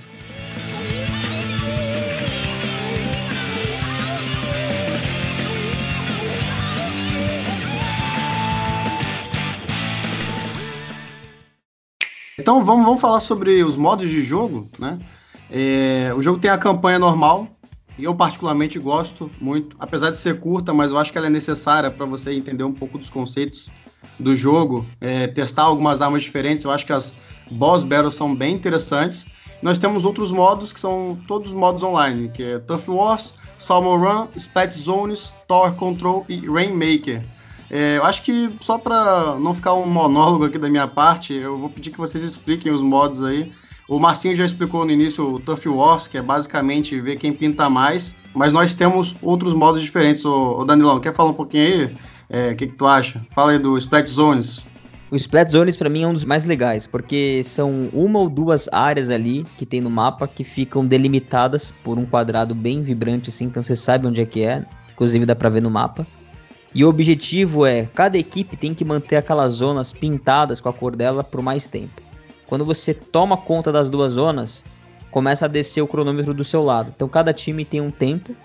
Então 12.38 12.64
vamos, 12.64 12.84
vamos 12.84 13.00
falar 13.00 13.20
sobre 13.20 13.64
os 13.64 13.76
modos 13.76 14.10
de 14.10 14.22
jogo, 14.22 14.68
né? 14.78 14.98
É, 15.50 16.12
o 16.14 16.20
jogo 16.20 16.38
tem 16.38 16.50
a 16.50 16.58
campanha 16.58 16.98
normal, 16.98 17.48
e 17.98 18.04
eu 18.04 18.14
particularmente 18.14 18.78
gosto 18.78 19.30
muito, 19.40 19.74
apesar 19.78 20.10
de 20.10 20.18
ser 20.18 20.38
curta, 20.38 20.74
mas 20.74 20.92
eu 20.92 20.98
acho 20.98 21.10
que 21.10 21.16
ela 21.16 21.28
é 21.28 21.30
necessária 21.30 21.90
para 21.90 22.04
você 22.04 22.32
entender 22.32 22.62
um 22.64 22.72
pouco 22.72 22.98
dos 22.98 23.08
conceitos 23.08 23.70
do 24.18 24.36
jogo, 24.36 24.84
é, 25.00 25.26
testar 25.26 25.62
algumas 25.62 26.02
armas 26.02 26.22
diferentes. 26.22 26.64
Eu 26.64 26.70
acho 26.70 26.84
que 26.84 26.92
as 26.92 27.16
boss 27.50 27.84
battles 27.84 28.14
são 28.14 28.34
bem 28.34 28.54
interessantes. 28.54 29.24
Nós 29.62 29.78
temos 29.78 30.04
outros 30.04 30.30
modos 30.30 30.72
que 30.74 30.80
são 30.80 31.18
todos 31.26 31.54
modos 31.54 31.82
online, 31.82 32.28
que 32.28 32.42
é 32.42 32.58
Tough 32.58 32.88
Wars, 32.88 33.32
Salmon 33.58 33.96
Run, 33.96 34.28
Splat 34.36 34.72
Zones, 34.72 35.32
Tower 35.48 35.72
Control 35.72 36.26
e 36.28 36.46
Rainmaker. 36.46 37.24
É, 37.70 37.96
eu 37.96 38.04
acho 38.04 38.22
que 38.22 38.50
só 38.60 38.78
para 38.78 39.36
não 39.40 39.52
ficar 39.52 39.74
um 39.74 39.86
monólogo 39.86 40.44
aqui 40.44 40.58
da 40.58 40.68
minha 40.68 40.86
parte, 40.86 41.34
eu 41.34 41.56
vou 41.56 41.68
pedir 41.68 41.90
que 41.90 41.98
vocês 41.98 42.22
expliquem 42.22 42.72
os 42.72 42.82
modos 42.82 43.22
aí. 43.22 43.52
O 43.88 43.98
Marcinho 43.98 44.34
já 44.34 44.44
explicou 44.44 44.84
no 44.84 44.90
início 44.90 45.34
o 45.34 45.38
Tough 45.38 45.66
Wars, 45.66 46.08
que 46.08 46.18
é 46.18 46.22
basicamente 46.22 47.00
ver 47.00 47.18
quem 47.18 47.32
pinta 47.32 47.70
mais, 47.70 48.14
mas 48.34 48.52
nós 48.52 48.74
temos 48.74 49.14
outros 49.22 49.54
modos 49.54 49.80
diferentes. 49.80 50.24
Ô 50.24 50.64
Danilão, 50.64 50.98
quer 51.00 51.14
falar 51.14 51.30
um 51.30 51.34
pouquinho 51.34 51.62
aí? 51.62 51.96
É, 52.28 52.52
O 52.52 52.56
que, 52.56 52.66
que 52.66 52.74
tu 52.74 52.86
acha? 52.86 53.24
Fala 53.30 53.52
aí 53.52 53.58
do 53.58 53.78
Splat 53.78 54.08
Zones. 54.08 54.64
O 55.08 55.14
Splat 55.14 55.48
Zones 55.48 55.76
pra 55.76 55.88
mim 55.88 56.02
é 56.02 56.08
um 56.08 56.12
dos 56.12 56.24
mais 56.24 56.42
legais, 56.42 56.84
porque 56.84 57.40
são 57.44 57.88
uma 57.92 58.18
ou 58.18 58.28
duas 58.28 58.68
áreas 58.72 59.08
ali 59.08 59.46
que 59.56 59.64
tem 59.64 59.80
no 59.80 59.88
mapa 59.88 60.26
que 60.26 60.42
ficam 60.42 60.84
delimitadas 60.84 61.72
por 61.84 61.96
um 61.96 62.04
quadrado 62.04 62.56
bem 62.56 62.82
vibrante 62.82 63.30
assim, 63.30 63.44
então 63.44 63.62
você 63.62 63.76
sabe 63.76 64.08
onde 64.08 64.20
é 64.20 64.26
que 64.26 64.42
é, 64.42 64.64
inclusive 64.92 65.24
dá 65.24 65.36
pra 65.36 65.48
ver 65.48 65.62
no 65.62 65.70
mapa. 65.70 66.04
E 66.74 66.84
o 66.84 66.88
objetivo 66.88 67.64
é, 67.64 67.88
cada 67.94 68.18
equipe 68.18 68.56
tem 68.56 68.74
que 68.74 68.84
manter 68.84 69.16
aquelas 69.16 69.54
zonas 69.54 69.92
pintadas 69.92 70.60
com 70.60 70.68
a 70.68 70.72
cor 70.72 70.94
dela 70.94 71.24
por 71.24 71.40
mais 71.40 71.66
tempo. 71.66 72.02
Quando 72.46 72.64
você 72.64 72.92
toma 72.92 73.36
conta 73.36 73.72
das 73.72 73.88
duas 73.88 74.12
zonas, 74.12 74.64
começa 75.10 75.46
a 75.46 75.48
descer 75.48 75.80
o 75.82 75.86
cronômetro 75.88 76.34
do 76.34 76.44
seu 76.44 76.62
lado. 76.62 76.92
Então 76.94 77.08
cada 77.08 77.32
time 77.32 77.64
tem 77.64 77.80
um 77.80 77.90
tempo 77.90 78.36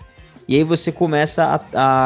e 0.48 0.56
aí 0.56 0.64
você 0.64 0.90
começa 0.90 1.44
a, 1.44 1.60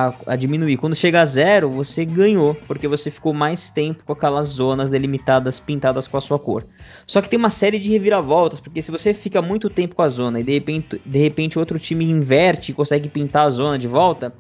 a- 0.09 0.15
a 0.27 0.37
diminuir. 0.37 0.77
Quando 0.77 0.95
chega 0.95 1.23
a 1.23 1.25
zero, 1.25 1.71
você 1.71 2.05
ganhou, 2.05 2.55
porque 2.67 2.87
você 2.87 3.11
ficou 3.11 3.33
mais 3.33 3.71
tempo 3.71 4.05
com 4.05 4.13
aquelas 4.13 4.49
zonas 4.49 4.91
delimitadas, 4.91 5.59
pintadas 5.59 6.07
com 6.07 6.19
a 6.19 6.21
sua 6.21 6.39
cor. 6.39 6.67
Só 7.07 7.23
que 7.23 7.31
tem 7.31 7.39
uma 7.39 7.49
série 7.49 7.79
de 7.79 7.89
reviravoltas, 7.91 8.61
porque 8.61 8.83
se 8.83 8.91
você 8.91 9.15
fica 9.15 9.41
muito 9.41 9.71
tempo 9.71 9.95
com 9.97 10.03
a 10.03 10.09
zona 10.09 10.39
e 10.41 10.45
de 10.45 10.53
repente, 10.53 11.01
de 11.05 11.19
repente 11.19 11.59
outro 11.59 11.79
time 11.79 12.05
inverte 12.05 12.73
e 12.73 12.75
consegue 12.75 13.09
pintar 13.09 13.47
a 13.47 13.51
zona 13.51 13.79
de 13.79 13.89
volta, 13.89 14.35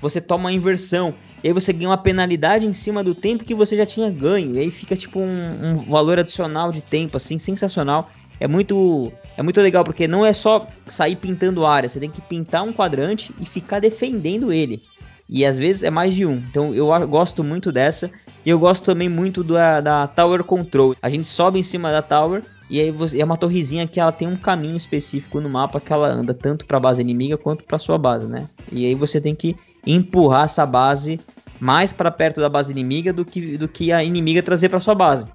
você 0.00 0.20
toma 0.20 0.44
uma 0.44 0.52
inversão. 0.52 1.14
E 1.42 1.48
aí 1.48 1.52
você 1.52 1.72
ganha 1.72 1.90
uma 1.90 1.98
penalidade 1.98 2.66
em 2.66 2.72
cima 2.72 3.04
do 3.04 3.14
tempo 3.14 3.44
que 3.44 3.54
você 3.54 3.76
já 3.76 3.86
tinha 3.86 4.10
ganho. 4.10 4.54
E 4.54 4.58
aí 4.58 4.70
fica 4.70 4.96
tipo 4.96 5.20
um, 5.20 5.70
um 5.70 5.76
valor 5.76 6.18
adicional 6.18 6.72
de 6.72 6.82
tempo, 6.82 7.16
assim, 7.16 7.38
sensacional. 7.38 8.10
É 8.38 8.46
muito, 8.46 9.12
é 9.36 9.42
muito 9.42 9.60
legal, 9.60 9.84
porque 9.84 10.06
não 10.06 10.24
é 10.24 10.32
só 10.32 10.66
sair 10.86 11.16
pintando 11.16 11.64
área, 11.64 11.88
você 11.88 11.98
tem 11.98 12.10
que 12.10 12.20
pintar 12.20 12.62
um 12.62 12.72
quadrante 12.72 13.34
e 13.40 13.46
ficar 13.46 13.80
defendendo 13.80 14.52
ele. 14.52 14.82
E 15.28 15.44
às 15.44 15.58
vezes 15.58 15.82
é 15.82 15.90
mais 15.90 16.14
de 16.14 16.24
um. 16.26 16.36
Então 16.50 16.74
eu 16.74 16.92
a- 16.92 17.04
gosto 17.04 17.42
muito 17.42 17.72
dessa. 17.72 18.10
E 18.44 18.50
eu 18.50 18.58
gosto 18.58 18.84
também 18.84 19.08
muito 19.08 19.42
da, 19.42 19.80
da 19.80 20.06
Tower 20.06 20.44
Control. 20.44 20.94
A 21.02 21.08
gente 21.08 21.26
sobe 21.26 21.58
em 21.58 21.62
cima 21.62 21.90
da 21.90 22.00
Tower 22.00 22.42
e 22.70 22.80
aí 22.80 22.90
você, 22.92 23.20
é 23.20 23.24
uma 23.24 23.36
torrezinha 23.36 23.86
que 23.88 23.98
ela 23.98 24.12
tem 24.12 24.28
um 24.28 24.36
caminho 24.36 24.76
específico 24.76 25.40
no 25.40 25.48
mapa 25.48 25.80
que 25.80 25.92
ela 25.92 26.08
anda 26.08 26.32
tanto 26.32 26.64
para 26.64 26.78
base 26.78 27.00
inimiga 27.00 27.36
quanto 27.36 27.64
para 27.64 27.78
sua 27.78 27.98
base, 27.98 28.28
né? 28.28 28.48
E 28.70 28.86
aí 28.86 28.94
você 28.94 29.20
tem 29.20 29.34
que 29.34 29.56
empurrar 29.86 30.44
essa 30.44 30.66
base 30.66 31.20
mais 31.60 31.92
para 31.92 32.10
perto 32.10 32.40
da 32.40 32.48
base 32.48 32.72
inimiga 32.72 33.12
do 33.12 33.24
que, 33.24 33.56
do 33.56 33.68
que 33.68 33.92
a 33.92 34.02
inimiga 34.04 34.42
trazer 34.42 34.68
para 34.68 34.80
sua 34.80 34.94
base. 34.94 35.28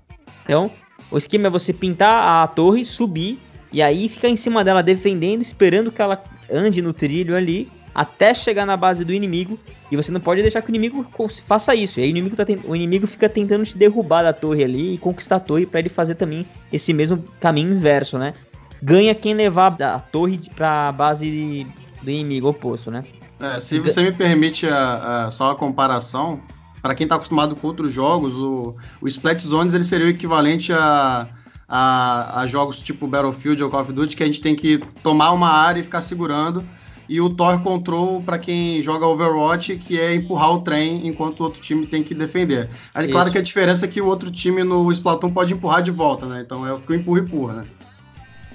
Então, 0.43 0.69
o 1.09 1.17
esquema 1.17 1.47
é 1.47 1.49
você 1.49 1.73
pintar 1.73 2.43
a 2.43 2.47
torre, 2.47 2.85
subir 2.85 3.39
e 3.71 3.81
aí 3.81 4.09
ficar 4.09 4.29
em 4.29 4.35
cima 4.35 4.63
dela 4.63 4.83
defendendo, 4.83 5.41
esperando 5.41 5.91
que 5.91 6.01
ela 6.01 6.21
ande 6.51 6.81
no 6.81 6.93
trilho 6.93 7.35
ali 7.35 7.67
até 7.93 8.33
chegar 8.33 8.65
na 8.65 8.77
base 8.77 9.03
do 9.03 9.13
inimigo. 9.13 9.59
E 9.91 9.95
você 9.95 10.11
não 10.11 10.19
pode 10.19 10.41
deixar 10.41 10.61
que 10.61 10.69
o 10.69 10.71
inimigo 10.71 11.05
faça 11.45 11.75
isso. 11.75 11.99
E 11.99 12.03
aí 12.03 12.09
o 12.09 12.11
inimigo, 12.11 12.35
tá 12.35 12.45
o 12.65 12.75
inimigo 12.75 13.07
fica 13.07 13.27
tentando 13.27 13.65
te 13.65 13.77
derrubar 13.77 14.23
da 14.23 14.33
torre 14.33 14.63
ali 14.63 14.95
e 14.95 14.97
conquistar 14.97 15.37
a 15.37 15.39
torre 15.39 15.65
para 15.65 15.79
ele 15.79 15.89
fazer 15.89 16.15
também 16.15 16.45
esse 16.71 16.93
mesmo 16.93 17.23
caminho 17.39 17.73
inverso, 17.73 18.17
né? 18.17 18.33
Ganha 18.81 19.13
quem 19.13 19.33
levar 19.33 19.81
a 19.81 19.99
torre 19.99 20.39
para 20.55 20.91
base 20.91 21.67
do 22.01 22.09
inimigo 22.09 22.47
oposto, 22.47 22.89
né? 22.89 23.03
É, 23.41 23.59
se 23.59 23.79
você 23.79 24.01
me 24.03 24.11
permite 24.11 24.67
a, 24.67 25.25
a- 25.25 25.29
só 25.31 25.51
a 25.51 25.55
comparação, 25.55 26.39
para 26.81 26.93
quem 26.95 27.05
está 27.05 27.15
acostumado 27.15 27.55
com 27.55 27.67
outros 27.67 27.91
jogos, 27.91 28.33
o, 28.35 28.75
o 29.01 29.07
Splat 29.07 29.39
Zones 29.41 29.73
ele 29.73 29.83
seria 29.83 30.05
o 30.07 30.09
equivalente 30.09 30.71
a, 30.73 31.27
a, 31.67 32.41
a 32.41 32.47
jogos 32.47 32.79
tipo 32.81 33.07
Battlefield 33.07 33.63
ou 33.63 33.69
Call 33.69 33.81
of 33.81 33.93
Duty, 33.93 34.15
que 34.15 34.23
a 34.23 34.25
gente 34.25 34.41
tem 34.41 34.55
que 34.55 34.77
tomar 35.03 35.31
uma 35.31 35.49
área 35.49 35.79
e 35.79 35.83
ficar 35.83 36.01
segurando. 36.01 36.63
E 37.09 37.19
o 37.19 37.29
Tor 37.29 37.61
Control, 37.61 38.21
para 38.21 38.37
quem 38.39 38.81
joga 38.81 39.05
Overwatch, 39.05 39.75
que 39.75 39.99
é 39.99 40.15
empurrar 40.15 40.53
o 40.53 40.61
trem 40.61 41.05
enquanto 41.05 41.41
o 41.41 41.43
outro 41.43 41.59
time 41.59 41.85
tem 41.85 42.01
que 42.01 42.13
defender. 42.15 42.69
Aí, 42.93 43.07
claro 43.11 43.29
que 43.31 43.37
a 43.37 43.41
diferença 43.41 43.83
é 43.85 43.87
que 43.87 43.99
o 43.99 44.05
outro 44.05 44.31
time 44.31 44.63
no 44.63 44.89
Splatoon 44.91 45.29
pode 45.31 45.53
empurrar 45.53 45.81
de 45.81 45.91
volta, 45.91 46.25
né? 46.25 46.41
Então 46.45 46.65
é, 46.65 46.77
fica 46.77 46.95
empurra 46.95 47.19
empurra, 47.19 47.53
né? 47.53 47.63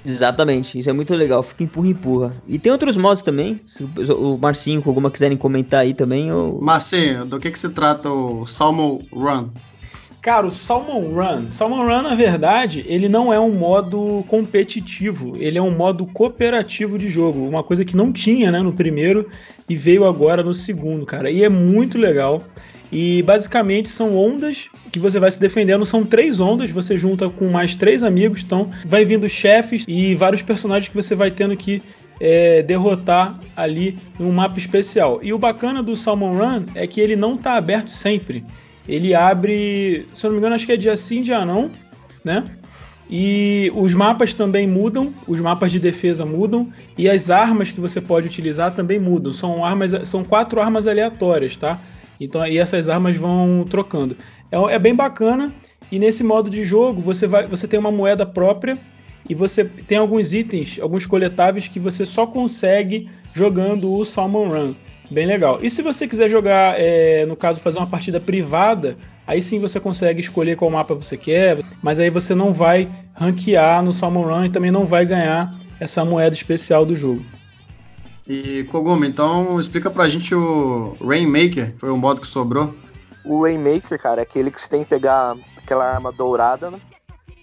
Exatamente, 0.05 0.79
isso 0.79 0.89
é 0.89 0.93
muito 0.93 1.13
legal, 1.13 1.43
fica 1.43 1.63
empurra 1.63 1.87
empurra. 1.87 2.33
E 2.47 2.57
tem 2.57 2.71
outros 2.71 2.97
modos 2.97 3.21
também, 3.21 3.59
se 3.67 3.83
o 3.83 4.37
Marcinho 4.37 4.81
com 4.81 4.89
alguma 4.89 5.11
quiserem 5.11 5.37
comentar 5.37 5.81
aí 5.81 5.93
também, 5.93 6.29
eu... 6.29 6.59
Marcinho, 6.61 7.25
do 7.25 7.39
que, 7.39 7.51
que 7.51 7.59
se 7.59 7.69
trata 7.69 8.09
o 8.09 8.45
Salmon 8.45 9.01
Run? 9.11 9.49
Cara, 10.27 10.45
o 10.45 10.51
Salmon 10.51 11.13
Run. 11.13 11.47
Salmon 11.47 11.85
Run, 11.85 12.01
na 12.01 12.13
verdade, 12.13 12.83
ele 12.85 13.07
não 13.07 13.31
é 13.31 13.39
um 13.39 13.49
modo 13.49 14.25
competitivo, 14.27 15.37
ele 15.39 15.57
é 15.57 15.61
um 15.61 15.71
modo 15.71 16.05
cooperativo 16.05 16.99
de 16.99 17.09
jogo. 17.09 17.47
Uma 17.47 17.63
coisa 17.63 17.85
que 17.85 17.95
não 17.95 18.11
tinha 18.11 18.51
né, 18.51 18.59
no 18.59 18.73
primeiro 18.73 19.29
e 19.69 19.77
veio 19.77 20.03
agora 20.03 20.43
no 20.43 20.53
segundo, 20.53 21.05
cara. 21.05 21.31
E 21.31 21.45
é 21.45 21.47
muito 21.47 21.97
legal. 21.97 22.43
E 22.91 23.23
basicamente 23.23 23.87
são 23.87 24.17
ondas 24.17 24.67
que 24.91 24.99
você 24.99 25.17
vai 25.17 25.31
se 25.31 25.39
defendendo. 25.39 25.85
São 25.85 26.03
três 26.03 26.41
ondas, 26.41 26.71
você 26.71 26.97
junta 26.97 27.29
com 27.29 27.47
mais 27.47 27.73
três 27.73 28.03
amigos. 28.03 28.43
Então 28.43 28.69
vai 28.85 29.05
vindo 29.05 29.29
chefes 29.29 29.85
e 29.87 30.13
vários 30.13 30.41
personagens 30.41 30.89
que 30.89 30.95
você 30.95 31.15
vai 31.15 31.31
tendo 31.31 31.55
que 31.55 31.81
é, 32.19 32.61
derrotar 32.63 33.39
ali 33.55 33.97
num 34.19 34.33
mapa 34.33 34.57
especial. 34.57 35.21
E 35.23 35.31
o 35.31 35.39
bacana 35.39 35.81
do 35.81 35.95
Salmon 35.95 36.37
Run 36.37 36.63
é 36.75 36.85
que 36.85 36.99
ele 36.99 37.15
não 37.15 37.35
está 37.35 37.53
aberto 37.53 37.91
sempre. 37.91 38.43
Ele 38.87 39.13
abre, 39.13 40.05
se 40.13 40.25
eu 40.25 40.29
não 40.29 40.35
me 40.35 40.39
engano, 40.39 40.55
acho 40.55 40.65
que 40.65 40.71
é 40.71 40.77
dia 40.77 40.95
sim, 40.95 41.21
dia 41.21 41.45
não, 41.45 41.69
né? 42.23 42.43
E 43.09 43.71
os 43.73 43.93
mapas 43.93 44.33
também 44.33 44.67
mudam, 44.67 45.13
os 45.27 45.39
mapas 45.39 45.71
de 45.71 45.79
defesa 45.79 46.25
mudam 46.25 46.71
e 46.97 47.09
as 47.09 47.29
armas 47.29 47.71
que 47.71 47.79
você 47.79 48.01
pode 48.01 48.27
utilizar 48.27 48.75
também 48.75 48.99
mudam. 48.99 49.33
São 49.33 49.63
armas, 49.63 50.07
são 50.07 50.23
quatro 50.23 50.59
armas 50.59 50.87
aleatórias, 50.87 51.55
tá? 51.55 51.79
Então 52.19 52.41
aí 52.41 52.57
essas 52.57 52.89
armas 52.89 53.15
vão 53.15 53.65
trocando. 53.69 54.17
É, 54.51 54.57
é 54.75 54.79
bem 54.79 54.93
bacana 54.93 55.53
e 55.91 55.97
nesse 55.99 56.23
modo 56.23 56.49
de 56.49 56.65
jogo 56.65 56.99
você 56.99 57.27
vai, 57.27 57.47
você 57.47 57.67
tem 57.67 57.79
uma 57.79 57.91
moeda 57.91 58.25
própria 58.25 58.77
e 59.29 59.33
você 59.33 59.63
tem 59.63 59.97
alguns 59.97 60.33
itens, 60.33 60.77
alguns 60.81 61.05
coletáveis 61.05 61.67
que 61.67 61.79
você 61.79 62.05
só 62.05 62.27
consegue 62.27 63.09
jogando 63.33 63.93
o 63.93 64.03
Salmon 64.03 64.49
Run. 64.49 64.73
Bem 65.09 65.25
legal. 65.25 65.59
E 65.61 65.69
se 65.69 65.81
você 65.81 66.07
quiser 66.07 66.29
jogar, 66.29 66.75
é, 66.77 67.25
no 67.25 67.35
caso, 67.35 67.59
fazer 67.59 67.77
uma 67.77 67.87
partida 67.87 68.19
privada, 68.19 68.97
aí 69.25 69.41
sim 69.41 69.59
você 69.59 69.79
consegue 69.79 70.19
escolher 70.19 70.57
qual 70.57 70.69
mapa 70.69 70.93
você 70.93 71.17
quer, 71.17 71.63
mas 71.81 71.97
aí 71.97 72.09
você 72.09 72.35
não 72.35 72.53
vai 72.53 72.89
ranquear 73.13 73.81
no 73.81 73.93
Salmon 73.93 74.23
Run 74.23 74.45
e 74.45 74.49
também 74.49 74.71
não 74.71 74.85
vai 74.85 75.05
ganhar 75.05 75.53
essa 75.79 76.03
moeda 76.03 76.35
especial 76.35 76.85
do 76.85 76.95
jogo. 76.95 77.23
E 78.27 78.65
Koguma, 78.65 79.07
então 79.07 79.57
explica 79.57 79.89
pra 79.89 80.09
gente 80.09 80.35
o 80.35 80.93
Rainmaker, 81.01 81.73
foi 81.77 81.89
o 81.89 81.95
modo 81.95 82.19
que 82.19 82.27
sobrou. 82.27 82.73
O 83.23 83.43
Rainmaker, 83.43 84.01
cara, 84.01 84.21
é 84.21 84.23
aquele 84.23 84.51
que 84.51 84.59
você 84.59 84.69
tem 84.69 84.83
que 84.83 84.89
pegar 84.89 85.35
aquela 85.57 85.85
arma 85.85 86.11
dourada 86.11 86.69
né, 86.69 86.79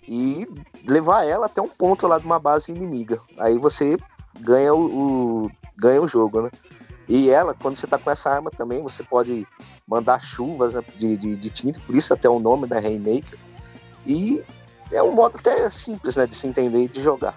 e 0.07 0.47
levar 0.87 1.27
ela 1.27 1.47
até 1.47 1.62
um 1.62 1.69
ponto 1.69 2.07
lá 2.07 2.19
de 2.19 2.27
uma 2.27 2.39
base 2.39 2.71
inimiga. 2.71 3.19
Aí 3.39 3.57
você 3.57 3.97
ganha 4.41 4.75
o, 4.75 5.45
o 5.45 5.51
ganha 5.77 6.03
o 6.03 6.09
jogo, 6.09 6.43
né? 6.43 6.51
E 7.09 7.29
ela, 7.29 7.55
quando 7.55 7.77
você 7.77 7.87
tá 7.87 7.99
com 7.99 8.11
essa 8.11 8.31
arma 8.31 8.51
também, 8.51 8.83
você 8.83 9.03
pode 9.03 9.47
mandar 9.87 10.21
chuvas 10.21 10.75
né, 10.75 10.83
de, 10.97 11.17
de, 11.17 11.37
de, 11.37 11.51
tinta, 11.51 11.79
por 11.87 11.95
isso 11.95 12.13
até 12.15 12.29
o 12.29 12.39
nome 12.39 12.67
da 12.67 12.81
Rainmaker. 12.81 13.39
E 14.07 14.43
é 14.93 15.03
um 15.03 15.15
modo 15.15 15.37
até 15.37 15.69
simples, 15.69 16.17
né, 16.17 16.27
de 16.27 16.35
se 16.35 16.47
entender 16.47 16.85
e 16.85 16.89
de 16.89 17.03
jogar. 17.03 17.35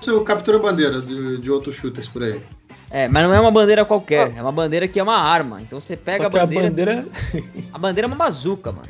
Você 0.00 0.18
captura 0.24 0.58
bandeira 0.58 1.02
de, 1.02 1.38
de 1.38 1.50
outros 1.50 1.74
shooters 1.74 2.08
por 2.08 2.22
aí. 2.22 2.42
É, 2.90 3.08
mas 3.08 3.24
não 3.24 3.34
é 3.34 3.40
uma 3.40 3.50
bandeira 3.50 3.84
qualquer, 3.84 4.30
ah. 4.32 4.38
é 4.38 4.42
uma 4.42 4.52
bandeira 4.52 4.86
que 4.86 4.98
é 4.98 5.02
uma 5.02 5.16
arma. 5.16 5.60
Então 5.60 5.80
você 5.80 5.96
pega 5.96 6.26
a 6.26 6.30
bandeira. 6.30 6.66
A 6.66 6.70
bandeira... 6.70 7.06
a 7.72 7.78
bandeira 7.78 8.06
é 8.06 8.08
uma 8.08 8.16
bazuca, 8.16 8.72
mano. 8.72 8.88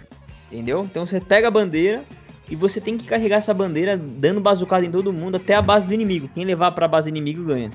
Entendeu? 0.50 0.82
Então 0.84 1.06
você 1.06 1.20
pega 1.20 1.48
a 1.48 1.50
bandeira, 1.50 2.04
e 2.48 2.54
você 2.54 2.80
tem 2.80 2.96
que 2.96 3.06
carregar 3.06 3.36
essa 3.36 3.52
bandeira 3.52 3.96
dando 3.96 4.40
bazucada 4.40 4.84
em 4.84 4.90
todo 4.90 5.12
mundo 5.12 5.36
até 5.36 5.54
a 5.54 5.62
base 5.62 5.86
do 5.86 5.94
inimigo. 5.94 6.30
Quem 6.32 6.44
levar 6.44 6.70
para 6.72 6.86
a 6.86 6.88
base 6.88 7.10
do 7.10 7.16
inimigo 7.16 7.44
ganha. 7.44 7.70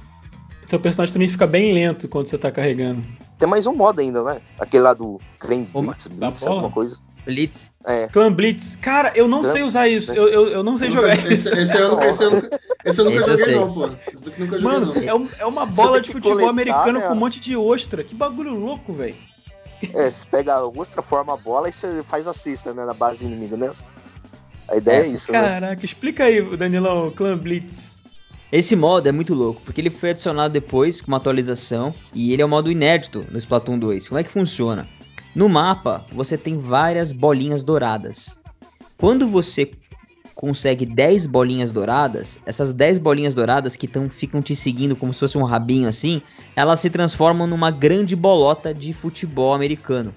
Seu 0.72 0.80
personagem 0.80 1.12
também 1.12 1.28
fica 1.28 1.46
bem 1.46 1.74
lento 1.74 2.08
quando 2.08 2.28
você 2.28 2.38
tá 2.38 2.50
carregando. 2.50 3.04
Tem 3.38 3.50
mais 3.50 3.68
um 3.68 3.76
modo 3.76 4.00
ainda, 4.00 4.24
né? 4.24 4.40
Aquele 4.58 4.84
lá 4.84 4.94
do 4.94 5.20
Clan 5.38 5.64
Blitz, 5.64 6.08
Blitz 6.08 6.48
alguma 6.48 6.70
coisa. 6.70 6.98
Blitz. 7.26 7.74
É. 7.86 8.08
Clan 8.08 8.32
Blitz. 8.32 8.78
Cara, 8.78 9.12
eu 9.14 9.28
não 9.28 9.42
Clan 9.42 9.52
sei 9.52 9.64
usar 9.64 9.90
isso. 9.90 10.14
Eu, 10.14 10.30
eu, 10.30 10.48
eu 10.48 10.64
não 10.64 10.78
sei 10.78 10.90
jogar 10.90 11.14
esse, 11.30 11.50
isso. 11.50 11.50
Esse, 11.50 11.76
eu, 11.78 12.00
esse, 12.00 12.24
eu, 12.24 12.32
esse 12.86 13.02
eu 13.02 13.04
nunca 13.04 13.34
esse 13.34 13.38
joguei, 13.38 13.56
não, 13.56 13.74
pô. 13.74 13.90
Nunca 14.38 14.60
Mano, 14.62 14.94
não. 14.94 15.04
É, 15.04 15.14
um, 15.14 15.28
é, 15.40 15.46
uma 15.46 15.66
bola 15.66 16.00
de 16.00 16.10
futebol 16.10 16.36
coletar, 16.36 16.52
americano 16.52 17.00
né? 17.00 17.06
com 17.06 17.14
um 17.16 17.18
monte 17.18 17.42
de 17.42 17.54
ostra. 17.58 18.02
Que 18.02 18.16
bagulho 18.16 18.54
louco, 18.54 18.94
velho. 18.94 19.18
É, 19.94 20.10
você 20.10 20.26
pega 20.32 20.54
a 20.54 20.66
ostra, 20.66 21.02
forma 21.02 21.34
a 21.34 21.38
bola 21.38 21.68
e 21.68 21.74
você 21.74 22.02
faz 22.02 22.30
a 22.30 22.34
cesta, 22.34 22.74
né? 22.74 22.86
Na 22.86 22.94
base 22.94 23.26
inimiga, 23.26 23.58
né? 23.58 23.70
A 24.70 24.78
ideia 24.78 25.00
é, 25.00 25.04
é 25.04 25.08
isso, 25.08 25.34
Caraca, 25.34 25.50
né? 25.50 25.60
Caraca, 25.60 25.86
explica 25.86 26.24
aí, 26.24 26.42
Danilão, 26.56 27.12
Clan 27.12 27.38
Blitz. 27.38 27.91
Esse 28.52 28.76
modo 28.76 29.08
é 29.08 29.14
muito 29.14 29.34
louco, 29.34 29.62
porque 29.64 29.80
ele 29.80 29.90
foi 29.90 30.10
adicionado 30.10 30.52
depois 30.52 31.00
com 31.00 31.08
uma 31.08 31.18
atualização 31.18 31.96
e 32.14 32.34
ele 32.34 32.42
é 32.42 32.46
um 32.46 32.50
modo 32.50 32.70
inédito 32.70 33.26
no 33.32 33.38
Splatoon 33.38 33.80
2. 33.80 34.10
Como 34.10 34.20
é 34.20 34.24
que 34.24 34.30
funciona? 34.30 34.90
No 35.34 35.48
mapa, 35.48 36.06
você 36.12 36.38
tem 36.38 36.58
várias 36.58 37.14
bolinhas 37.14 37.64
douradas. 37.64 38.38
Quando 38.98 39.26
você 39.26 39.72
consegue 40.36 40.86
10 40.86 41.28
bolinhas 41.28 41.72
douradas, 41.72 42.40
essas 42.46 42.74
10 42.74 42.98
bolinhas 42.98 43.34
douradas 43.34 43.78
que 43.78 43.88
tão, 43.88 44.10
ficam 44.10 44.42
te 44.42 44.54
seguindo 44.54 44.98
como 44.98 45.14
se 45.14 45.22
fosse 45.22 45.38
um 45.38 45.44
rabinho 45.44 45.88
assim, 45.88 46.22
elas 46.54 46.82
se 46.82 46.90
transformam 46.90 47.48
numa 47.48 47.72
grande 47.72 48.18
bolota 48.18 48.74
de 48.74 48.92
futebol 48.92 49.54
americano. 49.54 50.14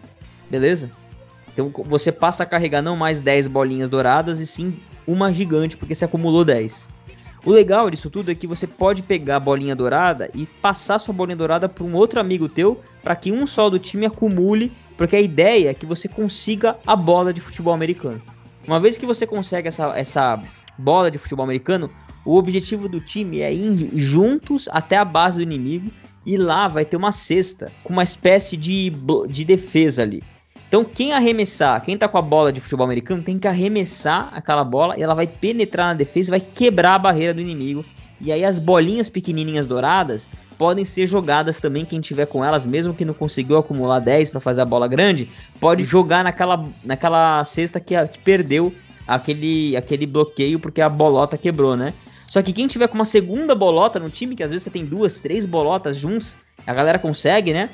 Beleza? 0.50 0.90
Então 1.52 1.70
você 1.84 2.10
passa 2.10 2.42
a 2.42 2.46
carregar 2.46 2.82
não 2.82 2.96
mais 2.96 3.20
10 3.20 3.46
bolinhas 3.46 3.88
douradas 3.88 4.40
e 4.40 4.46
sim 4.46 4.74
uma 5.06 5.32
gigante, 5.32 5.76
porque 5.76 5.94
você 5.94 6.04
acumulou 6.04 6.44
10. 6.44 6.93
O 7.46 7.52
legal 7.52 7.90
disso 7.90 8.08
tudo 8.08 8.30
é 8.30 8.34
que 8.34 8.46
você 8.46 8.66
pode 8.66 9.02
pegar 9.02 9.36
a 9.36 9.40
bolinha 9.40 9.76
dourada 9.76 10.30
e 10.34 10.46
passar 10.46 10.98
sua 10.98 11.12
bolinha 11.12 11.36
dourada 11.36 11.68
para 11.68 11.84
um 11.84 11.94
outro 11.94 12.18
amigo 12.18 12.48
teu, 12.48 12.80
para 13.02 13.14
que 13.14 13.30
um 13.30 13.46
só 13.46 13.68
do 13.68 13.78
time 13.78 14.06
acumule, 14.06 14.72
porque 14.96 15.14
a 15.14 15.20
ideia 15.20 15.68
é 15.68 15.74
que 15.74 15.84
você 15.84 16.08
consiga 16.08 16.78
a 16.86 16.96
bola 16.96 17.34
de 17.34 17.42
futebol 17.42 17.74
americano. 17.74 18.20
Uma 18.66 18.80
vez 18.80 18.96
que 18.96 19.04
você 19.04 19.26
consegue 19.26 19.68
essa, 19.68 19.88
essa 19.88 20.42
bola 20.78 21.10
de 21.10 21.18
futebol 21.18 21.44
americano, 21.44 21.90
o 22.24 22.38
objetivo 22.38 22.88
do 22.88 22.98
time 22.98 23.42
é 23.42 23.52
ir 23.52 23.90
juntos 23.98 24.66
até 24.72 24.96
a 24.96 25.04
base 25.04 25.36
do 25.36 25.42
inimigo 25.42 25.90
e 26.24 26.38
lá 26.38 26.66
vai 26.66 26.86
ter 26.86 26.96
uma 26.96 27.12
cesta 27.12 27.70
com 27.82 27.92
uma 27.92 28.02
espécie 28.02 28.56
de, 28.56 28.90
de 29.28 29.44
defesa 29.44 30.00
ali. 30.00 30.22
Então, 30.74 30.84
quem 30.84 31.12
arremessar, 31.12 31.80
quem 31.84 31.96
tá 31.96 32.08
com 32.08 32.18
a 32.18 32.20
bola 32.20 32.52
de 32.52 32.60
futebol 32.60 32.84
americano, 32.84 33.22
tem 33.22 33.38
que 33.38 33.46
arremessar 33.46 34.30
aquela 34.32 34.64
bola 34.64 34.98
e 34.98 35.04
ela 35.04 35.14
vai 35.14 35.24
penetrar 35.24 35.86
na 35.86 35.94
defesa 35.94 36.32
vai 36.32 36.40
quebrar 36.40 36.96
a 36.96 36.98
barreira 36.98 37.32
do 37.32 37.40
inimigo. 37.40 37.84
E 38.20 38.32
aí 38.32 38.44
as 38.44 38.58
bolinhas 38.58 39.08
pequenininhas 39.08 39.68
douradas 39.68 40.28
podem 40.58 40.84
ser 40.84 41.06
jogadas 41.06 41.60
também, 41.60 41.84
quem 41.84 42.00
tiver 42.00 42.26
com 42.26 42.44
elas, 42.44 42.66
mesmo 42.66 42.92
que 42.92 43.04
não 43.04 43.14
conseguiu 43.14 43.56
acumular 43.56 44.00
10 44.00 44.30
para 44.30 44.40
fazer 44.40 44.62
a 44.62 44.64
bola 44.64 44.88
grande, 44.88 45.30
pode 45.60 45.84
jogar 45.84 46.24
naquela, 46.24 46.66
naquela 46.82 47.44
cesta 47.44 47.78
que, 47.78 47.94
que 48.08 48.18
perdeu 48.18 48.74
aquele, 49.06 49.76
aquele 49.76 50.06
bloqueio 50.06 50.58
porque 50.58 50.80
a 50.80 50.88
bolota 50.88 51.38
quebrou, 51.38 51.76
né? 51.76 51.94
Só 52.26 52.42
que 52.42 52.52
quem 52.52 52.66
tiver 52.66 52.88
com 52.88 52.96
uma 52.96 53.04
segunda 53.04 53.54
bolota 53.54 54.00
no 54.00 54.10
time, 54.10 54.34
que 54.34 54.42
às 54.42 54.50
vezes 54.50 54.64
você 54.64 54.70
tem 54.70 54.84
duas, 54.84 55.20
três 55.20 55.46
bolotas 55.46 55.96
juntos, 55.96 56.36
a 56.66 56.74
galera 56.74 56.98
consegue, 56.98 57.52
né? 57.52 57.70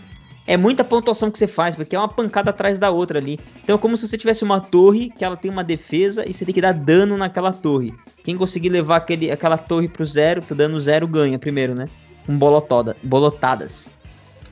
É 0.51 0.57
muita 0.57 0.83
pontuação 0.83 1.31
que 1.31 1.39
você 1.39 1.47
faz, 1.47 1.77
porque 1.77 1.95
é 1.95 1.99
uma 1.99 2.09
pancada 2.09 2.51
atrás 2.51 2.77
da 2.77 2.91
outra 2.91 3.21
ali. 3.21 3.39
Então 3.63 3.77
é 3.77 3.79
como 3.79 3.97
se 3.97 4.09
você 4.09 4.19
tivesse 4.19 4.43
uma 4.43 4.59
torre 4.59 5.09
que 5.09 5.25
ela 5.25 5.37
tem 5.37 5.49
uma 5.49 5.63
defesa 5.63 6.29
e 6.29 6.35
você 6.35 6.45
tem 6.45 6.53
que 6.53 6.61
dar 6.61 6.75
dano 6.75 7.17
naquela 7.17 7.53
torre. 7.53 7.95
Quem 8.25 8.37
conseguir 8.37 8.69
levar 8.69 8.97
aquele, 8.97 9.31
aquela 9.31 9.57
torre 9.57 9.87
pro 9.87 10.05
zero, 10.05 10.43
pro 10.43 10.57
dano 10.57 10.81
zero, 10.81 11.07
ganha 11.07 11.39
primeiro, 11.39 11.73
né? 11.73 11.89
Com 12.27 12.37
bolotoda, 12.37 12.97
bolotadas. 13.01 13.93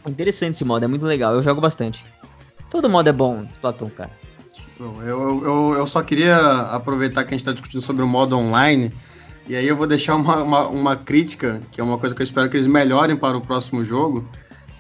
Interessante 0.06 0.52
esse 0.52 0.64
modo, 0.64 0.84
é 0.84 0.86
muito 0.86 1.04
legal, 1.04 1.34
eu 1.34 1.42
jogo 1.42 1.60
bastante. 1.60 2.04
Todo 2.70 2.88
modo 2.88 3.08
é 3.08 3.12
bom, 3.12 3.44
Splatoon, 3.54 3.90
cara. 3.90 4.10
Eu, 4.78 5.42
eu, 5.44 5.74
eu 5.78 5.86
só 5.88 6.00
queria 6.00 6.36
aproveitar 6.70 7.24
que 7.24 7.30
a 7.30 7.36
gente 7.36 7.40
está 7.40 7.50
discutindo 7.50 7.82
sobre 7.82 8.04
o 8.04 8.06
modo 8.06 8.38
online. 8.38 8.92
E 9.48 9.56
aí 9.56 9.66
eu 9.66 9.74
vou 9.74 9.88
deixar 9.88 10.14
uma, 10.14 10.44
uma, 10.44 10.68
uma 10.68 10.96
crítica, 10.96 11.60
que 11.72 11.80
é 11.80 11.84
uma 11.84 11.98
coisa 11.98 12.14
que 12.14 12.22
eu 12.22 12.24
espero 12.24 12.48
que 12.48 12.56
eles 12.56 12.68
melhorem 12.68 13.16
para 13.16 13.36
o 13.36 13.40
próximo 13.40 13.84
jogo 13.84 14.24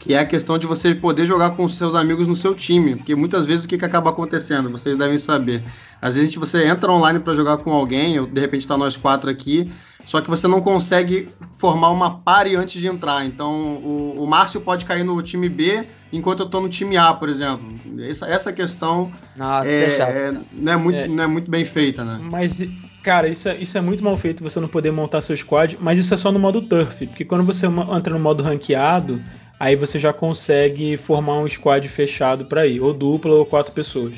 que 0.08 0.14
é 0.14 0.20
a 0.20 0.24
questão 0.24 0.56
de 0.56 0.66
você 0.66 0.94
poder 0.94 1.26
jogar 1.26 1.50
com 1.50 1.66
os 1.66 1.76
seus 1.76 1.94
amigos 1.94 2.26
no 2.26 2.34
seu 2.34 2.54
time, 2.54 2.96
porque 2.96 3.14
muitas 3.14 3.44
vezes 3.44 3.66
o 3.66 3.68
que, 3.68 3.76
que 3.76 3.84
acaba 3.84 4.08
acontecendo, 4.08 4.70
vocês 4.70 4.96
devem 4.96 5.18
saber. 5.18 5.62
Às 6.00 6.14
vezes 6.14 6.34
você 6.34 6.66
entra 6.66 6.90
online 6.90 7.20
para 7.20 7.34
jogar 7.34 7.58
com 7.58 7.74
alguém, 7.74 8.18
ou 8.18 8.26
de 8.26 8.40
repente 8.40 8.62
está 8.62 8.74
nós 8.74 8.96
quatro 8.96 9.28
aqui, 9.28 9.70
só 10.06 10.22
que 10.22 10.30
você 10.30 10.48
não 10.48 10.62
consegue 10.62 11.28
formar 11.58 11.90
uma 11.90 12.20
pare 12.20 12.56
antes 12.56 12.80
de 12.80 12.86
entrar. 12.86 13.26
Então 13.26 13.52
o, 13.52 14.22
o 14.22 14.26
Márcio 14.26 14.62
pode 14.62 14.86
cair 14.86 15.04
no 15.04 15.20
time 15.20 15.46
B 15.46 15.84
enquanto 16.10 16.40
eu 16.40 16.46
estou 16.46 16.62
no 16.62 16.70
time 16.70 16.96
A, 16.96 17.12
por 17.12 17.28
exemplo. 17.28 17.68
Essa, 18.00 18.26
essa 18.28 18.50
questão 18.50 19.12
Nossa, 19.36 19.68
é, 19.68 19.84
é, 19.84 20.00
é, 20.00 20.40
não, 20.54 20.72
é 20.72 20.76
muito, 20.76 20.98
é. 21.00 21.06
não 21.06 21.24
é 21.24 21.26
muito 21.26 21.50
bem 21.50 21.66
feita, 21.66 22.02
né? 22.02 22.18
Mas 22.18 22.66
Cara, 23.02 23.28
isso 23.28 23.48
é, 23.48 23.56
isso 23.56 23.78
é 23.78 23.80
muito 23.80 24.02
mal 24.02 24.16
feito 24.16 24.42
você 24.42 24.58
não 24.58 24.68
poder 24.68 24.90
montar 24.90 25.20
seu 25.20 25.36
squad, 25.36 25.78
mas 25.80 25.98
isso 25.98 26.12
é 26.12 26.16
só 26.16 26.32
no 26.32 26.38
modo 26.38 26.60
turf, 26.60 27.06
porque 27.06 27.24
quando 27.24 27.44
você 27.44 27.66
entra 27.66 28.12
no 28.12 28.18
modo 28.18 28.42
ranqueado, 28.42 29.22
aí 29.58 29.76
você 29.76 29.98
já 29.98 30.12
consegue 30.12 30.96
formar 30.96 31.38
um 31.38 31.48
squad 31.48 31.86
fechado 31.88 32.44
para 32.44 32.66
ir, 32.66 32.80
ou 32.80 32.92
dupla 32.92 33.34
ou 33.34 33.46
quatro 33.46 33.72
pessoas. 33.72 34.14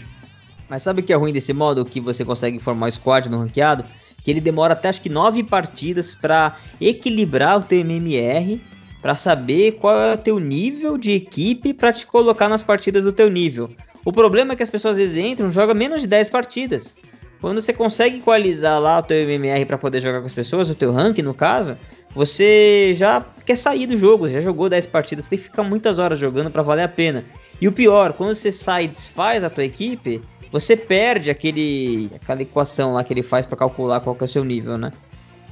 Mas 0.69 0.83
sabe 0.83 1.01
o 1.01 1.05
que 1.05 1.13
é 1.13 1.17
ruim 1.17 1.33
desse 1.33 1.53
modo 1.53 1.85
que 1.85 2.01
você 2.01 2.25
consegue 2.25 2.59
formar 2.59 2.87
um 2.87 2.91
squad 2.91 3.29
no 3.29 3.39
ranqueado? 3.39 3.85
Que 4.23 4.31
ele 4.31 4.41
demora 4.41 4.75
até 4.75 4.89
acho 4.89 5.01
que 5.01 5.09
nove 5.09 5.43
partidas 5.43 6.15
para 6.15 6.57
equilibrar 6.81 7.59
o 7.59 7.63
teu 7.63 7.81
MMR, 7.81 8.61
para 9.01 9.15
saber 9.15 9.73
qual 9.73 9.99
é 9.99 10.15
o 10.15 10.19
teu 10.19 10.39
nível 10.39 10.99
de 10.99 11.13
equipe 11.13 11.73
para 11.73 11.93
te 11.93 12.07
colocar 12.07 12.49
nas 12.49 12.63
partidas 12.63 13.05
do 13.05 13.13
teu 13.13 13.31
nível. 13.31 13.71
O 14.05 14.13
problema 14.13 14.53
é 14.53 14.57
que 14.57 14.63
as 14.63 14.71
pessoas 14.71 14.93
às 14.93 14.99
vezes 14.99 15.17
entram 15.17 15.51
jogam 15.51 15.75
menos 15.75 16.03
de 16.03 16.07
10 16.07 16.29
partidas. 16.29 16.97
Quando 17.41 17.61
você 17.61 17.73
consegue 17.73 18.19
equalizar 18.19 18.79
lá 18.79 18.99
o 18.99 19.03
teu 19.03 19.17
MMR 19.17 19.65
para 19.65 19.79
poder 19.79 20.01
jogar 20.01 20.21
com 20.21 20.27
as 20.27 20.35
pessoas, 20.35 20.69
o 20.69 20.75
teu 20.75 20.93
rank 20.93 21.19
no 21.19 21.33
caso, 21.33 21.77
você 22.13 22.95
já 22.97 23.25
quer 23.47 23.57
sair 23.57 23.87
do 23.87 23.97
jogo, 23.97 24.29
já 24.29 24.41
jogou 24.41 24.69
10 24.69 24.87
partidas, 24.87 25.29
tem 25.29 25.39
que 25.39 25.45
ficar 25.45 25.63
muitas 25.63 25.99
horas 25.99 26.19
jogando 26.19 26.51
para 26.51 26.63
valer 26.63 26.83
a 26.83 26.89
pena. 26.89 27.25
E 27.61 27.69
o 27.69 27.73
pior, 27.73 28.13
quando 28.13 28.35
você 28.35 28.51
sai 28.51 28.85
e 28.85 28.89
desfaz 28.89 29.45
a 29.45 29.51
tua 29.51 29.65
equipe, 29.65 30.21
você 30.51 30.77
perde 30.77 31.31
aquele 31.31 32.11
aquela 32.17 32.43
equação 32.43 32.93
lá 32.93 33.05
que 33.05 33.13
ele 33.13 33.23
faz 33.23 33.47
para 33.47 33.57
calcular 33.57 34.01
qual 34.01 34.17
é 34.21 34.25
o 34.25 34.29
seu 34.29 34.45
nível, 34.45 34.77
né? 34.77 34.91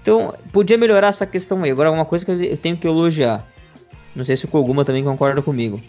Então, 0.03 0.35
podia 0.53 0.79
melhorar 0.79 1.09
essa 1.09 1.27
questão 1.27 1.63
aí. 1.63 1.71
Agora, 1.71 1.91
uma 1.91 2.05
coisa 2.05 2.25
que 2.25 2.31
eu 2.31 2.57
tenho 2.57 2.77
que 2.77 2.87
elogiar. 2.87 3.47
Não 4.17 4.25
sei 4.25 4.37
se 4.37 4.47
o 4.47 4.49
Koguma 4.49 4.85
também 4.85 5.05
concorda 5.05 5.43
comigo. 5.43 5.81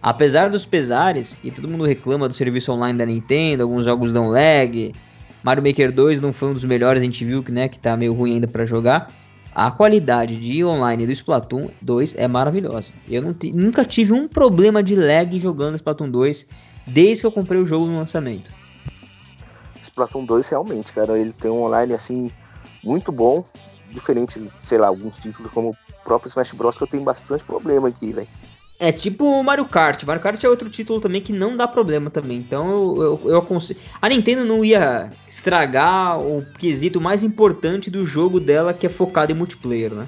Apesar 0.00 0.48
dos 0.48 0.64
pesares, 0.64 1.38
e 1.44 1.50
todo 1.50 1.68
mundo 1.68 1.84
reclama 1.84 2.28
do 2.28 2.34
serviço 2.34 2.72
online 2.72 2.98
da 2.98 3.04
Nintendo, 3.04 3.64
alguns 3.64 3.84
jogos 3.84 4.12
dão 4.12 4.28
lag, 4.28 4.94
Mario 5.42 5.62
Maker 5.62 5.92
2 5.92 6.20
não 6.20 6.32
foi 6.32 6.50
um 6.50 6.54
dos 6.54 6.64
melhores, 6.64 7.02
a 7.02 7.04
gente 7.04 7.24
viu 7.24 7.42
que, 7.42 7.52
né, 7.52 7.68
que 7.68 7.78
tá 7.78 7.96
meio 7.96 8.14
ruim 8.14 8.34
ainda 8.34 8.46
para 8.46 8.64
jogar. 8.64 9.12
A 9.58 9.72
qualidade 9.72 10.36
de 10.36 10.64
online 10.64 11.04
do 11.04 11.10
Splatoon 11.10 11.68
2 11.82 12.14
é 12.14 12.28
maravilhosa. 12.28 12.92
Eu 13.08 13.24
nunca 13.52 13.84
tive 13.84 14.12
um 14.12 14.28
problema 14.28 14.84
de 14.84 14.94
lag 14.94 15.36
jogando 15.40 15.74
Splatoon 15.74 16.08
2 16.08 16.46
desde 16.86 17.22
que 17.22 17.26
eu 17.26 17.32
comprei 17.32 17.60
o 17.60 17.66
jogo 17.66 17.84
no 17.86 17.98
lançamento. 17.98 18.52
Splatoon 19.82 20.26
2 20.26 20.48
realmente, 20.50 20.92
cara, 20.92 21.18
ele 21.18 21.32
tem 21.32 21.50
um 21.50 21.60
online 21.64 21.92
assim 21.92 22.30
muito 22.84 23.10
bom, 23.10 23.44
diferente, 23.90 24.40
sei 24.60 24.78
lá, 24.78 24.86
alguns 24.86 25.18
títulos 25.18 25.50
como 25.50 25.70
o 25.70 25.76
próprio 26.04 26.28
Smash 26.28 26.52
Bros 26.52 26.78
que 26.78 26.84
eu 26.84 26.88
tenho 26.88 27.02
bastante 27.02 27.42
problema 27.42 27.88
aqui, 27.88 28.12
velho. 28.12 28.28
É 28.80 28.92
tipo 28.92 29.24
o 29.24 29.42
Mario 29.42 29.64
Kart. 29.64 30.04
Mario 30.04 30.22
Kart 30.22 30.42
é 30.44 30.48
outro 30.48 30.70
título 30.70 31.00
também 31.00 31.20
que 31.20 31.32
não 31.32 31.56
dá 31.56 31.66
problema 31.66 32.10
também. 32.10 32.38
Então 32.38 32.70
eu, 32.70 33.02
eu, 33.02 33.30
eu 33.32 33.38
aconselho. 33.38 33.80
A 34.00 34.08
Nintendo 34.08 34.44
não 34.44 34.64
ia 34.64 35.10
estragar 35.28 36.20
o 36.20 36.44
quesito 36.58 37.00
mais 37.00 37.24
importante 37.24 37.90
do 37.90 38.06
jogo 38.06 38.38
dela, 38.38 38.72
que 38.72 38.86
é 38.86 38.90
focado 38.90 39.32
em 39.32 39.34
multiplayer, 39.34 39.92
né? 39.92 40.06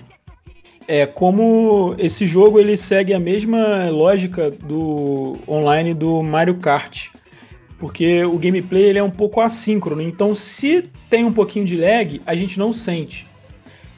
É, 0.87 1.05
como 1.05 1.95
esse 1.99 2.27
jogo 2.27 2.59
ele 2.59 2.77
segue 2.77 3.12
a 3.12 3.18
mesma 3.18 3.91
lógica 3.91 4.51
do 4.51 5.37
online 5.49 5.93
do 5.93 6.23
Mario 6.23 6.57
Kart. 6.57 7.09
Porque 7.79 8.25
o 8.25 8.39
gameplay 8.39 8.85
ele 8.85 8.99
é 8.99 9.03
um 9.03 9.11
pouco 9.11 9.41
assíncrono. 9.41 10.03
Então, 10.03 10.35
se 10.35 10.91
tem 11.09 11.25
um 11.25 11.33
pouquinho 11.33 11.64
de 11.64 11.77
lag, 11.77 12.21
a 12.27 12.37
gente 12.37 12.59
não 12.59 12.73
sente. 12.73 13.27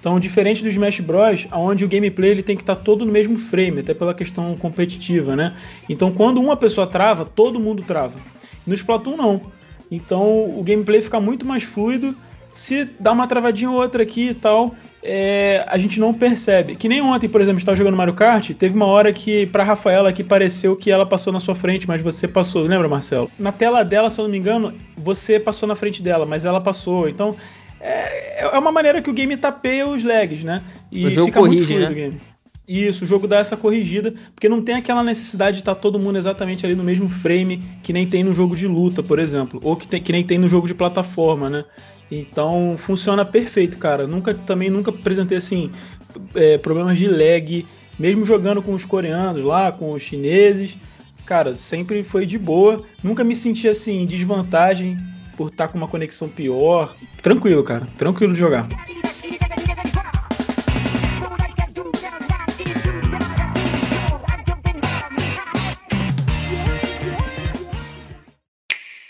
Então, 0.03 0.19
diferente 0.19 0.65
do 0.65 0.69
Smash 0.69 0.99
Bros, 0.99 1.47
onde 1.53 1.85
o 1.85 1.89
gameplay 1.89 2.33
ele 2.33 2.43
tem 2.43 2.57
que 2.57 2.65
estar 2.65 2.75
tá 2.75 2.83
todo 2.83 3.07
no 3.07 3.13
mesmo 3.13 3.39
frame, 3.39 3.83
até 3.83 3.95
pela 3.95 4.13
questão 4.13 4.57
competitiva, 4.57 5.37
né? 5.37 5.55
Então, 5.89 6.11
quando 6.11 6.41
uma 6.41 6.57
pessoa 6.57 6.89
trava, 6.89 7.25
todo 7.25 7.61
mundo 7.61 7.85
trava. 7.87 8.19
No 8.67 8.75
Splatoon 8.75 9.17
não. 9.17 9.41
Então, 9.93 10.59
o 10.59 10.61
gameplay 10.65 11.01
fica 11.01 11.21
muito 11.21 11.47
mais 11.47 11.63
fluido. 11.63 12.17
Se 12.51 12.85
dá 12.99 13.13
uma 13.13 13.29
travadinha 13.29 13.71
ou 13.71 13.77
outra 13.77 14.03
aqui 14.03 14.31
e 14.31 14.35
tal, 14.35 14.75
é, 15.05 15.65
a 15.69 15.79
gente 15.79 16.01
não 16.01 16.13
percebe. 16.13 16.75
Que 16.75 16.89
nem 16.89 17.01
ontem, 17.01 17.29
por 17.29 17.41
exemplo, 17.41 17.61
estava 17.61 17.79
jogando 17.79 17.97
Mario 17.97 18.15
Kart, 18.15 18.51
teve 18.55 18.75
uma 18.75 18.87
hora 18.87 19.13
que 19.13 19.47
pra 19.47 19.63
Rafaela 19.63 20.09
aqui 20.09 20.25
pareceu 20.25 20.75
que 20.75 20.91
ela 20.91 21.07
passou 21.07 21.33
na 21.33 21.39
sua 21.39 21.55
frente, 21.55 21.87
mas 21.87 22.03
você 22.03 22.27
passou, 22.27 22.63
lembra, 22.63 22.89
Marcelo? 22.89 23.31
Na 23.39 23.53
tela 23.53 23.85
dela, 23.85 24.11
se 24.11 24.19
eu 24.19 24.25
não 24.25 24.33
me 24.33 24.39
engano, 24.39 24.75
você 24.97 25.39
passou 25.39 25.69
na 25.69 25.77
frente 25.77 26.03
dela, 26.03 26.27
mas 26.27 26.45
ela 26.45 26.61
passou. 26.61 27.09
Então, 27.09 27.37
é, 27.83 28.45
é 28.45 28.59
uma 28.59 28.70
maneira 28.70 29.03
que 29.03 29.11
o 29.11 29.12
game 29.12 29.37
tapeia 29.37 29.87
os 29.87 30.05
lags, 30.05 30.45
né? 30.45 30.62
E 30.91 31.05
o 31.05 31.11
jogo 31.11 31.26
fica 31.26 31.41
corrige, 31.41 31.72
muito 31.74 31.85
né? 31.85 31.91
o 31.91 31.95
game. 31.95 32.20
Isso, 32.66 33.05
o 33.05 33.07
jogo 33.07 33.26
dá 33.26 33.39
essa 33.39 33.57
corrigida, 33.57 34.14
porque 34.35 34.49
não 34.49 34.62
tem 34.62 34.76
aquela 34.76 35.03
necessidade 35.03 35.57
de 35.57 35.62
estar 35.62 35.74
tá 35.74 35.80
todo 35.80 35.99
mundo 35.99 36.16
exatamente 36.16 36.64
ali 36.64 36.76
no 36.76 36.85
mesmo 36.85 37.09
frame 37.09 37.61
que 37.83 37.93
nem 37.93 38.07
tem 38.07 38.22
no 38.22 38.33
jogo 38.33 38.55
de 38.55 38.68
luta, 38.68 39.03
por 39.03 39.18
exemplo, 39.18 39.61
ou 39.64 39.74
que, 39.76 39.89
tem, 39.89 40.01
que 40.01 40.12
nem 40.12 40.22
tem 40.22 40.39
no 40.39 40.49
jogo 40.49 40.68
de 40.68 40.74
plataforma, 40.74 41.51
né? 41.51 41.64
Então 42.09 42.76
funciona 42.78 43.24
perfeito, 43.24 43.78
cara. 43.78 44.07
Nunca 44.07 44.33
também 44.33 44.70
nunca 44.70 44.91
apresentei 44.91 45.39
assim 45.39 45.72
é, 46.35 46.57
problemas 46.57 46.97
de 46.97 47.09
lag, 47.09 47.66
mesmo 47.99 48.24
jogando 48.24 48.62
com 48.62 48.74
os 48.74 48.85
coreanos 48.85 49.43
lá, 49.43 49.72
com 49.72 49.93
os 49.93 50.03
chineses. 50.03 50.76
Cara, 51.26 51.57
sempre 51.57 52.05
foi 52.05 52.26
de 52.26 52.39
boa. 52.39 52.85
Nunca 53.03 53.24
me 53.24 53.35
senti 53.35 53.66
assim 53.66 54.03
em 54.03 54.07
desvantagem 54.07 54.97
por 55.43 55.51
estar 55.51 55.66
tá 55.66 55.72
com 55.72 55.78
uma 55.78 55.88
conexão 55.88 56.28
pior. 56.28 56.95
Tranquilo, 57.20 57.64
cara. 57.64 57.88
Tranquilo 57.99 58.32
de 58.32 58.38
jogar. 58.38 58.68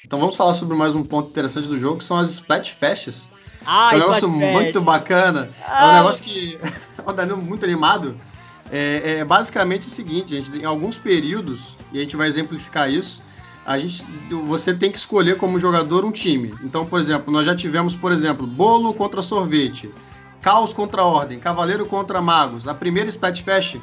Então 0.04 0.18
vamos 0.18 0.36
falar 0.36 0.54
sobre 0.54 0.76
mais 0.76 0.94
um 0.94 1.02
ponto 1.02 1.30
interessante 1.30 1.68
do 1.68 1.78
jogo, 1.78 1.98
que 1.98 2.04
são 2.04 2.18
as 2.18 2.30
Splatfests. 2.30 3.28
Ah, 3.66 3.90
é 3.92 3.96
um 3.96 3.98
negócio 4.00 4.28
muito 4.28 4.80
bacana. 4.80 5.50
Ah. 5.66 5.82
É 5.82 5.86
um 5.86 5.90
ah. 5.90 5.96
negócio 5.96 6.24
que. 6.24 6.58
é 6.98 7.10
um 7.10 7.14
Danilo 7.14 7.38
muito 7.38 7.64
animado. 7.64 8.16
É, 8.70 9.18
é, 9.18 9.24
basicamente 9.24 9.82
o 9.82 9.90
seguinte, 9.90 10.30
gente. 10.30 10.56
Em 10.58 10.64
alguns 10.64 10.98
períodos, 10.98 11.76
e 11.92 11.98
a 11.98 12.00
gente 12.00 12.16
vai 12.16 12.26
exemplificar 12.26 12.90
isso, 12.90 13.22
a 13.64 13.78
gente, 13.78 14.04
você 14.46 14.74
tem 14.74 14.90
que 14.90 14.98
escolher 14.98 15.36
como 15.36 15.58
jogador 15.58 16.04
um 16.04 16.10
time. 16.10 16.54
Então, 16.62 16.84
por 16.84 16.98
exemplo, 16.98 17.32
nós 17.32 17.46
já 17.46 17.54
tivemos, 17.54 17.94
por 17.94 18.12
exemplo, 18.12 18.46
bolo 18.46 18.92
contra 18.92 19.22
sorvete, 19.22 19.90
caos 20.40 20.72
contra 20.72 21.04
ordem, 21.04 21.38
cavaleiro 21.38 21.86
contra 21.86 22.20
magos. 22.20 22.66
A 22.66 22.74
primeira 22.74 23.08
Splatfest, 23.08 23.76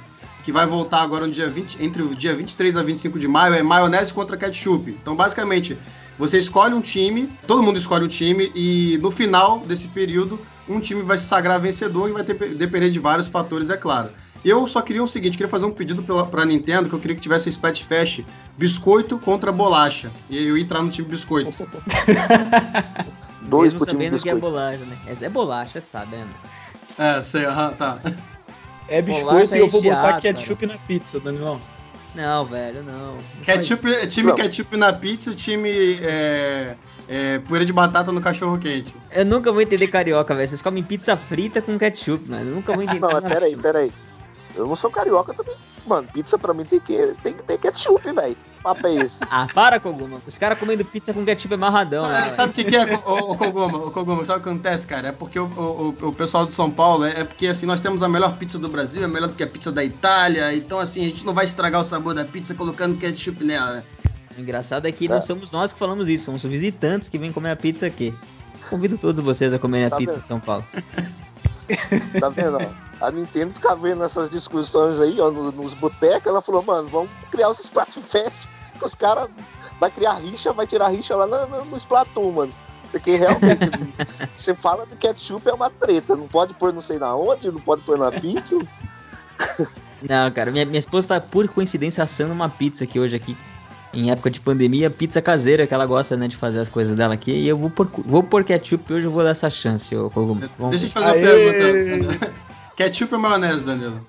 que 0.43 0.51
vai 0.51 0.65
voltar 0.65 1.01
agora 1.01 1.25
no 1.25 1.31
dia 1.31 1.49
20, 1.49 1.81
entre 1.81 2.01
o 2.01 2.13
dia 2.13 2.35
23 2.35 2.75
a 2.75 2.83
25 2.83 3.17
de 3.19 3.27
maio, 3.27 3.53
é 3.53 3.63
maionese 3.63 4.13
contra 4.13 4.35
ketchup. 4.35 4.91
Então, 4.91 5.15
basicamente, 5.15 5.77
você 6.17 6.37
escolhe 6.37 6.73
um 6.73 6.81
time, 6.81 7.29
todo 7.47 7.63
mundo 7.63 7.77
escolhe 7.77 8.03
um 8.03 8.09
time, 8.09 8.51
e 8.53 8.99
no 9.01 9.09
final 9.09 9.59
desse 9.59 9.87
período, 9.87 10.37
um 10.67 10.81
time 10.81 11.01
vai 11.01 11.17
se 11.17 11.23
sagrar 11.23 11.59
vencedor 11.61 12.09
e 12.09 12.11
vai 12.11 12.23
ter, 12.23 12.35
depender 12.55 12.89
de 12.89 12.99
vários 12.99 13.29
fatores, 13.29 13.69
é 13.69 13.77
claro. 13.77 14.09
Eu 14.43 14.65
só 14.67 14.81
queria 14.81 15.03
o 15.03 15.07
seguinte, 15.07 15.37
queria 15.37 15.49
fazer 15.49 15.65
um 15.65 15.71
pedido 15.71 16.01
pela, 16.01 16.25
pra 16.25 16.45
Nintendo, 16.45 16.87
que 16.87 16.95
eu 16.95 16.99
queria 16.99 17.15
que 17.15 17.21
tivesse 17.21 17.49
Splatfest 17.49 18.23
biscoito 18.57 19.19
contra 19.19 19.51
bolacha. 19.51 20.11
E 20.29 20.37
eu 20.47 20.57
ia 20.57 20.63
entrar 20.63 20.81
no 20.81 20.89
time 20.89 21.07
biscoito. 21.07 21.51
Dois 23.41 23.73
pro 23.73 23.85
time 23.85 24.09
biscoito. 24.09 24.23
que 24.23 24.29
é 24.29 24.35
bolacha, 24.35 24.85
né? 24.85 24.97
Essa 25.07 25.25
é 25.25 25.29
bolacha, 25.29 25.81
sabendo. 25.81 26.29
É, 26.97 27.21
sei, 27.21 27.45
aham, 27.45 27.73
tá. 27.73 27.99
É 28.87 29.01
biscoito 29.01 29.55
e 29.55 29.59
eu 29.59 29.67
vou 29.67 29.81
botar 29.81 30.19
ketchup 30.21 30.67
cara. 30.67 30.73
na 30.73 30.85
pizza, 30.87 31.19
Danilão. 31.19 31.59
Não, 32.15 32.43
velho, 32.43 32.83
não. 32.83 33.15
não 33.15 33.45
ketchup, 33.45 34.07
time 34.07 34.29
não. 34.29 34.35
ketchup 34.35 34.75
na 34.75 34.91
pizza, 34.91 35.33
time 35.33 35.99
é, 36.01 36.75
é, 37.07 37.39
poeira 37.39 37.65
de 37.65 37.71
batata 37.71 38.11
no 38.11 38.19
cachorro 38.19 38.57
quente. 38.57 38.95
Eu 39.11 39.25
nunca 39.25 39.51
vou 39.51 39.61
entender 39.61 39.87
carioca, 39.87 40.33
velho. 40.33 40.47
Vocês 40.47 40.61
comem 40.61 40.81
pizza 40.81 41.15
frita 41.15 41.61
com 41.61 41.77
ketchup, 41.77 42.29
mano. 42.29 42.49
Eu 42.49 42.55
nunca 42.55 42.73
vou 42.73 42.81
entender. 42.83 42.99
não, 42.99 43.11
mas 43.11 43.23
peraí, 43.23 43.55
peraí. 43.55 43.91
Eu 44.55 44.67
não 44.67 44.75
sou 44.75 44.89
carioca 44.89 45.33
também. 45.33 45.55
Mano, 45.85 46.07
pizza 46.13 46.37
pra 46.37 46.53
mim 46.53 46.65
tem 46.65 46.79
que, 46.79 47.15
tem 47.23 47.33
que 47.33 47.43
ter 47.43 47.57
ketchup, 47.57 48.11
velho. 48.11 48.35
Papo 48.61 48.87
é 48.87 48.95
esse. 48.95 49.23
ah, 49.29 49.47
para, 49.53 49.79
Koguma. 49.79 50.19
Os 50.25 50.37
caras 50.37 50.59
comendo 50.59 50.83
pizza 50.83 51.13
com 51.13 51.23
ketchup 51.25 51.53
amarradão. 51.53 52.05
Ah, 52.05 52.21
né, 52.21 52.29
sabe 52.29 52.51
o 52.51 52.53
que, 52.53 52.63
que, 52.65 52.75
é, 52.75 52.83
o, 53.05 53.31
o 53.31 53.37
Koguma? 53.37 53.77
O 53.77 53.91
Koguma, 53.91 54.25
sabe 54.25 54.39
o 54.39 54.43
que 54.43 54.49
acontece, 54.49 54.85
cara? 54.85 55.09
É 55.09 55.11
porque 55.11 55.39
o, 55.39 55.45
o, 55.45 56.07
o, 56.07 56.13
pessoal 56.13 56.45
de 56.45 56.53
São 56.53 56.69
Paulo, 56.69 57.05
é, 57.05 57.21
é 57.21 57.23
porque 57.23 57.47
assim, 57.47 57.65
nós 57.65 57.79
temos 57.79 58.03
a 58.03 58.09
melhor 58.09 58.37
pizza 58.37 58.59
do 58.59 58.69
Brasil, 58.69 59.03
é 59.03 59.07
melhor 59.07 59.27
do 59.27 59.35
que 59.35 59.43
a 59.43 59.47
pizza 59.47 59.71
da 59.71 59.83
Itália. 59.83 60.53
Então, 60.53 60.79
assim, 60.79 61.01
a 61.01 61.05
gente 61.05 61.25
não 61.25 61.33
vai 61.33 61.45
estragar 61.45 61.81
o 61.81 61.85
sabor 61.85 62.13
da 62.13 62.25
pizza 62.25 62.53
colocando 62.53 62.97
ketchup 62.97 63.43
nela, 63.43 63.75
né? 63.75 63.83
O 64.37 64.41
engraçado 64.41 64.87
é 64.87 64.91
que 64.91 65.07
tá. 65.07 65.15
não 65.15 65.21
somos 65.21 65.51
nós 65.51 65.73
que 65.73 65.79
falamos 65.79 66.07
isso, 66.07 66.25
somos 66.25 66.43
visitantes 66.43 67.07
que 67.07 67.17
vêm 67.17 67.31
comer 67.31 67.51
a 67.51 67.55
pizza 67.55 67.85
aqui. 67.85 68.13
Convido 68.69 68.97
todos 68.97 69.17
vocês 69.23 69.53
a 69.53 69.59
comerem 69.59 69.89
tá 69.89 69.95
a 69.95 69.99
pizza 69.99 70.11
vendo? 70.13 70.21
de 70.21 70.27
São 70.27 70.39
Paulo. 70.39 70.65
Tá 72.19 72.29
vendo? 72.29 72.88
A 73.01 73.11
Nintendo 73.11 73.53
fica 73.53 73.75
vendo 73.75 74.03
essas 74.03 74.29
discussões 74.29 74.99
aí, 74.99 75.19
ó, 75.21 75.31
nos 75.31 75.73
botecos, 75.73 76.27
ela 76.27 76.41
falou, 76.41 76.63
mano, 76.63 76.89
vamos 76.89 77.09
criar 77.31 77.49
os 77.49 77.59
Splatfest, 77.59 78.47
que 78.77 78.85
os 78.85 78.93
caras 78.93 79.29
vai 79.79 79.89
criar 79.89 80.13
rixa, 80.15 80.51
vai 80.51 80.67
tirar 80.67 80.89
rixa 80.89 81.15
lá 81.15 81.25
no, 81.25 81.47
no, 81.47 81.65
no 81.65 81.77
Splatoon, 81.77 82.31
mano. 82.31 82.53
Porque 82.91 83.15
realmente, 83.15 83.69
você 84.35 84.53
fala 84.53 84.85
de 84.85 84.97
ketchup 84.97 85.47
é 85.47 85.53
uma 85.53 85.69
treta, 85.69 86.15
não 86.15 86.27
pode 86.27 86.53
pôr 86.55 86.73
não 86.73 86.81
sei 86.81 86.97
na 86.97 87.15
onde, 87.15 87.51
não 87.51 87.61
pode 87.61 87.83
pôr 87.83 87.97
na 87.97 88.11
pizza. 88.11 88.57
Não, 90.01 90.31
cara, 90.31 90.51
minha, 90.51 90.65
minha 90.65 90.79
esposa 90.79 91.07
tá 91.07 91.21
por 91.21 91.47
coincidência 91.47 92.03
assando 92.03 92.33
uma 92.33 92.49
pizza 92.49 92.83
aqui 92.83 92.99
hoje 92.99 93.15
aqui 93.15 93.37
em 93.93 94.11
época 94.11 94.29
de 94.29 94.39
pandemia, 94.39 94.89
pizza 94.89 95.21
caseira, 95.21 95.65
que 95.65 95.73
ela 95.73 95.85
gosta, 95.85 96.15
né, 96.15 96.27
de 96.27 96.35
fazer 96.35 96.59
as 96.59 96.69
coisas 96.69 96.95
dela 96.95 97.13
aqui. 97.13 97.31
E 97.31 97.47
eu 97.47 97.57
vou 97.57 97.69
por, 97.69 97.89
vou 98.05 98.23
por 98.23 98.43
ketchup 98.43 98.93
hoje 98.93 99.05
eu 99.05 99.11
vou 99.11 99.23
dar 99.23 99.31
essa 99.31 99.49
chance. 99.49 99.93
Eu, 99.93 100.11
eu, 100.15 100.69
Deixa 100.69 100.85
eu 100.85 100.89
te 100.89 100.93
fazer 100.93 101.07
uma 101.07 101.53
pergunta. 101.53 102.31
Ketchup 102.79 103.13
ou 103.13 103.19
maionese, 103.19 103.65
Danilo? 103.65 103.99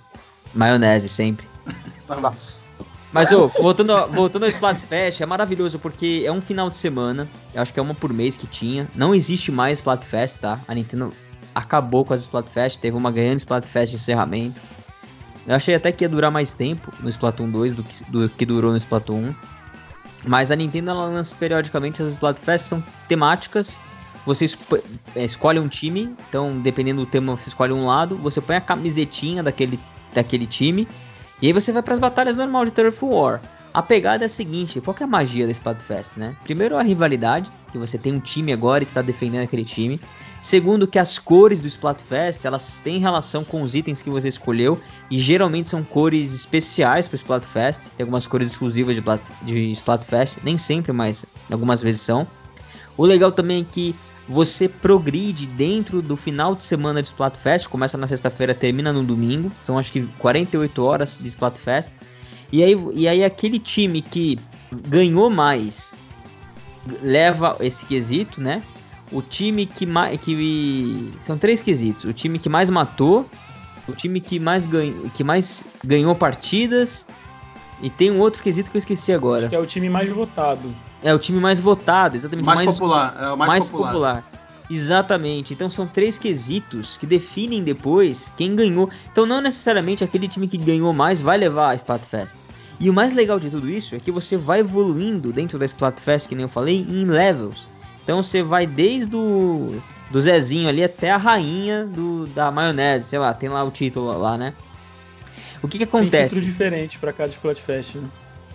Maionese, 0.54 1.08
sempre. 1.08 1.44
tá 2.06 2.32
Mas, 3.12 3.32
ô, 3.32 3.48
voltando, 3.48 4.06
voltando 4.12 4.44
ao 4.44 4.48
Splatfest, 4.48 5.20
é 5.20 5.26
maravilhoso 5.26 5.80
porque 5.80 6.22
é 6.24 6.30
um 6.30 6.40
final 6.40 6.70
de 6.70 6.76
semana. 6.76 7.28
Eu 7.52 7.62
acho 7.62 7.72
que 7.72 7.80
é 7.80 7.82
uma 7.82 7.94
por 7.94 8.12
mês 8.12 8.36
que 8.36 8.46
tinha. 8.46 8.86
Não 8.94 9.12
existe 9.12 9.50
mais 9.50 9.78
Splatfest, 9.78 10.38
tá? 10.38 10.60
A 10.68 10.74
Nintendo 10.74 11.12
acabou 11.52 12.04
com 12.04 12.14
as 12.14 12.20
Splatfest. 12.20 12.78
Teve 12.78 12.96
uma 12.96 13.10
grande 13.10 13.38
Splatfest 13.38 13.90
de 13.90 13.96
encerramento. 13.96 14.60
Eu 15.48 15.56
achei 15.56 15.74
até 15.74 15.90
que 15.90 16.04
ia 16.04 16.08
durar 16.08 16.30
mais 16.30 16.52
tempo 16.52 16.92
no 17.00 17.10
Splatoon 17.10 17.50
2 17.50 17.74
do 17.74 17.82
que, 17.82 18.04
do 18.04 18.28
que 18.28 18.46
durou 18.46 18.70
no 18.70 18.76
Splatoon 18.76 19.30
1. 19.30 19.34
Mas 20.26 20.52
a 20.52 20.56
Nintendo 20.56 20.90
ela 20.90 21.06
lança 21.06 21.34
periodicamente 21.34 22.00
as 22.02 22.12
Splatfest, 22.12 22.66
são 22.66 22.84
temáticas. 23.08 23.80
Você 24.30 24.46
é, 25.16 25.24
escolhe 25.24 25.58
um 25.58 25.66
time, 25.66 26.14
então 26.28 26.60
dependendo 26.60 27.04
do 27.04 27.06
tema 27.06 27.36
você 27.36 27.48
escolhe 27.48 27.72
um 27.72 27.84
lado, 27.84 28.16
você 28.16 28.40
põe 28.40 28.54
a 28.54 28.60
camisetinha 28.60 29.42
daquele, 29.42 29.76
daquele 30.14 30.46
time, 30.46 30.86
e 31.42 31.48
aí 31.48 31.52
você 31.52 31.72
vai 31.72 31.82
para 31.82 31.94
as 31.94 32.00
batalhas 32.00 32.36
normal 32.36 32.64
de 32.64 32.70
Turf 32.70 33.02
War. 33.02 33.42
A 33.74 33.82
pegada 33.82 34.24
é 34.24 34.26
a 34.26 34.28
seguinte, 34.28 34.80
qual 34.80 34.96
é 35.00 35.02
a 35.02 35.06
magia 35.06 35.46
da 35.46 35.52
Splatfest, 35.52 36.12
né? 36.16 36.36
Primeiro 36.44 36.76
a 36.76 36.82
rivalidade, 36.82 37.50
que 37.72 37.78
você 37.78 37.98
tem 37.98 38.12
um 38.12 38.20
time 38.20 38.52
agora 38.52 38.84
e 38.84 38.86
está 38.86 39.02
defendendo 39.02 39.42
aquele 39.42 39.64
time. 39.64 40.00
Segundo, 40.40 40.86
que 40.86 40.98
as 40.98 41.18
cores 41.18 41.60
do 41.60 41.66
Splatfest, 41.66 42.44
elas 42.44 42.80
têm 42.84 43.00
relação 43.00 43.42
com 43.42 43.62
os 43.62 43.74
itens 43.74 44.00
que 44.00 44.10
você 44.10 44.28
escolheu 44.28 44.80
e 45.10 45.18
geralmente 45.18 45.68
são 45.68 45.82
cores 45.82 46.32
especiais 46.32 47.08
para 47.08 47.16
o 47.16 47.16
Splatfest. 47.16 47.80
Tem 47.96 48.04
algumas 48.04 48.28
cores 48.28 48.50
exclusivas 48.50 48.96
de, 48.96 49.02
de 49.44 49.72
Splatfest, 49.72 50.38
nem 50.44 50.56
sempre, 50.56 50.92
mas 50.92 51.26
algumas 51.50 51.82
vezes 51.82 52.00
são. 52.00 52.26
O 52.96 53.04
legal 53.04 53.32
também 53.32 53.62
é 53.62 53.66
que 53.72 53.94
você 54.30 54.68
progride 54.68 55.46
dentro 55.46 56.00
do 56.00 56.16
final 56.16 56.54
de 56.54 56.62
semana 56.62 57.02
de 57.02 57.08
Splatfest, 57.08 57.68
começa 57.68 57.98
na 57.98 58.06
sexta-feira, 58.06 58.54
termina 58.54 58.92
no 58.92 59.02
domingo. 59.02 59.50
São 59.60 59.78
acho 59.78 59.92
que 59.92 60.06
48 60.18 60.82
horas 60.82 61.18
de 61.20 61.28
Splatfest. 61.28 61.90
E 62.52 62.62
aí, 62.62 62.76
e 62.94 63.06
aí 63.06 63.24
aquele 63.24 63.58
time 63.58 64.00
que 64.00 64.38
ganhou 64.88 65.28
mais 65.28 65.92
leva 67.02 67.56
esse 67.60 67.84
quesito, 67.84 68.40
né? 68.40 68.62
o 69.12 69.20
time 69.20 69.66
que 69.66 69.86
mais. 69.86 70.20
Que, 70.20 71.12
são 71.20 71.36
três 71.36 71.60
quesitos. 71.60 72.04
O 72.04 72.12
time 72.12 72.38
que 72.38 72.48
mais 72.48 72.70
matou, 72.70 73.26
o 73.88 73.92
time 73.92 74.20
que 74.20 74.38
mais, 74.38 74.64
ganha, 74.66 74.94
que 75.14 75.24
mais 75.24 75.64
ganhou 75.84 76.14
partidas. 76.14 77.06
E 77.82 77.88
tem 77.88 78.10
um 78.10 78.18
outro 78.18 78.42
quesito 78.42 78.70
que 78.70 78.76
eu 78.76 78.78
esqueci 78.78 79.12
agora. 79.12 79.40
Acho 79.40 79.48
que 79.48 79.56
é 79.56 79.58
o 79.58 79.66
time 79.66 79.88
mais 79.88 80.10
votado. 80.10 80.70
É 81.02 81.14
o 81.14 81.18
time 81.18 81.40
mais 81.40 81.58
votado, 81.58 82.16
exatamente. 82.16 82.44
Mais, 82.44 82.64
mais 82.64 82.78
popular. 82.78 83.16
É 83.20 83.32
o 83.32 83.36
mais, 83.36 83.50
mais 83.50 83.68
popular. 83.68 83.92
popular. 83.92 84.24
Exatamente. 84.70 85.52
Então 85.52 85.68
são 85.68 85.86
três 85.86 86.16
quesitos 86.16 86.96
que 86.96 87.06
definem 87.06 87.62
depois 87.62 88.30
quem 88.36 88.54
ganhou. 88.54 88.88
Então 89.10 89.26
não 89.26 89.40
necessariamente 89.40 90.04
aquele 90.04 90.28
time 90.28 90.46
que 90.46 90.56
ganhou 90.56 90.92
mais 90.92 91.20
vai 91.20 91.36
levar 91.36 91.70
a 91.70 91.74
Splatfest. 91.74 92.36
E 92.78 92.88
o 92.88 92.94
mais 92.94 93.12
legal 93.12 93.38
de 93.38 93.50
tudo 93.50 93.68
isso 93.68 93.94
é 93.94 93.98
que 93.98 94.10
você 94.10 94.36
vai 94.36 94.60
evoluindo 94.60 95.32
dentro 95.32 95.58
da 95.58 95.64
Splatfest, 95.66 96.28
que 96.28 96.34
nem 96.34 96.44
eu 96.44 96.48
falei, 96.48 96.86
em 96.88 97.04
levels. 97.04 97.68
Então 98.02 98.22
você 98.22 98.42
vai 98.42 98.66
desde 98.66 99.14
o 99.14 99.80
do 100.10 100.20
Zezinho 100.20 100.68
ali 100.68 100.82
até 100.82 101.10
a 101.10 101.16
rainha 101.16 101.84
do, 101.84 102.26
da 102.28 102.50
maionese, 102.50 103.08
sei 103.08 103.18
lá, 103.18 103.32
tem 103.32 103.48
lá 103.48 103.62
o 103.62 103.70
título 103.70 104.16
lá, 104.18 104.36
né? 104.36 104.54
O 105.62 105.68
que 105.68 105.78
que 105.78 105.84
acontece? 105.84 106.34
Tem 106.34 106.42
título 106.42 106.46
diferente 106.46 106.98
para 106.98 107.12
cada 107.12 107.30
Splatfest, 107.30 107.96
né? 107.96 108.08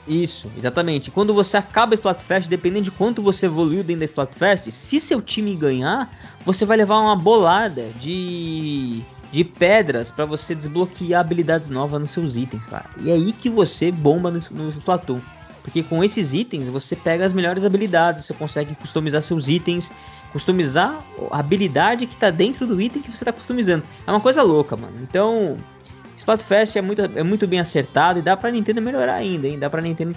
Isso, 0.08 0.52
exatamente. 0.56 1.10
Quando 1.10 1.34
você 1.34 1.58
acaba 1.58 1.94
a 1.94 1.96
Splatfest, 1.96 2.48
dependendo 2.48 2.86
de 2.86 2.92
quanto 2.92 3.22
você 3.22 3.48
evoluiu 3.48 3.84
dentro 3.84 4.02
da 4.02 4.06
Splatfest, 4.06 4.72
se 4.72 5.00
seu 5.00 5.22
time 5.22 5.56
ganhar, 5.56 6.12
você 6.46 6.66
vai 6.66 6.78
levar 6.78 7.00
uma 7.00 7.16
bolada 7.16 7.88
de, 8.00 9.02
de 9.32 9.44
pedras 9.44 10.12
para 10.12 10.26
você 10.26 10.54
desbloquear 10.54 11.22
habilidades 11.22 11.70
novas 11.70 12.00
nos 12.00 12.12
seus 12.12 12.36
itens, 12.36 12.68
cara. 12.68 12.86
E 13.02 13.10
é 13.10 13.14
aí 13.14 13.34
que 13.34 13.50
você 13.50 13.92
bomba 13.92 14.30
no, 14.30 14.40
no 14.52 14.70
Splatoon. 14.70 15.20
Porque 15.64 15.82
com 15.82 16.04
esses 16.04 16.36
itens 16.36 16.68
você 16.68 16.96
pega 16.96 17.26
as 17.26 17.34
melhores 17.34 17.66
habilidades, 17.66 18.24
você 18.24 18.36
consegue 18.36 18.76
customizar 18.76 19.24
seus 19.24 19.48
itens, 19.48 19.92
customizar 20.32 20.96
a 21.32 21.40
habilidade 21.40 22.06
que 22.06 22.14
está 22.14 22.30
dentro 22.30 22.68
do 22.68 22.80
item 22.80 23.02
que 23.02 23.10
você 23.10 23.24
está 23.24 23.34
customizando. 23.34 23.84
É 24.06 24.12
uma 24.12 24.22
coisa 24.22 24.44
louca, 24.44 24.78
mano. 24.78 24.94
Então, 25.02 25.58
Splatfest 26.26 26.76
é 26.76 26.82
muito, 26.82 27.04
é 27.04 27.22
muito 27.22 27.46
bem 27.46 27.60
acertado 27.60 28.18
e 28.18 28.22
dá 28.22 28.36
pra 28.36 28.50
Nintendo 28.50 28.82
melhorar 28.82 29.14
ainda, 29.14 29.48
hein? 29.48 29.60
Dá 29.60 29.70
pra 29.70 29.80
Nintendo 29.80 30.16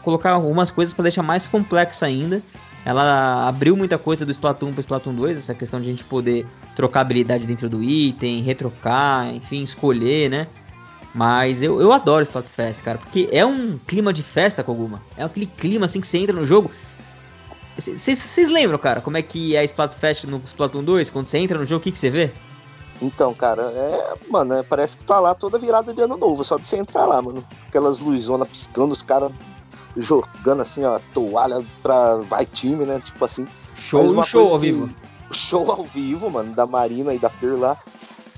colocar 0.00 0.30
algumas 0.30 0.70
coisas 0.70 0.94
para 0.94 1.02
deixar 1.02 1.22
mais 1.22 1.46
complexa 1.46 2.06
ainda. 2.06 2.40
Ela 2.86 3.46
abriu 3.46 3.76
muita 3.76 3.98
coisa 3.98 4.24
do 4.24 4.32
Splatoon 4.32 4.72
para 4.72 4.80
Splatoon 4.80 5.14
2, 5.14 5.36
essa 5.36 5.54
questão 5.54 5.78
de 5.78 5.90
a 5.90 5.92
gente 5.92 6.04
poder 6.04 6.46
trocar 6.74 7.02
habilidade 7.02 7.46
dentro 7.46 7.68
do 7.68 7.82
item, 7.82 8.42
retrocar, 8.42 9.28
enfim, 9.28 9.62
escolher, 9.62 10.30
né? 10.30 10.46
Mas 11.14 11.62
eu, 11.62 11.82
eu 11.82 11.92
adoro 11.92 12.22
Splatfest, 12.22 12.82
cara, 12.82 12.96
porque 12.96 13.28
é 13.30 13.44
um 13.44 13.78
clima 13.86 14.10
de 14.10 14.22
festa, 14.22 14.64
Koguma. 14.64 15.02
É 15.18 15.22
aquele 15.22 15.44
clima 15.44 15.84
assim 15.84 16.00
que 16.00 16.08
você 16.08 16.16
entra 16.16 16.34
no 16.34 16.46
jogo. 16.46 16.70
Vocês 17.76 18.48
lembram, 18.48 18.78
cara, 18.78 19.02
como 19.02 19.18
é 19.18 19.22
que 19.22 19.54
é 19.54 19.62
Splatfest 19.64 20.24
no 20.24 20.42
Splatoon 20.46 20.82
2? 20.82 21.10
Quando 21.10 21.26
você 21.26 21.36
entra 21.36 21.58
no 21.58 21.66
jogo, 21.66 21.82
o 21.82 21.84
que, 21.84 21.92
que 21.92 21.98
você 21.98 22.08
vê? 22.08 22.30
Então, 23.02 23.34
cara, 23.34 23.62
é. 23.62 24.14
Mano, 24.30 24.54
é, 24.54 24.62
parece 24.62 24.96
que 24.96 25.04
tá 25.04 25.18
lá 25.18 25.34
toda 25.34 25.58
virada 25.58 25.92
de 25.92 26.00
ano 26.00 26.16
novo, 26.16 26.44
só 26.44 26.56
de 26.56 26.64
você 26.64 26.76
entrar 26.76 27.04
lá, 27.04 27.20
mano. 27.20 27.44
Aquelas 27.66 27.98
luzonas 27.98 28.48
piscando, 28.48 28.92
os 28.92 29.02
caras 29.02 29.32
jogando 29.96 30.62
assim, 30.62 30.84
ó, 30.84 31.00
toalha 31.12 31.62
pra 31.82 32.16
vai 32.16 32.46
time, 32.46 32.86
né? 32.86 33.00
Tipo 33.00 33.24
assim. 33.24 33.46
Show, 33.74 34.22
show 34.22 34.52
ao 34.52 34.58
vivo. 34.58 34.88
Show 35.32 35.70
ao 35.70 35.82
vivo, 35.82 36.30
mano, 36.30 36.54
da 36.54 36.64
Marina 36.64 37.12
e 37.12 37.18
da 37.18 37.28
Per 37.28 37.58
lá. 37.58 37.76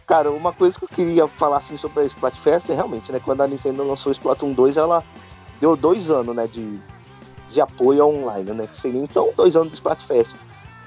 Cara, 0.06 0.30
uma 0.30 0.52
coisa 0.52 0.78
que 0.78 0.84
eu 0.84 0.88
queria 0.88 1.28
falar 1.28 1.58
assim 1.58 1.76
sobre 1.76 2.02
a 2.02 2.06
Splatfest 2.06 2.70
é 2.70 2.74
realmente, 2.74 3.12
né? 3.12 3.20
Quando 3.20 3.42
a 3.42 3.46
Nintendo 3.46 3.86
lançou 3.86 4.10
o 4.10 4.12
Splatoon 4.14 4.52
2, 4.52 4.78
ela 4.78 5.04
deu 5.60 5.76
dois 5.76 6.10
anos, 6.10 6.34
né? 6.34 6.46
De, 6.46 6.78
de 7.48 7.60
apoio 7.60 8.06
online, 8.06 8.52
né? 8.52 8.66
Que 8.66 8.76
seria 8.76 9.02
então 9.02 9.30
dois 9.36 9.56
anos 9.56 9.68
de 9.68 9.74
Splatfest. 9.74 10.34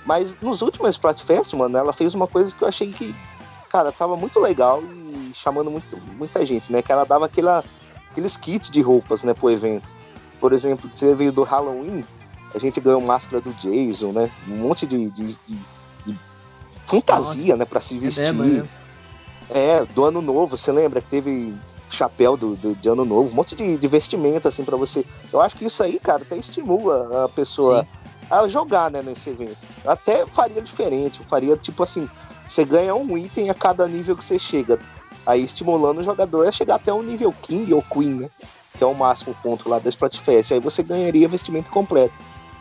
Mas 0.05 0.37
nos 0.41 0.61
últimos 0.61 0.91
Splatfest, 0.91 1.53
mano, 1.53 1.77
ela 1.77 1.93
fez 1.93 2.15
uma 2.15 2.27
coisa 2.27 2.55
que 2.55 2.63
eu 2.63 2.67
achei 2.67 2.91
que, 2.91 3.13
cara, 3.77 3.91
tava 3.91 4.17
muito 4.17 4.39
legal 4.39 4.81
e 4.81 5.31
chamando 5.35 5.69
muito, 5.69 5.97
muita 6.17 6.43
gente, 6.45 6.71
né? 6.71 6.81
Que 6.81 6.91
ela 6.91 7.05
dava 7.05 7.27
aquela, 7.27 7.63
aqueles 8.09 8.35
kits 8.35 8.71
de 8.71 8.81
roupas, 8.81 9.23
né, 9.23 9.33
pro 9.33 9.51
evento. 9.51 9.87
Por 10.39 10.51
exemplo, 10.51 10.89
você 10.93 11.13
veio 11.13 11.31
do 11.31 11.43
Halloween, 11.43 12.03
a 12.53 12.57
gente 12.57 12.79
ganhou 12.79 13.01
máscara 13.01 13.39
do 13.39 13.53
Jason, 13.53 14.11
né? 14.11 14.31
Um 14.47 14.57
monte 14.57 14.87
de, 14.87 15.11
de, 15.11 15.33
de, 15.45 15.57
de 16.05 16.15
fantasia, 16.87 17.41
Nossa, 17.41 17.57
né, 17.57 17.65
pra 17.65 17.79
se 17.79 17.97
vestir. 17.99 18.65
É, 19.49 19.77
é, 19.77 19.85
do 19.85 20.03
ano 20.03 20.21
novo, 20.21 20.57
você 20.57 20.71
lembra 20.71 21.01
que 21.01 21.09
teve 21.09 21.53
chapéu 21.89 22.35
do, 22.35 22.55
do, 22.55 22.75
de 22.75 22.89
ano 22.89 23.05
novo, 23.05 23.31
um 23.31 23.35
monte 23.35 23.55
de, 23.55 23.77
de 23.77 23.87
vestimenta 23.87 24.49
assim 24.49 24.63
para 24.63 24.75
você. 24.75 25.05
Eu 25.31 25.39
acho 25.39 25.55
que 25.55 25.65
isso 25.65 25.83
aí, 25.83 25.99
cara, 25.99 26.23
até 26.23 26.35
estimula 26.35 27.25
a 27.25 27.29
pessoa 27.29 27.83
Sim. 27.83 27.87
a 28.29 28.47
jogar, 28.47 28.89
né, 28.89 29.03
nesse 29.03 29.29
evento. 29.29 29.57
Até 29.85 30.25
faria 30.25 30.61
diferente, 30.61 31.23
faria 31.23 31.55
tipo 31.55 31.83
assim, 31.83 32.09
você 32.47 32.65
ganha 32.65 32.95
um 32.95 33.17
item 33.17 33.49
a 33.49 33.53
cada 33.53 33.87
nível 33.87 34.15
que 34.15 34.23
você 34.23 34.39
chega. 34.39 34.79
Aí 35.25 35.43
estimulando 35.43 35.99
o 35.99 36.03
jogador 36.03 36.47
a 36.47 36.51
chegar 36.51 36.75
até 36.75 36.93
o 36.93 37.01
nível 37.01 37.33
King 37.41 37.73
ou 37.73 37.81
Queen, 37.81 38.13
né? 38.13 38.29
Que 38.77 38.83
é 38.83 38.87
o 38.87 38.93
máximo 38.93 39.35
ponto 39.43 39.67
lá 39.67 39.79
da 39.79 39.89
Splatfest. 39.89 40.53
Aí 40.53 40.59
você 40.59 40.83
ganharia 40.83 41.27
vestimento 41.27 41.69
completo. 41.69 42.13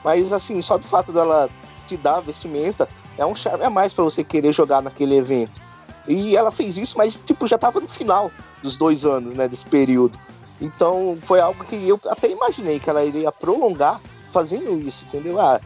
Mas 0.04 0.32
assim, 0.32 0.60
só 0.60 0.76
do 0.76 0.84
fato 0.84 1.12
dela 1.12 1.48
te 1.86 1.96
dar 1.96 2.20
vestimenta 2.20 2.88
é 3.16 3.24
um 3.24 3.34
charme 3.34 3.64
a 3.64 3.70
mais 3.70 3.92
para 3.92 4.04
você 4.04 4.24
querer 4.24 4.52
jogar 4.52 4.82
naquele 4.82 5.16
evento. 5.16 5.60
E 6.08 6.36
ela 6.36 6.50
fez 6.50 6.76
isso, 6.76 6.96
mas 6.96 7.16
tipo, 7.16 7.46
já 7.46 7.58
tava 7.58 7.80
no 7.80 7.88
final 7.88 8.30
dos 8.62 8.76
dois 8.76 9.04
anos, 9.04 9.34
né, 9.34 9.48
desse 9.48 9.66
período. 9.66 10.18
Então 10.60 11.18
foi 11.20 11.40
algo 11.40 11.64
que 11.64 11.88
eu 11.88 12.00
até 12.06 12.30
imaginei 12.30 12.78
que 12.78 12.88
ela 12.88 13.04
iria 13.04 13.30
prolongar 13.32 14.00
fazendo 14.30 14.78
isso, 14.78 15.04
entendeu? 15.06 15.40
Ah, 15.40 15.60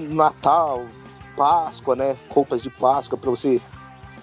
Natal, 0.00 0.84
Páscoa, 1.36 1.96
né? 1.96 2.16
Roupas 2.28 2.62
de 2.62 2.70
Páscoa 2.70 3.18
para 3.18 3.30
você 3.30 3.60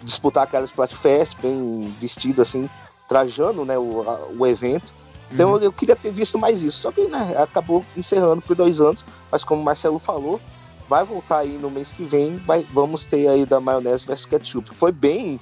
disputar 0.01 0.43
aquela 0.43 0.65
Splatfest 0.65 1.37
bem 1.41 1.93
vestido 1.99 2.41
assim, 2.41 2.69
trajando, 3.07 3.65
né, 3.65 3.77
o, 3.77 4.01
a, 4.01 4.19
o 4.37 4.47
evento. 4.47 4.93
Então 5.31 5.53
uhum. 5.53 5.59
eu 5.59 5.71
queria 5.71 5.95
ter 5.95 6.11
visto 6.11 6.39
mais 6.39 6.61
isso. 6.61 6.79
Só 6.79 6.91
que 6.91 7.05
né, 7.07 7.35
acabou 7.37 7.83
encerrando 7.95 8.41
por 8.41 8.55
dois 8.55 8.81
anos. 8.81 9.05
Mas 9.31 9.43
como 9.43 9.61
o 9.61 9.65
Marcelo 9.65 9.99
falou, 9.99 10.39
vai 10.87 11.03
voltar 11.03 11.39
aí 11.39 11.57
no 11.57 11.69
mês 11.69 11.91
que 11.91 12.03
vem. 12.03 12.37
Vai, 12.37 12.65
vamos 12.73 13.05
ter 13.05 13.27
aí 13.27 13.45
da 13.45 13.59
maionese 13.59 14.05
versus 14.05 14.25
ketchup. 14.25 14.73
Foi 14.73 14.91
bem 14.91 15.39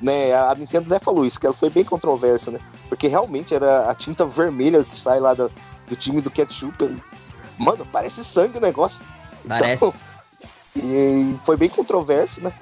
né? 0.00 0.34
A 0.34 0.54
Nintendo 0.54 0.92
até 0.92 1.04
falou 1.04 1.24
isso, 1.24 1.40
que 1.40 1.46
ela 1.46 1.54
foi 1.54 1.70
bem 1.70 1.84
controversa, 1.84 2.50
né? 2.50 2.60
Porque 2.88 3.08
realmente 3.08 3.54
era 3.54 3.90
a 3.90 3.94
tinta 3.94 4.24
vermelha 4.24 4.84
que 4.84 4.96
sai 4.96 5.20
lá 5.20 5.34
do, 5.34 5.50
do 5.88 5.96
time 5.96 6.20
do 6.20 6.30
ketchup. 6.30 6.96
Mano, 7.58 7.86
parece 7.92 8.24
sangue 8.24 8.58
o 8.58 8.60
negócio. 8.60 9.04
Parece. 9.46 9.84
Então, 9.84 9.94
e 10.82 11.36
foi 11.42 11.56
bem 11.56 11.68
controverso, 11.68 12.42
né? 12.42 12.52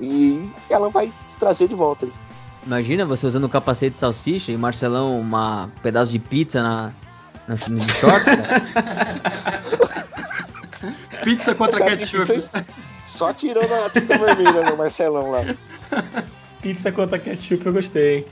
E 0.00 0.50
ela 0.70 0.88
vai 0.88 1.12
trazer 1.38 1.68
de 1.68 1.74
volta. 1.74 2.06
Imagina 2.64 3.04
você 3.04 3.26
usando 3.26 3.44
o 3.44 3.48
capacete 3.48 3.92
de 3.92 3.98
salsicha 3.98 4.52
e 4.52 4.56
Marcelão 4.56 5.18
uma 5.18 5.68
pedaço 5.82 6.12
de 6.12 6.18
pizza 6.18 6.62
na, 6.62 6.92
na 7.48 7.56
de 7.56 7.92
short. 7.92 8.24
pizza 11.24 11.54
contra 11.54 11.84
ketchup. 11.84 12.32
Só 13.04 13.32
tirando 13.32 13.72
a 13.72 13.90
tinta 13.90 14.16
vermelha 14.16 14.70
no 14.70 14.76
Marcelão 14.76 15.30
lá. 15.30 15.40
Pizza 16.60 16.92
contra 16.92 17.18
ketchup 17.18 17.66
eu 17.66 17.72
gostei, 17.72 18.18
hein? 18.18 18.26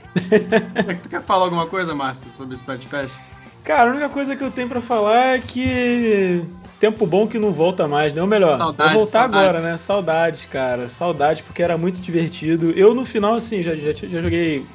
É 0.75 0.93
tu 0.93 1.09
quer 1.09 1.21
falar 1.21 1.45
alguma 1.45 1.67
coisa, 1.67 1.93
Márcio, 1.93 2.29
sobre 2.37 2.53
o 2.53 2.57
Splatfest? 2.57 3.15
Cara, 3.63 3.89
a 3.89 3.91
única 3.91 4.09
coisa 4.09 4.35
que 4.35 4.43
eu 4.43 4.49
tenho 4.49 4.69
para 4.69 4.81
falar 4.81 5.35
é 5.35 5.39
que 5.39 6.43
tempo 6.81 7.05
bom 7.05 7.27
que 7.27 7.37
não 7.37 7.53
volta 7.53 7.87
mais, 7.87 8.11
né? 8.11 8.19
Ou 8.19 8.27
melhor, 8.27 8.57
saudades, 8.57 8.93
vou 8.93 9.03
voltar 9.03 9.19
saudades. 9.19 9.49
agora, 9.49 9.61
né? 9.61 9.77
Saudades, 9.77 10.45
cara. 10.45 10.89
Saudades, 10.89 11.43
porque 11.43 11.61
era 11.61 11.77
muito 11.77 12.01
divertido. 12.01 12.71
Eu, 12.71 12.95
no 12.95 13.05
final, 13.05 13.35
assim, 13.35 13.61
já, 13.61 13.75
já, 13.75 13.93
já 13.93 14.19
joguei 14.19 14.65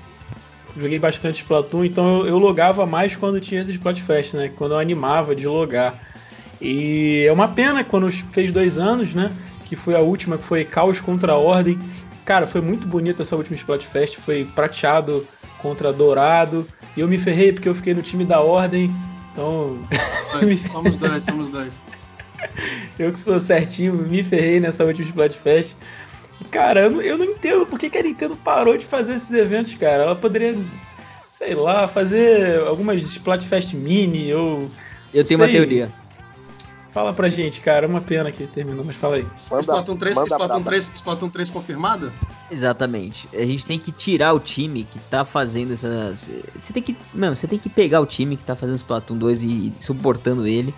joguei 0.79 0.99
bastante 0.99 1.43
Splatoon, 1.43 1.85
então 1.87 2.21
eu, 2.21 2.29
eu, 2.29 2.39
logava 2.39 2.87
mais 2.87 3.17
quando 3.17 3.41
tinha 3.41 3.63
esse 3.63 3.73
Splatfest, 3.73 4.35
né? 4.35 4.53
Quando 4.57 4.73
eu 4.73 4.79
animava 4.79 5.35
de 5.35 5.49
logar. 5.49 5.99
E 6.61 7.25
é 7.27 7.33
uma 7.33 7.49
pena 7.49 7.83
quando 7.83 8.11
fez 8.11 8.53
dois 8.53 8.79
anos, 8.79 9.13
né? 9.13 9.33
Que 9.65 9.75
foi 9.75 9.97
a 9.97 10.01
última, 10.01 10.39
que 10.39 10.45
foi 10.45 10.65
Caos 10.65 11.01
contra 11.01 11.33
a 11.33 11.37
Ordem. 11.37 11.77
Cara, 12.25 12.47
foi 12.47 12.61
muito 12.61 12.87
bonita 12.87 13.23
essa 13.23 13.35
última 13.35 13.57
Splatfest. 13.57 14.19
Foi 14.19 14.45
prateado 14.55 15.27
contra 15.59 15.93
dourado. 15.93 16.69
E 16.97 17.01
eu 17.01 17.09
me 17.09 17.19
ferrei 17.19 17.53
porque 17.53 17.69
eu 17.69 17.75
fiquei 17.75 17.95
no 17.95 18.03
time 18.03 18.25
da 18.25 18.41
Ordem. 18.41 18.95
Então. 19.33 19.79
Dois, 20.41 20.61
somos 20.71 20.97
dois, 20.97 21.25
somos 21.25 21.49
dois. 21.51 21.85
eu 22.99 23.13
que 23.13 23.19
sou 23.19 23.41
certinho, 23.41 23.95
me 23.95 24.23
ferrei 24.23 24.61
nessa 24.61 24.85
última 24.85 25.07
Splatfest. 25.07 25.75
Cara, 26.51 26.83
eu 26.83 26.91
não, 26.91 27.03
eu 27.03 27.19
não 27.19 27.25
entendo 27.25 27.67
por 27.67 27.79
que, 27.79 27.91
que 27.91 27.99
a 27.99 28.03
Nintendo 28.03 28.37
parou 28.37 28.77
de 28.77 28.85
fazer 28.85 29.15
esses 29.15 29.33
eventos, 29.33 29.75
cara. 29.75 30.05
Ela 30.05 30.17
poderia, 30.17 30.57
sei 31.31 31.55
lá, 31.55 31.89
fazer 31.89 32.61
algumas 32.61 33.03
Splatfest 33.03 33.75
mini 33.75 34.33
ou. 34.33 34.71
Eu 35.13 35.25
tenho 35.25 35.39
sei. 35.39 35.47
uma 35.47 35.49
teoria. 35.49 35.91
Fala 36.97 37.13
pra 37.13 37.29
gente, 37.29 37.61
cara. 37.61 37.85
É 37.85 37.89
uma 37.89 38.01
pena 38.01 38.33
que 38.33 38.47
terminou, 38.47 38.83
mas 38.83 38.97
fala 38.97 39.17
aí. 39.17 39.27
Manda, 39.51 39.61
Splatoon 39.61 39.97
3, 39.97 40.17
manda 40.17 40.35
Splatoon 40.35 40.63
3, 40.63 40.93
Splatoon 40.95 41.29
3 41.29 41.51
confirmado? 41.51 42.13
Exatamente. 42.51 43.29
A 43.35 43.45
gente 43.45 43.67
tem 43.67 43.79
que 43.79 43.93
tirar 43.93 44.33
o 44.33 44.41
time 44.41 44.85
que 44.85 44.99
tá 45.11 45.23
fazendo 45.23 45.75
essas. 45.75 46.31
Você 46.59 46.73
tem 46.73 46.83
que. 46.83 46.97
Mano, 47.13 47.37
você 47.37 47.47
tem 47.47 47.59
que 47.59 47.69
pegar 47.69 48.01
o 48.01 48.07
time 48.07 48.35
que 48.35 48.45
tá 48.45 48.57
fazendo 48.57 48.77
Splatoon 48.77 49.19
2 49.19 49.43
e, 49.43 49.47
e 49.47 49.75
suportando 49.79 50.47
ele. 50.47 50.75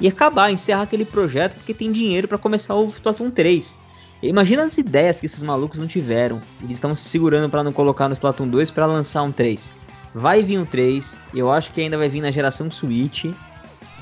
E 0.00 0.08
acabar, 0.08 0.50
encerrar 0.50 0.82
aquele 0.82 1.04
projeto, 1.04 1.54
porque 1.54 1.72
tem 1.72 1.92
dinheiro 1.92 2.26
para 2.26 2.36
começar 2.36 2.74
o 2.74 2.88
Splatoon 2.88 3.30
3. 3.30 3.76
Imagina 4.24 4.64
as 4.64 4.76
ideias 4.76 5.20
que 5.20 5.26
esses 5.26 5.44
malucos 5.44 5.78
não 5.78 5.86
tiveram. 5.86 6.42
Eles 6.60 6.74
estão 6.78 6.92
se 6.96 7.04
segurando 7.04 7.48
para 7.48 7.62
não 7.62 7.72
colocar 7.72 8.08
no 8.08 8.14
Splatoon 8.14 8.48
2 8.48 8.72
para 8.72 8.86
lançar 8.86 9.22
um 9.22 9.30
3. 9.30 9.70
Vai 10.12 10.42
vir 10.42 10.58
um 10.58 10.64
3, 10.64 11.16
eu 11.32 11.48
acho 11.48 11.70
que 11.70 11.80
ainda 11.80 11.96
vai 11.96 12.08
vir 12.08 12.22
na 12.22 12.32
geração 12.32 12.68
Switch 12.72 13.26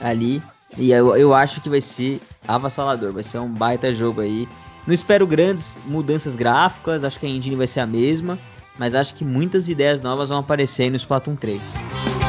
ali. 0.01 0.43
E 0.77 0.91
eu, 0.91 1.16
eu 1.16 1.33
acho 1.33 1.61
que 1.61 1.69
vai 1.69 1.81
ser 1.81 2.21
avassalador, 2.47 3.12
vai 3.12 3.23
ser 3.23 3.39
um 3.39 3.49
baita 3.49 3.93
jogo 3.93 4.21
aí. 4.21 4.49
Não 4.87 4.95
espero 4.95 5.27
grandes 5.27 5.79
mudanças 5.87 6.35
gráficas, 6.35 7.05
acho 7.05 7.19
que 7.19 7.27
a 7.27 7.29
engine 7.29 7.57
vai 7.57 7.66
ser 7.66 7.81
a 7.81 7.87
mesma, 7.87 8.39
mas 8.79 8.95
acho 8.95 9.14
que 9.14 9.25
muitas 9.25 9.69
ideias 9.69 10.03
novas 10.03 10.29
vão 10.29 10.39
aparecer 10.39 10.85
aí 10.85 10.91
no 10.91 10.97
Splatoon 10.97 11.37
3. 11.37 12.28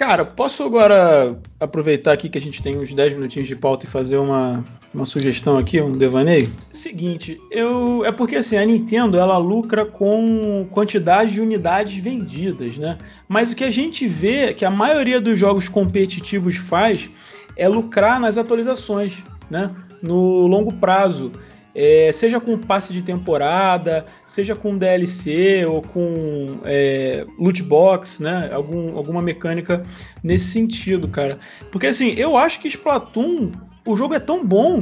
Cara, 0.00 0.24
posso 0.24 0.62
agora 0.62 1.38
aproveitar 1.60 2.12
aqui 2.12 2.30
que 2.30 2.38
a 2.38 2.40
gente 2.40 2.62
tem 2.62 2.78
uns 2.78 2.94
10 2.94 3.12
minutinhos 3.12 3.46
de 3.46 3.54
pauta 3.54 3.84
e 3.84 3.88
fazer 3.90 4.16
uma, 4.16 4.64
uma 4.94 5.04
sugestão 5.04 5.58
aqui, 5.58 5.78
um 5.78 5.98
devaneio? 5.98 6.46
Seguinte, 6.72 7.38
eu 7.50 8.02
é 8.06 8.10
porque 8.10 8.36
assim, 8.36 8.56
a 8.56 8.64
Nintendo 8.64 9.18
ela 9.18 9.36
lucra 9.36 9.84
com 9.84 10.66
quantidade 10.70 11.34
de 11.34 11.42
unidades 11.42 12.02
vendidas, 12.02 12.78
né? 12.78 12.96
Mas 13.28 13.52
o 13.52 13.54
que 13.54 13.62
a 13.62 13.70
gente 13.70 14.08
vê 14.08 14.54
que 14.54 14.64
a 14.64 14.70
maioria 14.70 15.20
dos 15.20 15.38
jogos 15.38 15.68
competitivos 15.68 16.56
faz 16.56 17.10
é 17.54 17.68
lucrar 17.68 18.18
nas 18.18 18.38
atualizações, 18.38 19.22
né? 19.50 19.70
No 20.00 20.46
longo 20.46 20.72
prazo. 20.72 21.30
É, 21.74 22.10
seja 22.12 22.40
com 22.40 22.58
passe 22.58 22.92
de 22.92 23.00
temporada, 23.02 24.04
seja 24.26 24.56
com 24.56 24.76
DLC 24.76 25.64
ou 25.66 25.82
com 25.82 26.60
é, 26.64 27.24
loot 27.38 27.62
box, 27.62 28.22
né? 28.22 28.50
Algum, 28.52 28.96
alguma 28.96 29.22
mecânica 29.22 29.84
nesse 30.22 30.46
sentido, 30.46 31.06
cara. 31.08 31.38
Porque 31.70 31.86
assim, 31.86 32.10
eu 32.16 32.36
acho 32.36 32.60
que 32.60 32.68
Splatoon, 32.68 33.52
o 33.86 33.96
jogo 33.96 34.14
é 34.14 34.20
tão 34.20 34.44
bom 34.44 34.80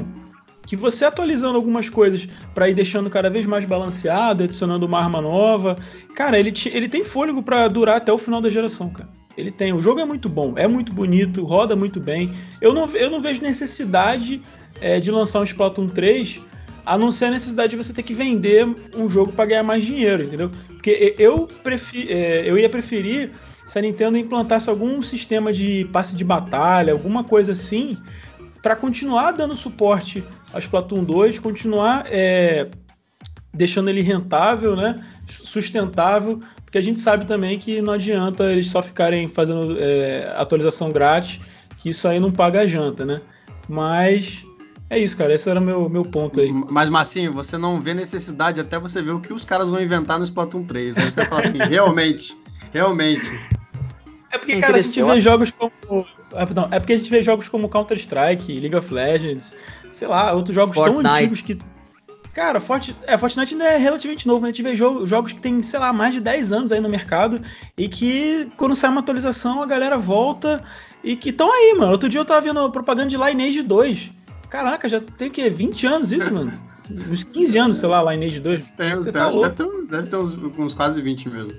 que 0.68 0.76
você 0.76 1.06
atualizando 1.06 1.56
algumas 1.56 1.88
coisas 1.88 2.28
para 2.54 2.68
ir 2.68 2.74
deixando 2.74 3.08
cada 3.08 3.30
vez 3.30 3.46
mais 3.46 3.64
balanceado, 3.64 4.44
adicionando 4.44 4.84
uma 4.84 4.98
arma 4.98 5.18
nova, 5.18 5.78
cara, 6.14 6.38
ele, 6.38 6.52
te, 6.52 6.68
ele 6.68 6.88
tem 6.88 7.02
fôlego 7.02 7.42
para 7.42 7.66
durar 7.68 7.96
até 7.96 8.12
o 8.12 8.18
final 8.18 8.38
da 8.38 8.50
geração, 8.50 8.90
cara. 8.90 9.08
Ele 9.34 9.50
tem. 9.50 9.72
O 9.72 9.78
jogo 9.78 10.00
é 10.00 10.04
muito 10.04 10.28
bom, 10.28 10.52
é 10.56 10.68
muito 10.68 10.92
bonito, 10.92 11.44
roda 11.44 11.74
muito 11.74 12.00
bem. 12.00 12.32
Eu 12.60 12.74
não, 12.74 12.86
eu 12.94 13.08
não 13.08 13.22
vejo 13.22 13.40
necessidade 13.40 14.42
é, 14.80 15.00
de 15.00 15.10
lançar 15.10 15.40
um 15.40 15.44
Splatoon 15.44 15.88
3 15.88 16.40
a 16.88 16.96
não 16.96 17.12
ser 17.12 17.26
a 17.26 17.30
necessidade 17.32 17.72
de 17.72 17.76
você 17.76 17.92
ter 17.92 18.02
que 18.02 18.14
vender 18.14 18.66
um 18.96 19.10
jogo 19.10 19.30
para 19.30 19.44
ganhar 19.44 19.62
mais 19.62 19.84
dinheiro, 19.84 20.22
entendeu? 20.22 20.50
Porque 20.68 21.14
eu, 21.18 21.46
prefiro, 21.62 22.10
é, 22.10 22.48
eu 22.48 22.56
ia 22.56 22.68
preferir 22.68 23.30
se 23.66 23.78
a 23.78 23.82
Nintendo 23.82 24.16
implantasse 24.16 24.70
algum 24.70 25.02
sistema 25.02 25.52
de 25.52 25.84
passe 25.92 26.16
de 26.16 26.24
batalha, 26.24 26.94
alguma 26.94 27.22
coisa 27.22 27.52
assim, 27.52 27.94
para 28.62 28.74
continuar 28.74 29.32
dando 29.32 29.54
suporte 29.54 30.24
ao 30.50 30.58
Splatoon 30.58 31.04
2, 31.04 31.38
continuar 31.38 32.06
é, 32.10 32.70
deixando 33.52 33.90
ele 33.90 34.00
rentável, 34.00 34.74
né? 34.74 34.96
sustentável, 35.26 36.40
porque 36.64 36.78
a 36.78 36.82
gente 36.82 37.00
sabe 37.00 37.26
também 37.26 37.58
que 37.58 37.82
não 37.82 37.92
adianta 37.92 38.50
eles 38.50 38.68
só 38.68 38.82
ficarem 38.82 39.28
fazendo 39.28 39.76
é, 39.78 40.32
atualização 40.38 40.90
grátis, 40.90 41.38
que 41.76 41.90
isso 41.90 42.08
aí 42.08 42.18
não 42.18 42.32
paga 42.32 42.62
a 42.62 42.66
janta, 42.66 43.04
né? 43.04 43.20
Mas 43.68 44.47
é 44.90 44.98
isso, 44.98 45.16
cara. 45.16 45.34
Esse 45.34 45.48
era 45.48 45.60
o 45.60 45.62
meu, 45.62 45.88
meu 45.88 46.02
ponto 46.02 46.40
aí. 46.40 46.50
Mas, 46.70 46.88
Massinho, 46.88 47.32
você 47.32 47.58
não 47.58 47.80
vê 47.80 47.92
necessidade 47.92 48.60
até 48.60 48.78
você 48.78 49.02
ver 49.02 49.12
o 49.12 49.20
que 49.20 49.32
os 49.32 49.44
caras 49.44 49.68
vão 49.68 49.80
inventar 49.80 50.18
no 50.18 50.24
Splatoon 50.24 50.64
3. 50.64 50.96
Aí 50.96 51.10
você 51.10 51.24
fala 51.24 51.42
assim, 51.42 51.58
realmente, 51.68 52.36
realmente. 52.72 53.30
É 54.30 54.38
porque, 54.38 54.56
cara, 54.56 54.76
a 54.76 54.80
gente 54.80 55.02
vê 55.02 55.20
jogos 55.20 55.52
como. 55.52 55.72
Não, 56.54 56.68
é 56.70 56.78
porque 56.78 56.92
a 56.92 56.98
gente 56.98 57.10
vê 57.10 57.22
jogos 57.22 57.48
como 57.48 57.68
Counter-Strike, 57.68 58.60
League 58.60 58.76
of 58.76 58.92
Legends, 58.92 59.56
sei 59.90 60.08
lá, 60.08 60.32
outros 60.32 60.54
jogos 60.54 60.76
Fortnite. 60.76 61.02
tão 61.02 61.14
antigos 61.14 61.42
que. 61.42 61.58
Cara, 62.34 62.60
Fortnite, 62.60 62.98
é, 63.06 63.18
Fortnite 63.18 63.54
ainda 63.54 63.64
é 63.64 63.78
relativamente 63.78 64.28
novo, 64.28 64.42
né? 64.42 64.48
A 64.48 64.52
gente 64.52 64.62
vê 64.62 64.76
jogo, 64.76 65.06
jogos 65.06 65.32
que 65.32 65.40
tem, 65.40 65.62
sei 65.62 65.80
lá, 65.80 65.92
mais 65.92 66.14
de 66.14 66.20
10 66.20 66.52
anos 66.52 66.72
aí 66.72 66.80
no 66.80 66.88
mercado 66.88 67.40
e 67.76 67.88
que 67.88 68.48
quando 68.56 68.76
sai 68.76 68.90
uma 68.90 69.00
atualização 69.00 69.60
a 69.60 69.66
galera 69.66 69.98
volta 69.98 70.62
e 71.02 71.16
que 71.16 71.30
estão 71.30 71.50
aí, 71.50 71.74
mano. 71.76 71.90
Outro 71.90 72.08
dia 72.08 72.20
eu 72.20 72.24
tava 72.24 72.40
vendo 72.42 72.70
propaganda 72.70 73.08
de 73.08 73.16
Lineage 73.16 73.62
2. 73.62 74.17
Caraca, 74.48 74.88
já 74.88 75.00
tem 75.00 75.28
o 75.28 75.30
quê? 75.30 75.50
20 75.50 75.86
anos 75.86 76.12
isso, 76.12 76.32
mano? 76.32 76.52
Uns 77.10 77.24
15 77.24 77.58
anos, 77.58 77.78
sei 77.78 77.88
lá, 77.88 78.02
Lineage 78.12 78.40
2. 78.40 78.70
Tem, 78.70 78.94
Você 78.94 79.12
tem, 79.12 79.20
tá 79.20 79.30
deve, 79.30 79.50
ter, 79.50 79.86
deve 79.90 80.08
ter 80.08 80.16
uns, 80.16 80.34
uns, 80.34 80.72
quase 80.72 81.02
20 81.02 81.28
mesmo. 81.28 81.54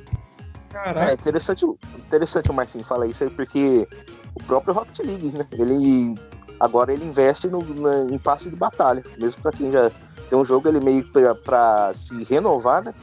Caraca. 0.70 1.12
É 1.12 1.14
interessante, 1.14 1.66
interessante 2.08 2.50
o 2.50 2.54
Marcinho 2.54 2.84
falar 2.84 3.06
isso 3.06 3.24
aí, 3.24 3.30
porque 3.30 3.88
o 4.34 4.44
próprio 4.44 4.74
Rocket 4.74 5.00
League, 5.00 5.32
né? 5.38 5.46
Ele 5.52 6.16
agora 6.60 6.92
ele 6.92 7.06
investe 7.06 7.48
no, 7.48 7.64
na, 7.76 8.12
em 8.12 8.18
passe 8.18 8.50
de 8.50 8.56
batalha. 8.56 9.04
Mesmo 9.20 9.42
para 9.42 9.52
quem 9.52 9.72
já 9.72 9.92
tem 10.30 10.40
um 10.40 10.46
jogo, 10.46 10.68
ele 10.68 10.80
meio 10.80 11.08
para 11.44 11.94
se 11.94 12.24
renovar, 12.24 12.84
né? 12.84 12.94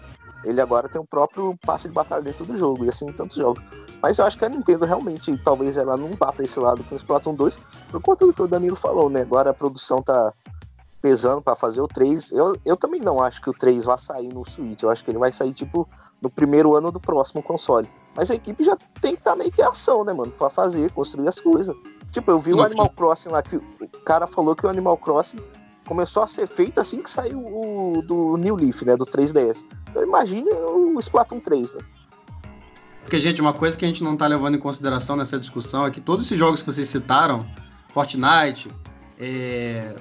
Ele 0.45 0.61
agora 0.61 0.89
tem 0.89 1.01
o 1.01 1.07
próprio 1.07 1.57
passe 1.65 1.89
de 1.89 1.95
batalha 1.95 2.23
dentro 2.23 2.45
do 2.45 2.57
jogo, 2.57 2.85
e 2.85 2.89
assim 2.89 3.11
tantos 3.13 3.37
jogos. 3.37 3.63
Mas 4.03 4.19
eu 4.19 4.25
acho 4.25 4.39
que 4.39 4.45
a 4.45 4.49
Nintendo 4.49 4.85
realmente, 4.85 5.37
talvez 5.39 5.77
ela 5.77 5.97
não 5.97 6.11
vá 6.17 6.33
para 6.33 6.45
esse 6.45 6.59
lado 6.61 6.85
com 6.85 6.95
o 6.95 6.99
Splatoon 6.99 7.35
2, 7.35 7.59
por 7.91 8.01
conta 8.01 8.27
do 8.27 8.33
que 8.33 8.43
o 8.43 8.49
Danilo 8.49 8.77
falou, 8.77 9.09
né? 9.09 9.23
Agora 9.23 9.51
a 9.51 9.55
produção 9.55 10.03
tá 10.03 10.33
pesando 11.01 11.41
para 11.41 11.55
fazer 11.55 11.81
o 11.81 11.89
3. 11.89 12.33
Eu, 12.33 12.57
eu 12.65 12.77
também 12.77 13.01
não 13.01 13.21
acho 13.21 13.41
que 13.41 13.51
o 13.51 13.53
3 13.53 13.85
vá 13.85 13.97
sair 13.97 14.33
no 14.33 14.45
Switch. 14.45 14.83
Eu 14.83 14.91
acho 14.91 15.05
que 15.05 15.11
ele 15.11 15.19
vai 15.19 15.33
sair, 15.33 15.53
tipo, 15.53 15.89
no 16.21 16.31
primeiro 16.31 16.75
ano 16.75 16.91
do 16.91 17.01
próximo 17.01 17.43
console. 17.43 17.89
Mas 18.15 18.31
a 18.31 18.35
equipe 18.35 18.65
já 18.65 18.77
tem 19.01 19.13
que 19.13 19.21
estar 19.21 19.33
tá 19.33 19.37
meio 19.37 19.53
que 19.53 19.63
ação, 19.63 20.05
né, 20.05 20.13
mano? 20.13 20.33
Pra 20.33 20.51
fazer, 20.51 20.91
construir 20.93 21.29
as 21.29 21.41
coisas. 21.41 21.75
Tipo, 22.11 22.31
eu 22.31 22.39
vi 22.39 22.55
o 22.55 22.63
Animal 22.63 22.89
Crossing 22.91 23.29
lá, 23.29 23.43
que 23.43 23.57
o 23.57 23.63
cara 24.05 24.27
falou 24.27 24.57
que 24.57 24.65
o 24.65 24.69
Animal 24.69 24.97
Crossing 24.97 25.39
começou 25.87 26.23
a 26.23 26.27
ser 26.27 26.47
feito 26.47 26.81
assim 26.81 27.03
que 27.03 27.11
saiu 27.11 27.39
o 27.39 28.03
do 28.03 28.37
New 28.37 28.57
Leaf, 28.57 28.83
né? 28.83 28.97
Do 28.97 29.05
3DS. 29.05 29.65
Então 29.91 30.03
imagine 30.03 30.51
o 30.51 30.99
Splatoon 30.99 31.41
3, 31.41 31.75
né? 31.75 31.81
Porque, 33.07 33.21
gente, 33.21 33.41
uma 33.41 33.53
coisa 33.53 33.79
que 33.79 33.85
a 33.85 33.89
gente 33.89 34.03
não 34.03 34.15
está 34.15 34.27
levando 34.27 34.57
em 34.57 34.59
consideração 34.59 35.15
nessa 35.15 35.39
discussão 35.39 35.87
é 35.87 35.93
que 35.93 36.01
todos 36.01 36.27
esses 36.27 36.37
jogos 36.37 36.61
que 36.61 36.73
vocês 36.73 36.89
citaram, 36.89 37.47
Fortnite, 37.87 38.69
é, 39.17 39.95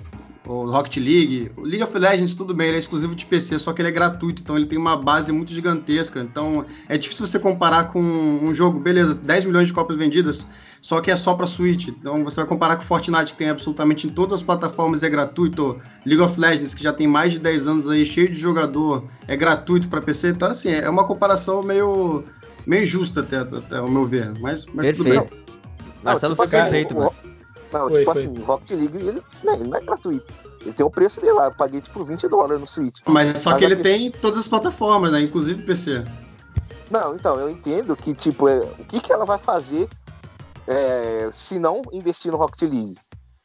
o 0.43 0.65
Rocket 0.65 0.97
League, 0.97 1.51
o 1.55 1.61
League 1.61 1.83
of 1.83 1.95
Legends, 1.95 2.33
tudo 2.33 2.51
bem, 2.51 2.69
ele 2.69 2.77
é 2.77 2.79
exclusivo 2.79 3.13
de 3.13 3.23
PC, 3.23 3.59
só 3.59 3.73
que 3.73 3.81
ele 3.83 3.89
é 3.89 3.91
gratuito, 3.91 4.41
então 4.41 4.57
ele 4.57 4.65
tem 4.65 4.79
uma 4.79 4.97
base 4.97 5.31
muito 5.31 5.53
gigantesca. 5.53 6.19
Então 6.19 6.65
é 6.89 6.97
difícil 6.97 7.27
você 7.27 7.37
comparar 7.37 7.89
com 7.89 8.01
um 8.01 8.51
jogo, 8.51 8.79
beleza, 8.79 9.13
10 9.13 9.45
milhões 9.45 9.67
de 9.67 9.73
cópias 9.75 9.99
vendidas, 9.99 10.43
só 10.81 10.99
que 10.99 11.11
é 11.11 11.15
só 11.15 11.35
para 11.35 11.45
Switch. 11.45 11.89
Então 11.89 12.23
você 12.23 12.37
vai 12.37 12.47
comparar 12.47 12.75
com 12.75 12.81
Fortnite, 12.81 13.33
que 13.33 13.37
tem 13.37 13.49
absolutamente 13.49 14.07
em 14.07 14.09
todas 14.09 14.39
as 14.39 14.41
plataformas, 14.41 15.03
é 15.03 15.09
gratuito. 15.11 15.79
League 16.03 16.23
of 16.23 16.39
Legends, 16.39 16.73
que 16.73 16.81
já 16.81 16.91
tem 16.91 17.05
mais 17.05 17.33
de 17.33 17.37
10 17.37 17.67
anos 17.67 17.87
aí, 17.87 18.03
cheio 18.03 18.31
de 18.31 18.39
jogador, 18.39 19.03
é 19.27 19.37
gratuito 19.37 19.87
para 19.89 20.01
PC. 20.01 20.29
Então, 20.29 20.49
assim, 20.49 20.69
é 20.69 20.89
uma 20.89 21.03
comparação 21.03 21.61
meio 21.61 22.23
meio 22.65 22.85
justa 22.85 23.21
até, 23.21 23.37
até 23.37 23.77
ao 23.77 23.89
meu 23.89 24.05
ver. 24.05 24.33
Mas, 24.39 24.65
mas 24.65 24.85
perfeito. 24.85 24.97
tudo 24.97 25.09
bem. 25.09 25.45
Marcelo 26.03 26.35
tipo 26.35 26.47
foi 26.47 26.59
assim, 26.59 26.71
perfeito, 26.71 26.95
mano. 26.95 27.15
Não, 27.71 27.81
foi, 27.81 27.99
tipo 27.99 28.13
foi. 28.13 28.23
assim, 28.23 28.39
Rocket 28.43 28.71
League, 28.71 28.97
ele, 28.97 29.11
né, 29.43 29.53
ele 29.53 29.63
não 29.65 29.77
é 29.77 29.81
gratuito. 29.81 30.33
Ele 30.61 30.73
tem 30.73 30.85
o 30.85 30.89
preço 30.89 31.21
dele 31.21 31.33
lá, 31.33 31.45
eu 31.45 31.51
paguei 31.51 31.79
tipo 31.81 32.03
20 32.03 32.27
dólares 32.27 32.59
no 32.59 32.65
Switch. 32.65 32.99
Mas 33.05 33.39
só 33.39 33.51
Mas 33.51 33.59
que 33.59 33.65
ele 33.65 33.75
tem 33.75 34.09
todas 34.09 34.39
as 34.39 34.47
plataformas, 34.47 35.11
né? 35.11 35.21
Inclusive 35.21 35.61
PC. 35.63 36.03
Não, 36.89 37.15
então, 37.15 37.39
eu 37.39 37.49
entendo 37.49 37.95
que, 37.95 38.13
tipo, 38.13 38.47
é, 38.47 38.59
o 38.59 38.85
que, 38.85 38.99
que 38.99 39.11
ela 39.11 39.25
vai 39.25 39.37
fazer 39.37 39.87
é, 40.67 41.29
se 41.31 41.59
não 41.59 41.81
investir 41.91 42.31
no 42.31 42.37
Rocket 42.37 42.61
League? 42.63 42.95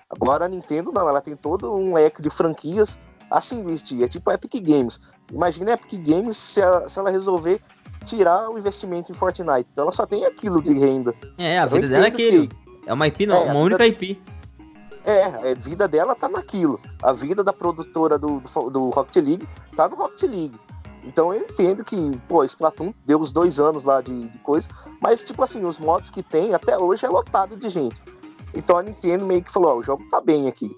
Agora 0.09 0.47
a 0.47 0.49
Nintendo 0.49 0.91
não, 0.91 1.09
ela 1.09 1.21
tem 1.21 1.37
todo 1.37 1.75
um 1.75 1.95
leque 1.95 2.21
de 2.21 2.31
franquias 2.31 2.99
a 3.31 3.41
se 3.41 3.55
investir. 3.55 4.03
É 4.03 4.09
tipo 4.09 4.29
a 4.29 4.35
Epic 4.35 4.55
Games. 4.61 5.01
Imagina 5.33 5.71
a 5.71 5.75
Epic 5.75 6.01
Games 6.05 6.37
se 6.37 6.61
ela, 6.61 6.89
se 6.89 6.99
ela 6.99 7.11
resolver 7.11 7.63
tirar 8.05 8.49
o 8.51 8.59
investimento 8.59 9.11
em 9.11 9.15
Fortnite. 9.15 9.67
Então 9.73 9.85
ela 9.85 9.93
só 9.93 10.07
tem 10.07 10.25
aquilo 10.25 10.63
de 10.63 10.73
renda. 10.73 11.15
É, 11.39 11.59
a 11.59 11.67
vida 11.67 11.89
dela 11.89 12.05
é 12.05 12.09
aquilo. 12.09 12.49
Que... 12.49 12.57
É 12.87 12.93
uma 12.93 13.07
IP, 13.07 13.27
não, 13.27 13.37
é, 13.37 13.53
uma 13.53 13.61
única 13.61 13.85
vida... 13.85 14.05
IP. 14.05 14.23
É, 15.05 15.25
a 15.25 15.55
vida 15.55 15.89
dela 15.89 16.15
tá 16.15 16.29
naquilo. 16.29 16.81
A 17.03 17.13
vida 17.13 17.43
da 17.43 17.53
produtora 17.53 18.19
do, 18.19 18.41
do, 18.41 18.71
do 18.71 18.91
Rocket 18.91 19.25
League 19.25 19.49
tá 19.75 19.89
no 19.89 19.97
Rocket 19.97 20.23
League. 20.23 20.61
Então 21.05 21.33
eu 21.33 21.43
entendo 21.43 21.85
que, 21.85 22.19
pô, 22.29 22.45
Splatoon 22.45 22.93
deu 23.07 23.19
os 23.19 23.33
dois 23.33 23.59
anos 23.59 23.85
lá 23.85 24.01
de, 24.03 24.29
de 24.29 24.39
coisa, 24.41 24.69
mas 25.01 25.25
tipo 25.25 25.43
assim, 25.43 25.65
os 25.65 25.79
modos 25.79 26.11
que 26.11 26.23
tem 26.23 26.55
até 26.55 26.79
hoje 26.79 27.07
é 27.07 27.09
lotado 27.09 27.57
de 27.57 27.69
gente. 27.71 28.01
Então 28.55 28.77
a 28.77 28.83
Nintendo 28.83 29.25
meio 29.25 29.43
que 29.43 29.51
falou, 29.51 29.77
ó, 29.77 29.79
o 29.79 29.83
jogo 29.83 30.07
tá 30.11 30.21
bem 30.21 30.47
aqui. 30.49 30.77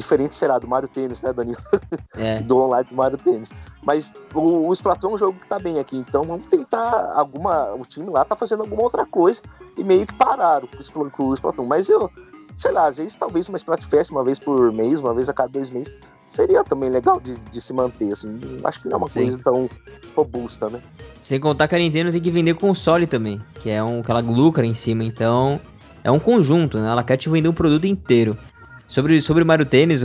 Diferente 0.00 0.34
será 0.34 0.58
do 0.58 0.66
Mario 0.66 0.88
Tênis, 0.88 1.20
né, 1.20 1.32
Danilo? 1.32 1.60
É. 2.16 2.40
do 2.42 2.56
online 2.56 2.88
do 2.88 2.96
Mario 2.96 3.18
Tênis. 3.18 3.52
Mas 3.82 4.14
o, 4.34 4.68
o 4.68 4.72
Splatoon 4.72 5.10
é 5.10 5.14
um 5.14 5.18
jogo 5.18 5.38
que 5.38 5.46
tá 5.46 5.58
bem 5.58 5.78
aqui. 5.78 5.98
Então 5.98 6.24
vamos 6.24 6.46
tentar 6.46 7.12
alguma. 7.14 7.74
O 7.74 7.84
time 7.84 8.08
lá 8.10 8.24
tá 8.24 8.34
fazendo 8.34 8.62
alguma 8.62 8.82
outra 8.82 9.04
coisa 9.04 9.42
e 9.76 9.84
meio 9.84 10.06
que 10.06 10.14
pararam 10.14 10.66
com 11.12 11.28
o 11.28 11.34
Splatoon. 11.34 11.66
Mas 11.66 11.88
eu, 11.90 12.10
sei 12.56 12.72
lá, 12.72 12.86
às 12.86 12.96
vezes 12.96 13.14
talvez 13.14 13.48
uma 13.48 13.58
Splatfest 13.58 14.10
uma 14.10 14.24
vez 14.24 14.38
por 14.38 14.72
mês, 14.72 15.00
uma 15.00 15.14
vez 15.14 15.28
a 15.28 15.34
cada 15.34 15.50
dois 15.50 15.70
meses, 15.70 15.94
seria 16.26 16.64
também 16.64 16.88
legal 16.88 17.20
de, 17.20 17.36
de 17.36 17.60
se 17.60 17.74
manter, 17.74 18.10
assim. 18.10 18.38
Acho 18.64 18.80
que 18.80 18.88
não 18.88 18.94
é 18.94 18.98
uma 18.98 19.10
Sim. 19.10 19.20
coisa 19.20 19.38
tão 19.38 19.68
robusta, 20.16 20.70
né? 20.70 20.80
Sem 21.20 21.38
contar 21.38 21.68
que 21.68 21.74
a 21.74 21.78
Nintendo 21.78 22.10
tem 22.10 22.22
que 22.22 22.30
vender 22.30 22.54
console 22.54 23.06
também, 23.06 23.38
que 23.60 23.68
é 23.68 23.82
um 23.82 24.02
que 24.02 24.10
ela 24.10 24.20
lucra 24.20 24.64
em 24.64 24.72
cima, 24.72 25.04
então 25.04 25.60
é 26.02 26.10
um 26.10 26.18
conjunto, 26.18 26.78
né? 26.78 26.90
Ela 26.90 27.02
quer 27.02 27.16
te 27.16 27.28
vender 27.28 27.48
um 27.48 27.52
produto 27.52 27.86
inteiro. 27.86 28.36
Sobre, 28.90 29.20
sobre 29.20 29.44
Mario 29.44 29.64
Tênis, 29.64 30.02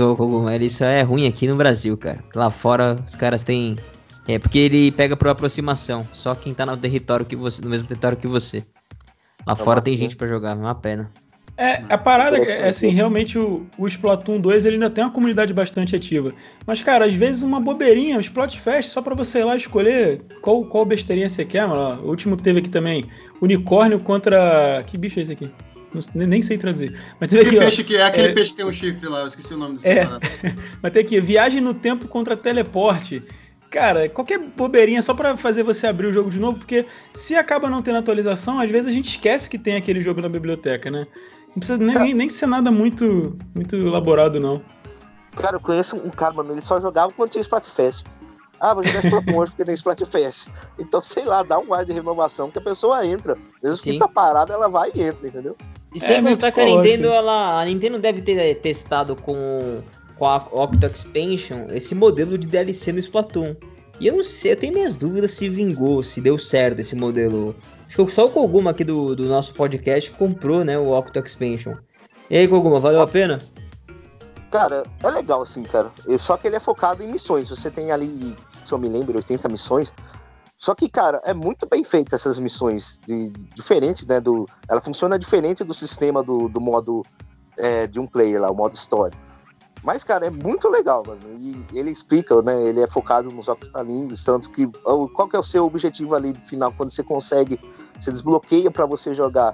isso 0.62 0.84
é 0.84 1.02
ruim 1.02 1.26
aqui 1.26 1.48
no 1.48 1.56
Brasil, 1.56 1.98
cara. 1.98 2.24
Lá 2.36 2.52
fora 2.52 2.96
os 3.04 3.16
caras 3.16 3.42
têm. 3.44 3.80
É 4.28 4.38
porque 4.38 4.60
ele 4.60 4.92
pega 4.92 5.18
por 5.18 5.28
aproximação. 5.28 6.08
Só 6.14 6.36
quem 6.36 6.54
tá 6.54 6.68
no 6.68 6.78
território 6.78 7.26
que 7.26 7.36
você, 7.36 7.64
no 7.64 7.70
mesmo 7.70 7.88
território 7.88 8.16
que 8.16 8.28
você. 8.28 8.64
Lá 9.46 9.54
é 9.54 9.56
fora 9.56 9.82
tem 9.82 9.98
gente 9.98 10.16
para 10.16 10.28
jogar, 10.28 10.52
é 10.52 10.54
uma 10.54 10.76
pena. 10.76 11.10
É, 11.58 11.82
a 11.90 11.98
parada 11.98 12.38
é 12.38 12.70
assim, 12.70 12.90
realmente 12.90 13.40
o, 13.40 13.66
o 13.76 13.88
Splatoon 13.88 14.40
2 14.40 14.66
ele 14.66 14.76
ainda 14.76 14.90
tem 14.92 15.04
uma 15.04 15.10
comunidade 15.10 15.52
bastante 15.52 15.96
ativa. 15.96 16.32
Mas, 16.68 16.84
cara, 16.84 17.06
às 17.06 17.16
vezes 17.16 17.42
uma 17.42 17.60
bobeirinha, 17.60 18.18
um 18.18 18.20
Splatfest, 18.20 18.90
só 18.90 19.02
pra 19.02 19.16
você 19.16 19.40
ir 19.40 19.46
lá 19.46 19.56
escolher 19.56 20.22
qual, 20.42 20.64
qual 20.64 20.86
besteirinha 20.86 21.28
você 21.28 21.44
quer, 21.44 21.68
mano. 21.68 22.04
O 22.04 22.10
último 22.10 22.38
que 22.38 22.44
teve 22.44 22.60
aqui 22.60 22.70
também, 22.70 23.06
unicórnio 23.42 24.00
contra. 24.00 24.84
Que 24.86 24.96
bicho 24.96 25.20
é 25.20 25.24
esse 25.24 25.32
aqui? 25.32 25.50
Não, 25.96 26.28
nem 26.28 26.42
sei 26.42 26.58
trazer. 26.58 27.00
Mas 27.20 27.30
teve 27.30 27.44
aqui, 27.44 27.58
peixe 27.58 27.82
ó, 27.82 27.86
que 27.86 27.96
é 27.98 28.04
aquele 28.04 28.28
é... 28.30 28.34
peixe 28.34 28.52
que 28.52 28.58
tem 28.58 28.66
um 28.66 28.72
chifre 28.72 29.08
lá, 29.08 29.22
eu 29.22 29.28
esqueci 29.28 29.54
o 29.54 29.58
nome 29.58 29.76
desse 29.76 29.88
é. 29.88 30.08
Mas 30.82 30.92
tem 30.92 31.02
aqui, 31.04 31.20
viagem 31.20 31.62
no 31.62 31.74
tempo 31.74 32.08
contra 32.08 32.36
teleporte. 32.36 33.24
Cara, 33.70 34.08
qualquer 34.08 34.40
bobeirinha 34.40 35.02
só 35.02 35.14
para 35.14 35.36
fazer 35.36 35.64
você 35.64 35.88
abrir 35.88 36.08
o 36.08 36.12
jogo 36.14 36.30
de 36.30 36.40
novo, 36.40 36.60
porque 36.60 36.86
se 37.14 37.36
acaba 37.36 37.70
não 37.70 37.82
tendo 37.82 37.98
atualização, 37.98 38.60
às 38.60 38.70
vezes 38.70 38.88
a 38.88 38.92
gente 38.92 39.10
esquece 39.10 39.50
que 39.50 39.58
tem 39.58 39.76
aquele 39.76 40.02
jogo 40.02 40.22
na 40.22 40.30
biblioteca, 40.30 40.90
né? 40.90 41.06
Não 41.50 41.56
precisa 41.56 41.78
nem, 41.78 41.98
nem, 41.98 42.14
nem 42.14 42.30
ser 42.30 42.48
nada 42.48 42.72
muito, 42.72 43.38
muito 43.54 43.76
elaborado, 43.76 44.40
não. 44.40 44.62
Cara, 45.36 45.58
eu 45.58 45.60
conheço 45.60 45.98
um 45.98 46.10
cara, 46.10 46.34
mano, 46.34 46.54
ele 46.54 46.62
só 46.62 46.80
jogava 46.80 47.12
quando 47.12 47.32
tinha 47.32 47.42
Splatfest. 47.42 48.06
Ah, 48.60 48.74
vou 48.74 48.84
jogar 48.84 49.04
Splatoon 49.04 49.38
hoje 49.38 49.52
porque 49.52 49.66
tem 49.66 49.76
Splatfest. 49.76 50.48
Então, 50.80 51.02
sei 51.02 51.26
lá, 51.26 51.44
dá 51.44 51.60
um 51.60 51.74
ar 51.74 51.86
de 51.86 51.94
renovação 51.94 52.50
que 52.50 52.58
a 52.58 52.62
pessoa 52.62 53.06
entra. 53.06 53.38
Mesmo 53.62 53.78
Sim. 53.78 53.92
que 53.92 54.00
tá 54.00 54.08
parada, 54.08 54.54
ela 54.54 54.70
vai 54.70 54.92
e 54.96 55.02
entra, 55.02 55.28
entendeu? 55.28 55.58
E 55.96 56.00
sem 56.02 56.18
é, 56.18 56.22
contar 56.22 56.52
que 56.52 56.60
a 56.60 56.66
Nintendo, 56.66 57.08
ela, 57.08 57.62
a 57.62 57.64
Nintendo 57.64 57.98
deve 57.98 58.22
ter 58.22 58.56
testado 58.56 59.16
com, 59.16 59.82
com 60.18 60.26
a 60.26 60.36
Octo 60.52 60.86
Expansion 60.86 61.68
esse 61.70 61.96
modelo 61.96 62.38
de 62.38 62.46
DLC 62.48 62.92
no 62.92 63.00
Splatoon. 63.00 63.56
E 63.98 64.08
eu 64.08 64.18
não 64.18 64.24
sei, 64.24 64.52
eu 64.52 64.58
tenho 64.58 64.74
minhas 64.74 64.98
dúvidas 64.98 65.32
se 65.32 65.48
vingou, 65.48 66.04
se 66.04 66.20
deu 66.20 66.38
certo 66.38 66.82
esse 66.82 66.96
modelo. 66.98 67.56
Acho 67.88 68.06
que 68.06 68.12
só 68.12 68.26
o 68.26 68.30
Koguma 68.30 68.72
aqui 68.72 68.84
do, 68.84 69.16
do 69.16 69.24
nosso 69.24 69.54
podcast 69.54 70.12
comprou, 70.12 70.66
né, 70.66 70.78
o 70.78 70.92
Octo 70.92 71.18
Expansion. 71.18 71.76
E 72.30 72.38
aí, 72.38 72.46
Koguma, 72.46 72.78
valeu 72.82 73.02
a 73.02 73.08
pena? 73.08 73.40
Cara, 74.52 74.84
é 75.02 75.10
legal 75.10 75.44
assim, 75.44 75.64
cara. 75.64 75.94
Só 76.20 76.36
que 76.36 76.48
ele 76.48 76.58
é 76.58 76.60
focado 76.60 77.04
em 77.04 77.08
missões. 77.08 77.50
Você 77.50 77.72
tem 77.72 77.94
ali, 77.94 78.36
se 78.66 78.74
eu 78.74 78.78
me 78.78 78.90
lembro, 78.90 79.16
80 79.16 79.48
missões. 79.48 79.94
Só 80.58 80.74
que, 80.74 80.90
cara, 80.90 81.22
é 81.26 81.34
muito 81.34 81.68
bem 81.68 81.84
feita 81.84 82.16
essas 82.16 82.40
missões. 82.40 83.00
De, 83.06 83.30
diferente, 83.54 84.08
né? 84.08 84.20
Do, 84.20 84.46
ela 84.68 84.82
funciona 84.82 85.20
diferente 85.20 85.64
do 85.64 85.74
sistema 85.74 86.24
do, 86.24 86.48
do 86.48 86.62
modo 86.62 87.04
é, 87.58 87.88
de 87.88 88.00
um 88.00 88.08
player 88.08 88.42
lá, 88.42 88.50
o 88.50 88.56
modo 88.56 88.74
história. 88.74 89.18
Mas, 89.84 90.04
cara, 90.04 90.26
é 90.26 90.30
muito 90.32 90.68
legal, 90.68 91.04
mano. 91.06 91.22
E 91.38 91.64
ele 91.74 91.92
explica, 91.92 92.42
né? 92.42 92.60
Ele 92.64 92.82
é 92.82 92.88
focado 92.88 93.30
nos 93.32 93.48
octalinhos, 93.48 94.24
tanto 94.24 94.50
que. 94.50 94.66
Qual 95.14 95.30
que 95.30 95.36
é 95.36 95.40
o 95.40 95.44
seu 95.44 95.66
objetivo 95.66 96.16
ali 96.16 96.34
final, 96.34 96.74
quando 96.76 96.92
você 96.92 97.04
consegue. 97.04 97.60
Você 98.00 98.12
desbloqueia 98.12 98.72
para 98.72 98.86
você 98.86 99.14
jogar 99.14 99.54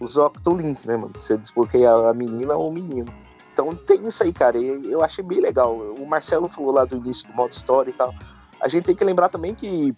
os 0.00 0.16
Octolinks, 0.16 0.84
né, 0.84 0.96
mano? 0.96 1.12
Você 1.14 1.36
desbloqueia 1.36 1.92
a 1.92 2.14
menina 2.14 2.56
ou 2.56 2.70
o 2.70 2.72
menino. 2.72 3.12
Então 3.52 3.74
tem 3.74 4.06
isso 4.06 4.22
aí, 4.22 4.32
cara. 4.32 4.56
E 4.56 4.90
eu 4.90 5.02
achei 5.02 5.22
bem 5.22 5.40
legal. 5.40 5.76
O 5.76 6.06
Marcelo 6.06 6.48
falou 6.48 6.72
lá 6.72 6.84
do 6.84 6.96
início 6.96 7.28
do 7.28 7.34
modo 7.34 7.52
história 7.52 7.90
e 7.90 7.92
tal. 7.92 8.14
A 8.60 8.68
gente 8.68 8.84
tem 8.84 8.94
que 8.94 9.04
lembrar 9.04 9.28
também 9.28 9.54
que 9.54 9.94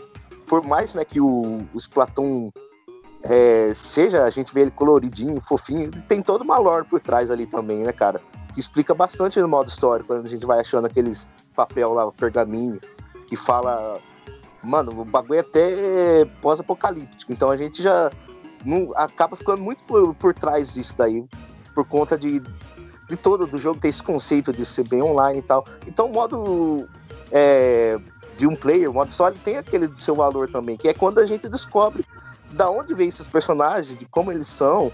por 0.51 0.67
mais 0.67 0.95
né, 0.95 1.05
que 1.05 1.21
o, 1.21 1.65
o 1.73 1.77
Splatoon 1.79 2.51
é, 3.23 3.73
seja, 3.73 4.25
a 4.25 4.31
gente 4.31 4.53
vê 4.53 4.63
ele 4.63 4.73
coloridinho, 4.73 5.41
fofinho, 5.41 5.93
tem 6.09 6.21
toda 6.21 6.43
uma 6.43 6.59
lore 6.59 6.85
por 6.87 6.99
trás 6.99 7.31
ali 7.31 7.47
também, 7.47 7.85
né, 7.85 7.93
cara? 7.93 8.21
Que 8.53 8.59
explica 8.59 8.93
bastante 8.93 9.39
no 9.39 9.47
modo 9.47 9.69
histórico, 9.69 10.09
quando 10.09 10.27
a 10.27 10.29
gente 10.29 10.45
vai 10.45 10.59
achando 10.59 10.89
aqueles 10.89 11.29
papel 11.55 11.93
lá, 11.93 12.11
pergaminho, 12.11 12.81
que 13.29 13.37
fala. 13.37 14.01
Mano, 14.65 15.01
o 15.01 15.05
bagulho 15.05 15.37
é 15.37 15.41
até 15.41 16.25
pós-apocalíptico, 16.43 17.33
então 17.33 17.49
a 17.49 17.57
gente 17.57 17.81
já 17.81 18.11
não, 18.67 18.91
acaba 18.97 19.37
ficando 19.37 19.63
muito 19.63 19.85
por, 19.85 20.17
por 20.17 20.35
trás 20.35 20.75
disso 20.75 20.97
daí, 20.99 21.25
por 21.77 21.87
conta 21.87 22.19
de, 22.19 22.43
de 23.09 23.17
todo 23.17 23.47
do 23.47 23.57
jogo 23.57 23.79
ter 23.79 23.89
esse 23.89 24.03
conceito 24.03 24.53
de 24.53 24.67
ser 24.67 24.89
bem 24.89 25.01
online 25.01 25.39
e 25.39 25.43
tal. 25.43 25.65
Então 25.87 26.07
o 26.07 26.13
modo 26.13 26.89
é, 27.31 27.97
de 28.41 28.47
um 28.47 28.57
player, 28.57 28.91
o 28.91 28.95
modo 28.95 29.13
solo 29.13 29.37
tem 29.45 29.59
aquele 29.59 29.87
do 29.87 30.01
seu 30.01 30.17
valor 30.17 30.51
também, 30.51 30.75
que 30.75 30.89
é 30.89 30.95
quando 30.95 31.19
a 31.19 31.27
gente 31.27 31.47
descobre 31.47 32.07
da 32.53 32.71
onde 32.71 32.95
vem 32.95 33.11
esses 33.11 33.29
personagens, 33.29 33.99
de 33.99 34.07
como 34.07 34.33
eles 34.33 34.47
são. 34.47 34.91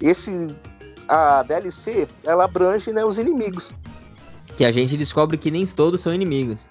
Esse 0.00 0.48
a 1.06 1.42
DLC, 1.42 2.08
ela 2.24 2.46
abrange 2.46 2.90
né, 2.94 3.04
os 3.04 3.18
inimigos. 3.18 3.74
Que 4.56 4.64
a 4.64 4.72
gente 4.72 4.96
descobre 4.96 5.36
que 5.36 5.50
nem 5.50 5.66
todos 5.66 6.00
são 6.00 6.14
inimigos. 6.14 6.70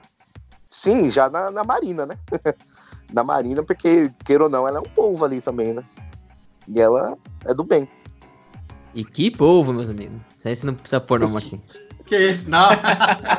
Sim, 0.72 1.12
já 1.12 1.30
na, 1.30 1.52
na 1.52 1.64
Marina, 1.64 2.08
né? 2.08 2.18
na 3.14 3.24
Marina, 3.24 3.62
porque, 3.62 4.12
queira 4.26 4.46
ou 4.46 4.50
não, 4.50 4.68
ela 4.68 4.80
é 4.80 4.82
um 4.82 4.90
povo 4.96 5.24
ali 5.24 5.42
também, 5.42 5.76
né? 5.76 5.84
E 6.68 6.82
ela 6.82 7.16
é 7.46 7.54
do 7.54 7.64
bem. 7.64 7.88
E 8.96 9.06
que 9.06 9.30
povo, 9.30 9.72
meus 9.72 9.92
amigos. 9.92 10.20
Isso 10.40 10.48
aí 10.48 10.56
você 10.56 10.66
não 10.66 10.74
precisa 10.74 11.00
pôr 11.00 11.20
não, 11.20 11.30
Marcinho. 11.32 11.62
Que 12.06 12.18
isso? 12.18 12.50
Não. 12.50 12.70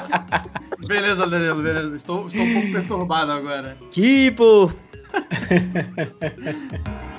beleza, 0.87 1.27
Danilo, 1.27 1.63
beleza. 1.63 1.95
Estou, 1.95 2.27
estou 2.27 2.43
um 2.43 2.53
pouco 2.53 2.73
perturbado 2.73 3.33
agora. 3.33 3.77
Kipo! 3.91 4.73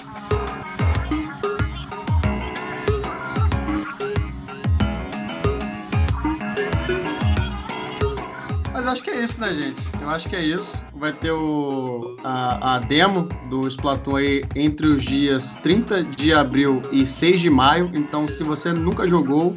Mas 8.73 8.85
acho 8.85 9.03
que 9.03 9.09
é 9.09 9.23
isso, 9.23 9.41
né, 9.41 9.53
gente? 9.53 9.81
Eu 9.99 10.09
acho 10.09 10.29
que 10.29 10.35
é 10.35 10.43
isso. 10.43 10.83
Vai 10.95 11.11
ter 11.11 11.31
o, 11.31 12.15
a, 12.23 12.75
a 12.75 12.79
demo 12.79 13.23
do 13.49 13.67
Splatoon 13.67 14.17
aí 14.17 14.43
entre 14.55 14.85
os 14.85 15.03
dias 15.03 15.55
30 15.63 16.03
de 16.03 16.31
abril 16.31 16.79
e 16.91 17.07
6 17.07 17.41
de 17.41 17.49
maio. 17.49 17.91
Então, 17.97 18.27
se 18.27 18.43
você 18.43 18.71
nunca 18.71 19.07
jogou, 19.07 19.55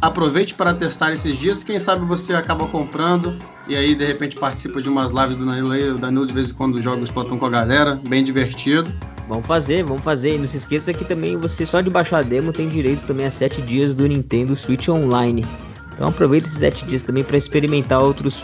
aproveite 0.00 0.54
para 0.54 0.72
testar 0.72 1.12
esses 1.12 1.36
dias. 1.36 1.62
Quem 1.62 1.78
sabe 1.78 2.04
você 2.04 2.34
acaba 2.34 2.66
comprando 2.66 3.36
e 3.68 3.76
aí 3.76 3.94
de 3.94 4.04
repente 4.04 4.36
participa 4.36 4.80
de 4.80 4.88
umas 4.88 5.12
lives 5.12 5.36
do 5.36 5.44
Danilo 5.44 5.72
aí. 5.72 5.90
O 5.90 5.98
Danilo 5.98 6.26
de 6.26 6.32
vez 6.32 6.50
em 6.50 6.54
quando 6.54 6.80
joga 6.80 7.00
o 7.00 7.04
Splatoon 7.04 7.38
com 7.38 7.46
a 7.46 7.50
galera, 7.50 8.00
bem 8.08 8.24
divertido. 8.24 8.92
Vamos 9.28 9.46
fazer, 9.46 9.84
vamos 9.84 10.02
fazer. 10.02 10.34
E 10.34 10.38
não 10.38 10.48
se 10.48 10.56
esqueça 10.56 10.92
que 10.92 11.04
também 11.04 11.36
você 11.36 11.66
só 11.66 11.80
de 11.80 11.90
baixar 11.90 12.18
a 12.18 12.22
demo 12.22 12.52
tem 12.52 12.68
direito 12.68 13.06
também 13.06 13.26
a 13.26 13.30
7 13.30 13.62
dias 13.62 13.94
do 13.94 14.06
Nintendo 14.06 14.56
Switch 14.56 14.88
Online. 14.88 15.46
Então 15.94 16.08
aproveita 16.08 16.46
esses 16.46 16.58
7 16.58 16.86
dias 16.86 17.02
também 17.02 17.22
para 17.22 17.36
experimentar 17.36 18.00
outros 18.00 18.42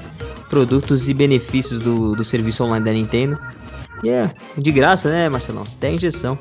produtos 0.51 1.09
e 1.09 1.15
benefícios 1.15 1.81
do, 1.81 2.15
do 2.15 2.25
serviço 2.25 2.63
online 2.63 2.85
da 2.85 2.93
Nintendo. 2.93 3.41
E 4.05 4.11
é 4.11 4.31
de 4.57 4.71
graça, 4.71 5.11
né, 5.11 5.29
Marcelão? 5.29 5.65
Até 5.77 5.91
injeção. 5.91 6.39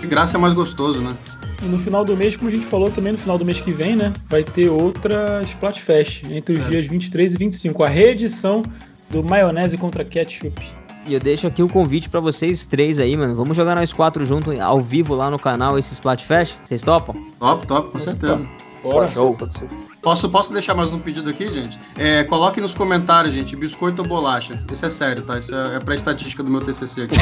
De 0.00 0.06
graça 0.06 0.36
é 0.36 0.40
mais 0.40 0.54
gostoso, 0.54 1.00
né? 1.00 1.14
E 1.62 1.66
no 1.66 1.78
final 1.78 2.04
do 2.04 2.16
mês, 2.16 2.36
como 2.36 2.48
a 2.48 2.52
gente 2.52 2.64
falou 2.64 2.90
também, 2.90 3.12
no 3.12 3.18
final 3.18 3.36
do 3.36 3.44
mês 3.44 3.60
que 3.60 3.72
vem, 3.72 3.94
né? 3.94 4.12
Vai 4.28 4.42
ter 4.42 4.68
outra 4.70 5.42
Splatfest 5.42 6.24
entre 6.30 6.56
os 6.56 6.64
é. 6.64 6.68
dias 6.68 6.86
23 6.86 7.34
e 7.34 7.36
25. 7.36 7.84
A 7.84 7.88
reedição 7.88 8.62
do 9.10 9.22
Maionese 9.22 9.76
contra 9.76 10.04
Ketchup. 10.04 10.80
E 11.06 11.14
eu 11.14 11.20
deixo 11.20 11.46
aqui 11.46 11.62
o 11.62 11.66
um 11.66 11.68
convite 11.68 12.08
para 12.08 12.20
vocês 12.20 12.64
três 12.64 12.98
aí, 12.98 13.16
mano. 13.16 13.34
Vamos 13.34 13.56
jogar 13.56 13.74
nós 13.74 13.92
quatro 13.92 14.24
juntos 14.24 14.58
ao 14.60 14.80
vivo 14.80 15.14
lá 15.14 15.30
no 15.30 15.38
canal 15.38 15.78
esse 15.78 15.92
Splatfest? 15.92 16.56
Vocês 16.62 16.82
topam? 16.82 17.14
Top, 17.38 17.66
top, 17.66 17.90
com 17.90 17.98
certeza. 17.98 18.48
Bora. 18.82 19.08
Pode 19.08 19.58
ser. 19.58 19.68
Posso, 20.00 20.28
posso 20.30 20.52
deixar 20.52 20.74
mais 20.74 20.92
um 20.92 20.98
pedido 20.98 21.28
aqui, 21.28 21.50
gente? 21.52 21.78
É, 21.98 22.24
coloque 22.24 22.60
nos 22.60 22.74
comentários, 22.74 23.34
gente, 23.34 23.54
biscoito 23.54 24.00
ou 24.00 24.08
bolacha. 24.08 24.62
Isso 24.72 24.86
é 24.86 24.90
sério, 24.90 25.22
tá? 25.22 25.38
Isso 25.38 25.54
é, 25.54 25.76
é 25.76 25.78
pra 25.78 25.94
estatística 25.94 26.42
do 26.42 26.50
meu 26.50 26.62
TCC 26.62 27.02
aqui. 27.02 27.16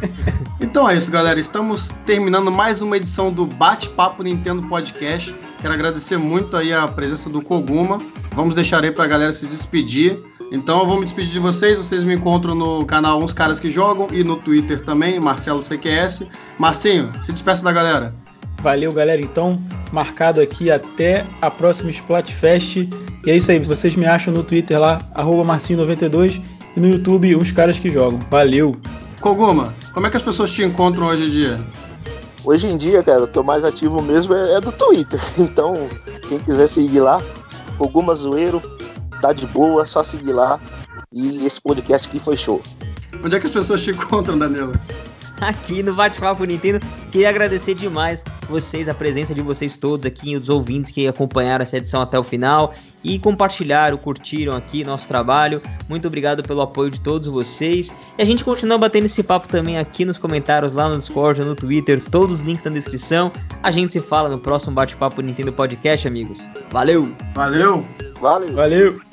então 0.60 0.88
é 0.88 0.96
isso, 0.96 1.10
galera. 1.10 1.38
Estamos 1.38 1.90
terminando 2.06 2.50
mais 2.50 2.80
uma 2.80 2.96
edição 2.96 3.30
do 3.30 3.44
Bate-Papo 3.44 4.22
Nintendo 4.22 4.62
Podcast. 4.62 5.36
Quero 5.60 5.74
agradecer 5.74 6.16
muito 6.16 6.56
aí 6.56 6.72
a 6.72 6.88
presença 6.88 7.28
do 7.28 7.42
Koguma. 7.42 7.98
Vamos 8.32 8.54
deixar 8.54 8.82
aí 8.82 8.90
pra 8.90 9.06
galera 9.06 9.32
se 9.32 9.46
despedir. 9.46 10.18
Então 10.50 10.80
eu 10.80 10.86
vou 10.86 10.96
me 10.96 11.04
despedir 11.04 11.32
de 11.32 11.40
vocês. 11.40 11.76
Vocês 11.76 12.02
me 12.02 12.14
encontram 12.14 12.54
no 12.54 12.86
canal 12.86 13.22
Uns 13.22 13.34
Caras 13.34 13.60
Que 13.60 13.70
Jogam 13.70 14.08
e 14.10 14.24
no 14.24 14.36
Twitter 14.36 14.82
também, 14.82 15.20
Marcelo 15.20 15.60
CQS. 15.60 16.22
Marcinho, 16.58 17.10
se 17.22 17.32
despeça 17.32 17.62
da 17.62 17.72
galera. 17.72 18.27
Valeu, 18.60 18.92
galera. 18.92 19.20
Então, 19.20 19.60
marcado 19.92 20.40
aqui 20.40 20.70
até 20.70 21.26
a 21.40 21.50
próxima 21.50 21.90
Splatfest. 21.90 22.76
E 22.76 23.30
é 23.30 23.36
isso 23.36 23.50
aí. 23.50 23.58
Vocês 23.58 23.94
me 23.94 24.06
acham 24.06 24.32
no 24.32 24.42
Twitter 24.42 24.78
lá, 24.78 24.98
Marcinho92 25.14 26.40
e 26.76 26.80
no 26.80 26.88
YouTube, 26.88 27.36
Uns 27.36 27.52
Caras 27.52 27.78
Que 27.78 27.90
Jogam. 27.90 28.18
Valeu! 28.30 28.76
Koguma, 29.20 29.74
como 29.92 30.06
é 30.06 30.10
que 30.10 30.16
as 30.16 30.22
pessoas 30.22 30.52
te 30.52 30.62
encontram 30.62 31.06
hoje 31.06 31.24
em 31.24 31.30
dia? 31.30 31.60
Hoje 32.44 32.68
em 32.68 32.76
dia, 32.76 33.02
cara, 33.02 33.20
eu 33.20 33.26
tô 33.26 33.42
mais 33.42 33.64
ativo 33.64 34.00
mesmo 34.00 34.32
é, 34.32 34.54
é 34.54 34.60
do 34.60 34.70
Twitter. 34.70 35.20
Então, 35.38 35.88
quem 36.28 36.38
quiser 36.38 36.68
seguir 36.68 37.00
lá, 37.00 37.20
Koguma 37.76 38.14
Zoeiro, 38.14 38.62
tá 39.20 39.32
de 39.32 39.46
boa, 39.46 39.84
só 39.84 40.02
seguir 40.02 40.32
lá. 40.32 40.60
E 41.12 41.44
esse 41.44 41.60
podcast 41.60 42.08
aqui 42.08 42.20
foi 42.20 42.36
show. 42.36 42.62
Onde 43.24 43.34
é 43.34 43.40
que 43.40 43.46
as 43.46 43.52
pessoas 43.52 43.82
te 43.82 43.90
encontram, 43.92 44.38
Danilo? 44.38 44.72
aqui 45.42 45.82
no 45.82 45.94
Bate-Papo 45.94 46.44
Nintendo. 46.44 46.80
Queria 47.10 47.28
agradecer 47.28 47.74
demais 47.74 48.24
vocês, 48.48 48.88
a 48.88 48.94
presença 48.94 49.34
de 49.34 49.42
vocês 49.42 49.76
todos 49.76 50.06
aqui, 50.06 50.36
os 50.36 50.48
ouvintes 50.48 50.90
que 50.90 51.06
acompanharam 51.06 51.62
essa 51.62 51.76
edição 51.76 52.00
até 52.00 52.18
o 52.18 52.22
final 52.22 52.72
e 53.04 53.18
compartilharam, 53.18 53.96
curtiram 53.96 54.56
aqui 54.56 54.84
nosso 54.84 55.06
trabalho. 55.06 55.62
Muito 55.88 56.08
obrigado 56.08 56.42
pelo 56.42 56.60
apoio 56.60 56.90
de 56.90 57.00
todos 57.00 57.28
vocês. 57.28 57.92
E 58.18 58.22
a 58.22 58.24
gente 58.24 58.44
continua 58.44 58.78
batendo 58.78 59.06
esse 59.06 59.22
papo 59.22 59.48
também 59.48 59.78
aqui 59.78 60.04
nos 60.04 60.18
comentários, 60.18 60.72
lá 60.72 60.88
no 60.88 60.98
Discord, 60.98 61.40
no 61.42 61.54
Twitter, 61.54 62.00
todos 62.00 62.40
os 62.40 62.44
links 62.44 62.64
na 62.64 62.70
descrição. 62.70 63.30
A 63.62 63.70
gente 63.70 63.92
se 63.92 64.00
fala 64.00 64.28
no 64.28 64.38
próximo 64.38 64.74
Bate-Papo 64.74 65.22
Nintendo 65.22 65.52
Podcast, 65.52 66.06
amigos. 66.06 66.48
Valeu! 66.70 67.14
Valeu! 67.34 67.82
Valeu! 68.20 68.54
Valeu! 68.54 69.07